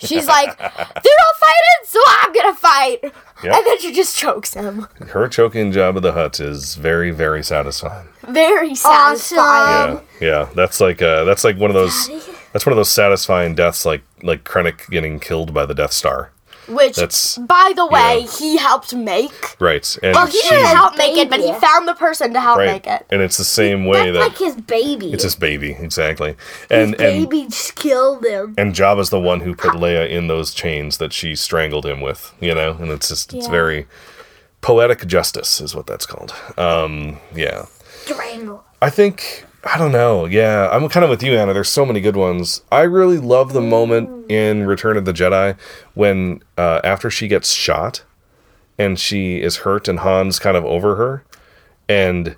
She's 0.00 0.26
like, 0.26 0.56
they're 0.58 0.68
all 0.68 1.34
fighting, 1.38 1.80
so 1.84 2.00
I'm 2.06 2.32
gonna 2.32 2.54
fight, 2.54 3.00
Yep. 3.44 3.54
and 3.54 3.66
then 3.66 3.78
she 3.80 3.92
just 3.92 4.16
chokes 4.16 4.54
him. 4.54 4.86
Her 5.08 5.28
choking 5.28 5.72
job 5.72 5.90
Jabba 5.90 6.02
the 6.02 6.12
Hutt 6.12 6.40
is 6.40 6.74
very, 6.76 7.10
very 7.10 7.42
satisfying. 7.42 8.08
Very 8.28 8.74
satisfying. 8.74 10.00
Yeah, 10.20 10.28
yeah. 10.28 10.48
That's 10.54 10.80
like 10.80 11.02
uh, 11.02 11.24
that's 11.24 11.44
like 11.44 11.56
one 11.58 11.70
of 11.70 11.74
those. 11.74 12.08
That's 12.52 12.66
one 12.66 12.72
of 12.72 12.76
those 12.76 12.90
satisfying 12.90 13.54
deaths, 13.54 13.84
like 13.86 14.02
like 14.22 14.44
Krennic 14.44 14.88
getting 14.90 15.20
killed 15.20 15.52
by 15.54 15.66
the 15.66 15.74
Death 15.74 15.92
Star. 15.92 16.30
Which, 16.70 16.96
That's- 16.96 17.36
by 17.38 17.72
the 17.74 17.86
way, 17.86 18.20
yeah. 18.20 18.30
he 18.38 18.56
helped 18.56 18.94
make. 18.94 19.56
Right, 19.60 19.98
and 20.02 20.14
Well, 20.14 20.26
he 20.26 20.40
she, 20.40 20.48
didn't 20.50 20.66
help 20.76 20.96
make 20.96 21.16
it, 21.16 21.28
but 21.28 21.40
he 21.40 21.52
found 21.54 21.88
the 21.88 21.94
person 21.94 22.32
to 22.34 22.40
help 22.40 22.58
right, 22.58 22.66
make 22.72 22.86
it. 22.86 23.06
and 23.10 23.20
it's 23.22 23.36
the 23.36 23.44
same 23.44 23.84
way 23.86 24.10
That's 24.10 24.18
that 24.36 24.42
like 24.44 24.54
his 24.54 24.62
baby. 24.62 25.12
it's 25.12 25.24
his 25.24 25.34
baby, 25.36 25.76
exactly. 25.78 26.36
And 26.70 26.94
and 27.00 27.28
baby 27.28 27.44
just 27.48 27.74
killed 27.74 28.24
him. 28.24 28.54
and 28.56 28.74
Jabba's 28.74 29.10
the 29.10 29.20
one 29.20 29.40
who 29.40 29.54
put 29.54 29.72
Leia 29.72 30.08
in 30.08 30.28
those 30.28 30.54
chains 30.54 30.98
that 30.98 31.12
she 31.12 31.34
strangled 31.34 31.84
him 31.86 32.00
with, 32.00 32.32
you 32.40 32.54
know, 32.54 32.72
and 32.80 32.90
it's 32.90 33.08
just 33.08 33.34
it's 33.34 33.46
Yeah. 33.46 33.50
very 33.50 33.86
poetic 34.60 35.06
justice 35.06 35.60
is 35.60 35.74
what 35.74 35.86
that's 35.86 36.06
called. 36.06 36.34
Um, 36.56 37.18
yeah, 37.34 37.66
Strangle. 38.04 38.64
I 38.82 38.90
think 38.90 39.44
I 39.62 39.76
don't 39.76 39.92
know. 39.92 40.24
Yeah, 40.24 40.68
I'm 40.70 40.88
kind 40.88 41.04
of 41.04 41.10
with 41.10 41.22
you, 41.22 41.36
Anna. 41.36 41.52
There's 41.52 41.68
so 41.68 41.84
many 41.84 42.00
good 42.00 42.16
ones. 42.16 42.62
I 42.72 42.82
really 42.82 43.18
love 43.18 43.52
the 43.52 43.60
moment 43.60 44.30
in 44.30 44.66
Return 44.66 44.96
of 44.96 45.04
the 45.04 45.12
Jedi 45.12 45.58
when 45.94 46.42
uh, 46.56 46.80
after 46.82 47.10
she 47.10 47.28
gets 47.28 47.52
shot 47.52 48.02
and 48.78 48.98
she 48.98 49.42
is 49.42 49.58
hurt 49.58 49.86
and 49.86 50.00
Han's 50.00 50.38
kind 50.38 50.56
of 50.56 50.64
over 50.64 50.96
her 50.96 51.24
and 51.88 52.36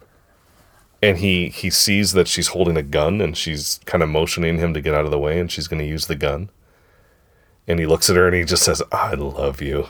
and 1.00 1.18
he 1.18 1.48
he 1.50 1.70
sees 1.70 2.12
that 2.12 2.26
she's 2.26 2.48
holding 2.48 2.76
a 2.76 2.82
gun 2.82 3.20
and 3.20 3.36
she's 3.36 3.78
kind 3.84 4.02
of 4.02 4.08
motioning 4.08 4.58
him 4.58 4.74
to 4.74 4.80
get 4.80 4.94
out 4.94 5.04
of 5.04 5.10
the 5.12 5.18
way 5.18 5.38
and 5.38 5.52
she's 5.52 5.68
going 5.68 5.80
to 5.80 5.88
use 5.88 6.06
the 6.06 6.16
gun. 6.16 6.50
And 7.68 7.78
he 7.78 7.86
looks 7.86 8.10
at 8.10 8.16
her 8.16 8.26
and 8.26 8.34
he 8.34 8.44
just 8.44 8.64
says, 8.64 8.82
"I 8.90 9.14
love 9.14 9.62
you." 9.62 9.86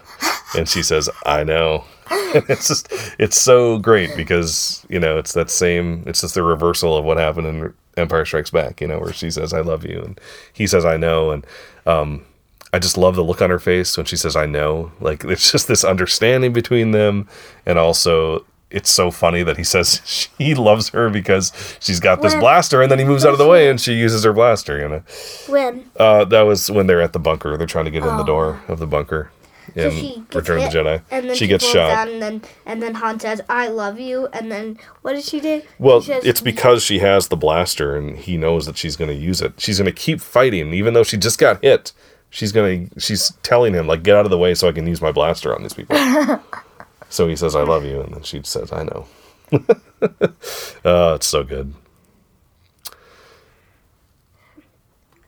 And 0.54 0.68
she 0.68 0.82
says, 0.82 1.08
"I 1.24 1.44
know." 1.44 1.84
It's 2.48 2.68
just 2.68 2.88
it's 3.18 3.40
so 3.40 3.78
great 3.78 4.16
because, 4.16 4.84
you 4.88 4.98
know, 4.98 5.18
it's 5.18 5.32
that 5.34 5.50
same 5.50 6.02
it's 6.06 6.20
just 6.22 6.34
the 6.34 6.42
reversal 6.42 6.96
of 6.96 7.04
what 7.04 7.16
happened 7.18 7.46
in 7.46 7.74
Empire 7.96 8.24
Strikes 8.24 8.50
Back, 8.50 8.80
you 8.80 8.86
know, 8.88 8.98
where 8.98 9.12
she 9.12 9.30
says, 9.30 9.52
"I 9.52 9.60
love 9.60 9.84
you." 9.84 10.00
And 10.02 10.20
he 10.52 10.66
says, 10.66 10.84
"I 10.84 10.96
know." 10.96 11.30
And 11.30 11.46
um 11.86 12.24
I 12.72 12.78
just 12.78 12.96
love 12.96 13.16
the 13.16 13.24
look 13.24 13.42
on 13.42 13.50
her 13.50 13.58
face 13.58 13.96
when 13.98 14.06
she 14.06 14.16
says 14.16 14.34
"I 14.34 14.46
know." 14.46 14.92
Like 15.00 15.24
it's 15.24 15.52
just 15.52 15.68
this 15.68 15.84
understanding 15.84 16.52
between 16.54 16.92
them, 16.92 17.28
and 17.66 17.78
also 17.78 18.44
it's 18.70 18.90
so 18.90 19.10
funny 19.10 19.42
that 19.42 19.58
he 19.58 19.64
says 19.64 20.28
he 20.38 20.54
loves 20.54 20.88
her 20.90 21.10
because 21.10 21.52
she's 21.80 22.00
got 22.00 22.22
this 22.22 22.32
When- 22.32 22.40
blaster, 22.40 22.80
and 22.80 22.90
then 22.90 22.98
he 22.98 23.04
moves 23.04 23.26
out 23.26 23.32
of 23.32 23.38
the 23.38 23.46
way 23.46 23.68
and 23.68 23.78
she 23.78 23.92
uses 23.92 24.24
her 24.24 24.32
blaster. 24.32 24.78
You 24.78 24.88
know, 24.88 25.02
When 25.48 25.84
uh, 25.98 26.24
that 26.24 26.42
was 26.42 26.70
when 26.70 26.86
they're 26.86 27.02
at 27.02 27.12
the 27.12 27.18
bunker. 27.20 27.58
They're 27.58 27.66
trying 27.66 27.84
to 27.84 27.90
get 27.90 28.02
in 28.04 28.16
the 28.16 28.24
door 28.24 28.62
of 28.68 28.78
the 28.78 28.86
bunker 28.86 29.30
so 29.74 29.80
in 29.82 29.90
she 29.90 30.24
Return 30.32 30.62
of 30.62 30.72
the 30.72 30.78
Jedi. 30.78 31.02
and 31.10 31.28
then 31.28 31.36
she 31.36 31.46
gets 31.46 31.66
shot. 31.66 32.08
and 32.08 32.20
then 32.22 32.42
and 32.66 32.82
then 32.82 32.94
Han 32.94 33.20
says, 33.20 33.40
"I 33.48 33.68
love 33.68 33.98
you," 33.98 34.26
and 34.32 34.50
then 34.50 34.78
what 35.02 35.12
does 35.12 35.28
she 35.28 35.40
do? 35.40 35.62
Well, 35.78 36.00
She 36.00 36.08
says, 36.08 36.24
it's 36.24 36.40
mm-hmm. 36.40 36.44
because 36.46 36.82
she 36.82 36.98
has 37.00 37.28
the 37.28 37.36
blaster 37.36 37.96
and 37.96 38.16
he 38.16 38.36
knows 38.36 38.66
that 38.66 38.76
she's 38.76 38.96
going 38.96 39.10
to 39.10 39.16
use 39.16 39.40
it. 39.40 39.54
She's 39.58 39.78
going 39.78 39.86
to 39.86 39.92
keep 39.92 40.20
fighting, 40.20 40.72
even 40.72 40.94
though 40.94 41.04
she 41.04 41.16
just 41.16 41.38
got 41.38 41.62
hit. 41.62 41.92
She's 42.30 42.52
going 42.52 42.88
to. 42.88 43.00
She's 43.00 43.32
telling 43.42 43.74
him 43.74 43.86
like, 43.86 44.02
"Get 44.02 44.16
out 44.16 44.24
of 44.24 44.30
the 44.30 44.38
way, 44.38 44.54
so 44.54 44.68
I 44.68 44.72
can 44.72 44.86
use 44.86 45.02
my 45.02 45.12
blaster 45.12 45.54
on 45.54 45.62
these 45.62 45.74
people." 45.74 45.96
so 47.08 47.28
he 47.28 47.36
says, 47.36 47.54
"I 47.54 47.62
love 47.62 47.84
you," 47.84 48.00
and 48.00 48.14
then 48.14 48.22
she 48.22 48.40
says, 48.42 48.72
"I 48.72 48.84
know." 48.84 49.06
oh, 50.84 51.14
it's 51.14 51.26
so 51.26 51.44
good. 51.44 51.74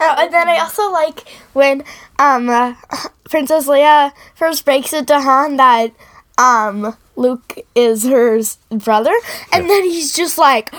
Oh, 0.00 0.14
and 0.18 0.32
then 0.32 0.48
I 0.48 0.58
also 0.58 0.90
like 0.90 1.20
when 1.52 1.84
um 2.18 2.50
uh, 2.50 2.74
Princess 3.24 3.66
Leia 3.66 4.12
first 4.34 4.64
breaks 4.64 4.92
it 4.92 5.06
to 5.08 5.20
Han 5.20 5.56
that 5.56 5.92
um 6.38 6.96
Luke 7.16 7.58
is 7.74 8.04
her 8.04 8.40
brother, 8.70 9.14
and 9.52 9.70
then 9.70 9.84
he's 9.84 10.14
just 10.14 10.36
like, 10.36 10.74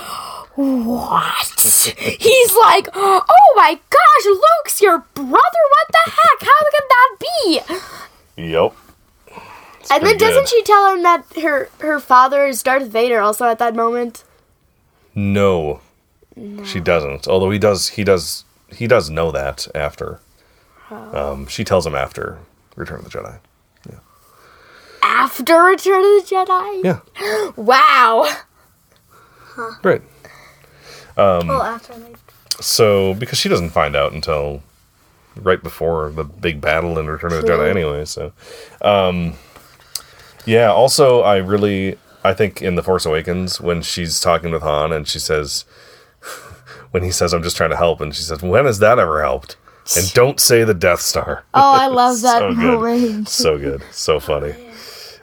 "What?" 0.56 1.94
He's 1.96 2.56
like, 2.56 2.90
"Oh 2.94 3.54
my 3.56 3.80
gosh, 3.90 4.26
Luke's 4.26 4.82
your 4.82 5.00
brother! 5.14 5.32
What 5.32 5.88
the 5.92 6.12
heck? 6.12 6.50
How 6.50 6.62
can 6.72 6.88
that 6.90 7.16
be?" 7.20 8.42
Yep. 8.52 8.74
It's 9.80 9.92
and 9.92 10.04
then 10.04 10.18
doesn't 10.18 10.44
good. 10.44 10.50
she 10.50 10.64
tell 10.64 10.94
him 10.94 11.04
that 11.04 11.26
her 11.42 11.70
her 11.80 12.00
father 12.00 12.46
is 12.48 12.62
Darth 12.64 12.88
Vader 12.88 13.22
also 13.22 13.46
at 13.46 13.60
that 13.60 13.76
moment? 13.76 14.24
No, 15.14 15.80
she 16.66 16.80
doesn't. 16.80 17.28
Although 17.28 17.52
he 17.52 17.60
does. 17.60 17.90
He 17.90 18.04
does. 18.04 18.44
He 18.76 18.88
does 18.88 19.10
know 19.10 19.32
that 19.32 19.68
after. 19.74 20.20
Um, 20.92 21.48
she 21.48 21.64
tells 21.64 21.86
him 21.88 21.96
after 21.96 22.38
Return 22.76 23.00
of 23.00 23.06
the 23.06 23.10
Jedi. 23.10 23.40
Yeah. 23.90 24.00
After 25.02 25.64
Return 25.64 26.00
of 26.00 26.28
the 26.28 26.36
Jedi? 26.36 26.84
Yeah. 26.84 27.52
Wow. 27.56 28.32
Right. 29.84 30.02
"Oh, 31.18 31.62
after 31.62 31.94
they 31.98 32.14
So, 32.60 33.14
because 33.14 33.40
she 33.40 33.48
doesn't 33.50 33.70
find 33.70 33.96
out 33.96 34.12
until 34.12 34.62
right 35.36 35.62
before 35.64 36.10
the 36.12 36.24
big 36.24 36.60
battle 36.62 37.00
in 37.00 37.08
Return 37.08 37.32
of 37.34 37.42
the 37.42 37.48
Jedi, 37.48 37.70
anyway. 37.70 38.06
So, 38.06 38.34
um, 38.82 39.34
yeah. 40.46 40.72
Also, 40.72 41.22
I 41.22 41.38
really, 41.38 41.98
I 42.24 42.34
think 42.34 42.62
in 42.62 42.76
the 42.76 42.84
Force 42.84 43.06
Awakens 43.06 43.60
when 43.62 43.82
she's 43.82 44.20
talking 44.20 44.52
with 44.52 44.62
Han 44.62 44.92
and 44.92 45.08
she 45.08 45.20
says, 45.20 45.64
when 46.96 47.04
he 47.04 47.12
says, 47.12 47.34
"I'm 47.34 47.44
just 47.44 47.58
trying 47.58 47.72
to 47.72 47.76
help," 47.76 48.00
and 48.00 48.16
she 48.16 48.24
says, 48.24 48.42
"When 48.42 48.64
has 48.66 48.80
that 48.80 48.98
ever 49.00 49.22
helped?" 49.22 49.58
And 49.98 50.12
don't 50.14 50.40
say 50.40 50.64
the 50.64 50.74
Death 50.74 51.02
Star. 51.02 51.44
Oh, 51.54 51.74
I 51.74 51.88
love 51.88 52.22
that 52.22 52.40
So 52.40 52.54
good. 52.56 52.58
moment. 52.58 53.28
so 53.30 53.58
good, 53.58 53.84
so 53.92 54.20
funny. 54.22 54.54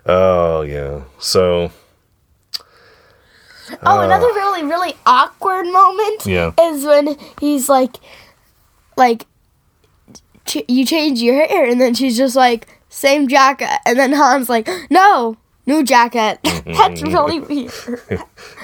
Oh 0.04 0.60
yeah. 0.60 1.04
So 1.18 1.72
Oh, 3.82 4.00
uh, 4.00 4.04
another 4.04 4.26
really, 4.26 4.64
really 4.64 4.94
awkward 5.06 5.64
moment 5.64 6.26
Yeah. 6.26 6.52
is 6.60 6.84
when 6.84 7.16
he's 7.40 7.68
like, 7.70 7.96
like, 8.98 9.24
ch- 10.44 10.64
you 10.68 10.84
change 10.84 11.22
your 11.22 11.46
hair, 11.46 11.64
and 11.64 11.80
then 11.80 11.94
she's 11.94 12.16
just 12.16 12.36
like, 12.36 12.66
same 12.90 13.28
jacket, 13.28 13.78
and 13.86 13.98
then 13.98 14.12
Han's 14.12 14.50
like, 14.50 14.68
no, 14.90 15.38
new 15.64 15.82
jacket. 15.84 16.38
That's 16.66 17.00
really 17.02 17.40
weird. 17.40 17.72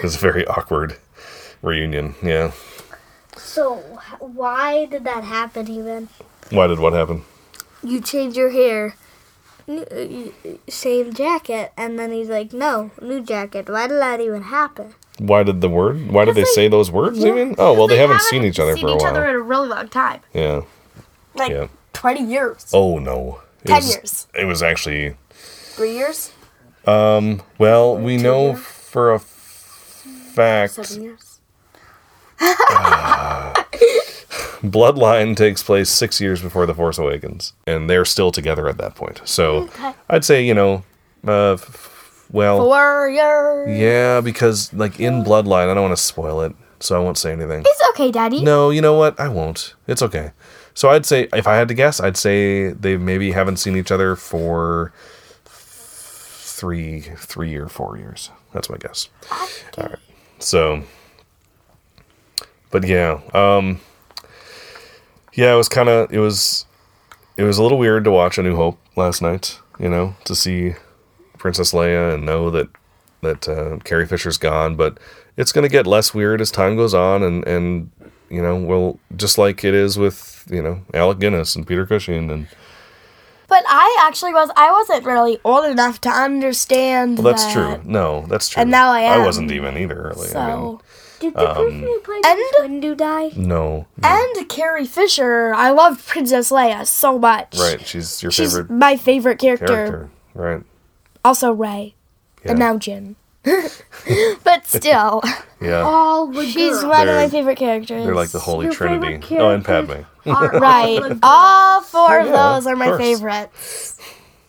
it's 0.02 0.16
a 0.16 0.18
very 0.18 0.46
awkward 0.46 0.96
reunion. 1.62 2.14
Yeah. 2.22 2.50
So 3.38 3.76
why 4.20 4.86
did 4.86 5.04
that 5.04 5.24
happen? 5.24 5.68
Even 5.70 6.08
Why 6.50 6.66
did 6.66 6.78
what 6.78 6.92
happen? 6.92 7.24
you 7.82 8.00
change 8.00 8.36
your 8.36 8.50
hair, 8.50 8.96
uh, 9.68 9.84
same 10.68 11.12
jacket, 11.12 11.72
and 11.76 11.98
then 11.98 12.10
he's 12.12 12.28
like, 12.28 12.52
"No, 12.52 12.90
new 13.00 13.20
jacket." 13.22 13.68
Why 13.68 13.86
did 13.86 13.98
that 13.98 14.20
even 14.20 14.42
happen? 14.42 14.94
Why 15.18 15.42
did 15.42 15.60
the 15.60 15.68
word? 15.68 16.10
Why 16.10 16.24
did 16.24 16.34
they 16.36 16.44
say 16.44 16.68
those 16.68 16.90
words? 16.90 17.24
Even? 17.24 17.54
Oh 17.58 17.72
well, 17.74 17.86
they, 17.88 17.98
haven't, 17.98 18.20
seen 18.22 18.44
each 18.44 18.58
other 18.60 18.74
seen 18.74 18.82
for 18.86 18.88
a 18.92 18.94
each 18.96 19.02
while. 19.02 19.10
other 19.12 19.28
in 19.28 19.34
a 19.34 19.40
really 19.40 19.68
long 19.68 19.88
time, 19.88 20.20
Yeah. 20.32 20.62
like 21.34 21.50
Yeah. 21.50 21.68
twenty 21.92 22.22
years, 22.24 22.66
Oh 22.72 22.98
no. 22.98 23.40
It 23.64 23.68
10 23.68 23.76
was, 23.76 23.90
years. 23.94 24.26
It 24.34 24.44
was 24.44 24.62
actually. 24.62 25.16
three 25.76 25.92
years, 25.94 26.30
Um. 26.86 27.42
Well, 27.58 27.96
we 27.96 28.16
know 28.16 28.54
for 28.54 29.12
a 29.14 29.18
fact. 29.18 30.74
seven 30.74 31.02
years. 31.02 31.27
Bloodline 34.62 35.36
takes 35.36 35.62
place 35.62 35.88
six 35.88 36.20
years 36.20 36.42
before 36.42 36.66
The 36.66 36.74
Force 36.74 36.98
Awakens, 36.98 37.52
and 37.66 37.88
they're 37.88 38.04
still 38.04 38.32
together 38.32 38.68
at 38.68 38.78
that 38.78 38.94
point. 38.94 39.20
So 39.24 39.62
Okay. 39.64 39.92
I'd 40.10 40.24
say 40.24 40.44
you 40.44 40.54
know, 40.54 40.82
uh, 41.26 41.52
f- 41.54 42.24
well, 42.30 42.58
Four 42.58 43.08
years. 43.08 43.78
yeah, 43.78 44.20
because 44.20 44.72
like 44.74 44.98
in 45.00 45.24
Bloodline, 45.24 45.68
I 45.70 45.74
don't 45.74 45.84
want 45.84 45.96
to 45.96 46.02
spoil 46.02 46.40
it, 46.42 46.54
so 46.80 46.96
I 46.96 47.02
won't 47.02 47.18
say 47.18 47.32
anything. 47.32 47.62
It's 47.64 47.82
okay, 47.90 48.10
Daddy. 48.10 48.42
No, 48.42 48.70
you 48.70 48.80
know 48.80 48.94
what? 48.94 49.18
I 49.18 49.28
won't. 49.28 49.74
It's 49.86 50.02
okay. 50.02 50.32
So 50.74 50.90
I'd 50.90 51.06
say, 51.06 51.28
if 51.34 51.46
I 51.46 51.54
had 51.56 51.68
to 51.68 51.74
guess, 51.74 52.00
I'd 52.00 52.16
say 52.16 52.68
they 52.72 52.96
maybe 52.96 53.32
haven't 53.32 53.56
seen 53.56 53.76
each 53.76 53.90
other 53.90 54.14
for 54.16 54.92
three, 55.44 57.00
three 57.16 57.56
or 57.56 57.68
four 57.68 57.96
years. 57.96 58.30
That's 58.52 58.68
my 58.70 58.76
guess. 58.76 59.08
All 59.30 59.84
right. 59.84 59.98
So, 60.38 60.82
but 62.70 62.86
yeah, 62.86 63.20
um, 63.34 63.80
yeah, 65.34 65.52
it 65.52 65.56
was 65.56 65.68
kind 65.68 65.88
of, 65.88 66.12
it 66.12 66.18
was, 66.18 66.66
it 67.36 67.44
was 67.44 67.58
a 67.58 67.62
little 67.62 67.78
weird 67.78 68.04
to 68.04 68.10
watch 68.10 68.38
A 68.38 68.42
New 68.42 68.56
Hope 68.56 68.78
last 68.96 69.22
night. 69.22 69.58
You 69.78 69.88
know, 69.88 70.16
to 70.24 70.34
see 70.34 70.74
Princess 71.38 71.72
Leia 71.72 72.14
and 72.14 72.26
know 72.26 72.50
that 72.50 72.68
that 73.22 73.48
uh, 73.48 73.78
Carrie 73.84 74.06
Fisher's 74.06 74.38
gone, 74.38 74.76
but 74.76 74.98
it's 75.36 75.52
going 75.52 75.62
to 75.62 75.68
get 75.68 75.86
less 75.86 76.12
weird 76.12 76.40
as 76.40 76.50
time 76.50 76.76
goes 76.76 76.94
on, 76.94 77.22
and 77.22 77.46
and 77.46 77.90
you 78.28 78.42
know, 78.42 78.56
well, 78.56 78.98
just 79.16 79.38
like 79.38 79.64
it 79.64 79.74
is 79.74 79.96
with 79.98 80.46
you 80.50 80.62
know 80.62 80.82
Alec 80.94 81.18
Guinness 81.18 81.56
and 81.56 81.66
Peter 81.66 81.86
Cushing, 81.86 82.30
and 82.30 82.48
But 83.48 83.62
I 83.66 83.98
actually 84.00 84.32
was. 84.32 84.50
I 84.56 84.70
wasn't 84.72 85.04
really 85.04 85.38
old 85.44 85.64
enough 85.64 86.00
to 86.02 86.08
understand. 86.08 87.18
well, 87.18 87.32
that's 87.32 87.44
that. 87.46 87.52
true. 87.52 87.90
No, 87.90 88.26
that's 88.28 88.48
true. 88.48 88.62
And 88.62 88.70
now 88.70 88.90
I 88.90 89.00
am. 89.00 89.20
I 89.20 89.24
wasn't 89.24 89.50
even 89.52 89.76
either. 89.76 90.12
Really. 90.14 90.34
I 90.34 90.56
mean, 90.56 90.78
So 90.78 90.80
Did 91.20 91.34
the 91.34 91.46
person 91.54 91.80
who 91.80 91.98
played 92.00 92.24
and- 92.26 92.38
the 92.38 92.54
twin 92.80 92.96
die? 92.96 93.30
no. 93.36 93.86
and 94.02 94.48
Carrie 94.48 94.86
Fisher, 94.86 95.52
I 95.54 95.70
love 95.70 96.06
Princess 96.06 96.50
Leia 96.50 96.86
so 96.86 97.18
much. 97.18 97.56
Right. 97.58 97.84
She's 97.86 98.22
your 98.22 98.30
favorite. 98.30 98.44
She's 98.44 98.52
favorite 98.56 98.70
my 98.70 98.96
favorite 98.96 99.38
character. 99.38 99.66
character. 99.66 100.10
Right. 100.34 100.62
Also 101.24 101.52
Rey, 101.52 101.94
Yeah. 102.44 102.50
and 102.52 102.58
now 102.58 102.78
Jyn. 102.78 103.16
but 104.44 104.66
still, 104.66 105.22
yeah. 105.60 105.80
All 105.80 106.26
the 106.26 106.44
she's 106.44 106.72
girls. 106.80 106.84
one 106.84 107.08
of 107.08 107.14
my 107.14 107.28
favorite 107.28 107.56
characters. 107.56 108.04
They're 108.04 108.14
like 108.14 108.30
the 108.30 108.38
Holy 108.40 108.66
Your 108.66 108.74
Trinity. 108.74 109.36
Oh, 109.38 109.50
and 109.50 109.64
Padme. 109.64 110.02
are 110.26 110.48
right. 110.58 110.98
all 111.00 111.08
the 111.08 111.18
All 111.22 111.80
four 111.82 112.20
of 112.20 112.28
those 112.28 112.66
are 112.66 112.76
my 112.76 112.96
favorites. 112.98 113.98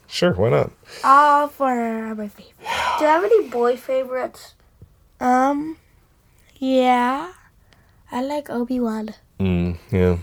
Sure. 0.08 0.34
Why 0.34 0.50
not? 0.50 0.72
All 1.04 1.48
four 1.48 1.70
are 1.72 2.16
my 2.16 2.28
favorites. 2.28 2.58
Do 2.98 3.06
you 3.06 3.10
have 3.10 3.24
any 3.24 3.48
boy 3.48 3.78
favorites? 3.78 4.56
Um, 5.20 5.78
yeah, 6.60 7.32
I 8.12 8.22
like 8.22 8.50
Obi 8.50 8.80
Wan. 8.80 9.16
Mm, 9.40 9.78
yeah. 9.92 10.18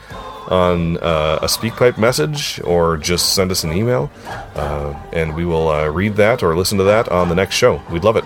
on 0.49 0.97
uh, 0.99 1.39
a 1.43 1.47
SpeakPipe 1.47 1.97
message 1.99 2.61
or 2.65 2.97
just 2.97 3.35
send 3.35 3.51
us 3.51 3.65
an 3.65 3.73
email, 3.73 4.11
uh, 4.55 4.95
and 5.13 5.35
we 5.35 5.45
will 5.45 5.69
uh, 5.69 5.87
read 5.89 6.17
that 6.17 6.43
or 6.43 6.57
listen 6.57 6.79
to 6.79 6.85
that 6.85 7.09
on 7.09 7.29
the 7.29 7.35
next 7.35 7.55
show. 7.55 7.81
We'd 7.91 8.05
love 8.05 8.17
it. 8.17 8.25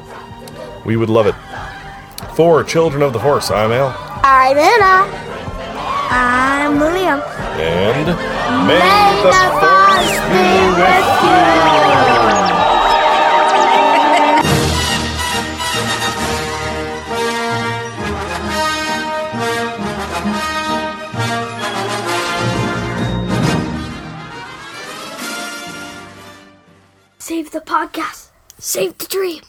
We 0.84 0.96
would 0.96 1.10
love 1.10 1.26
it. 1.26 1.34
For 2.34 2.64
Children 2.64 3.02
of 3.02 3.12
the 3.12 3.18
Horse, 3.18 3.50
I'm 3.50 3.70
Al. 3.72 3.94
I'm 4.24 4.56
Anna. 4.56 5.06
I'm 6.10 6.80
William. 6.80 7.20
And 7.60 8.06
may, 8.66 9.22
the, 9.22 9.32
force 9.60 10.18
be 10.30 10.46
with 10.74 11.06
Save 11.20 11.83
the 27.54 27.60
podcast. 27.60 28.30
Save 28.58 28.98
the 28.98 29.06
dream. 29.06 29.44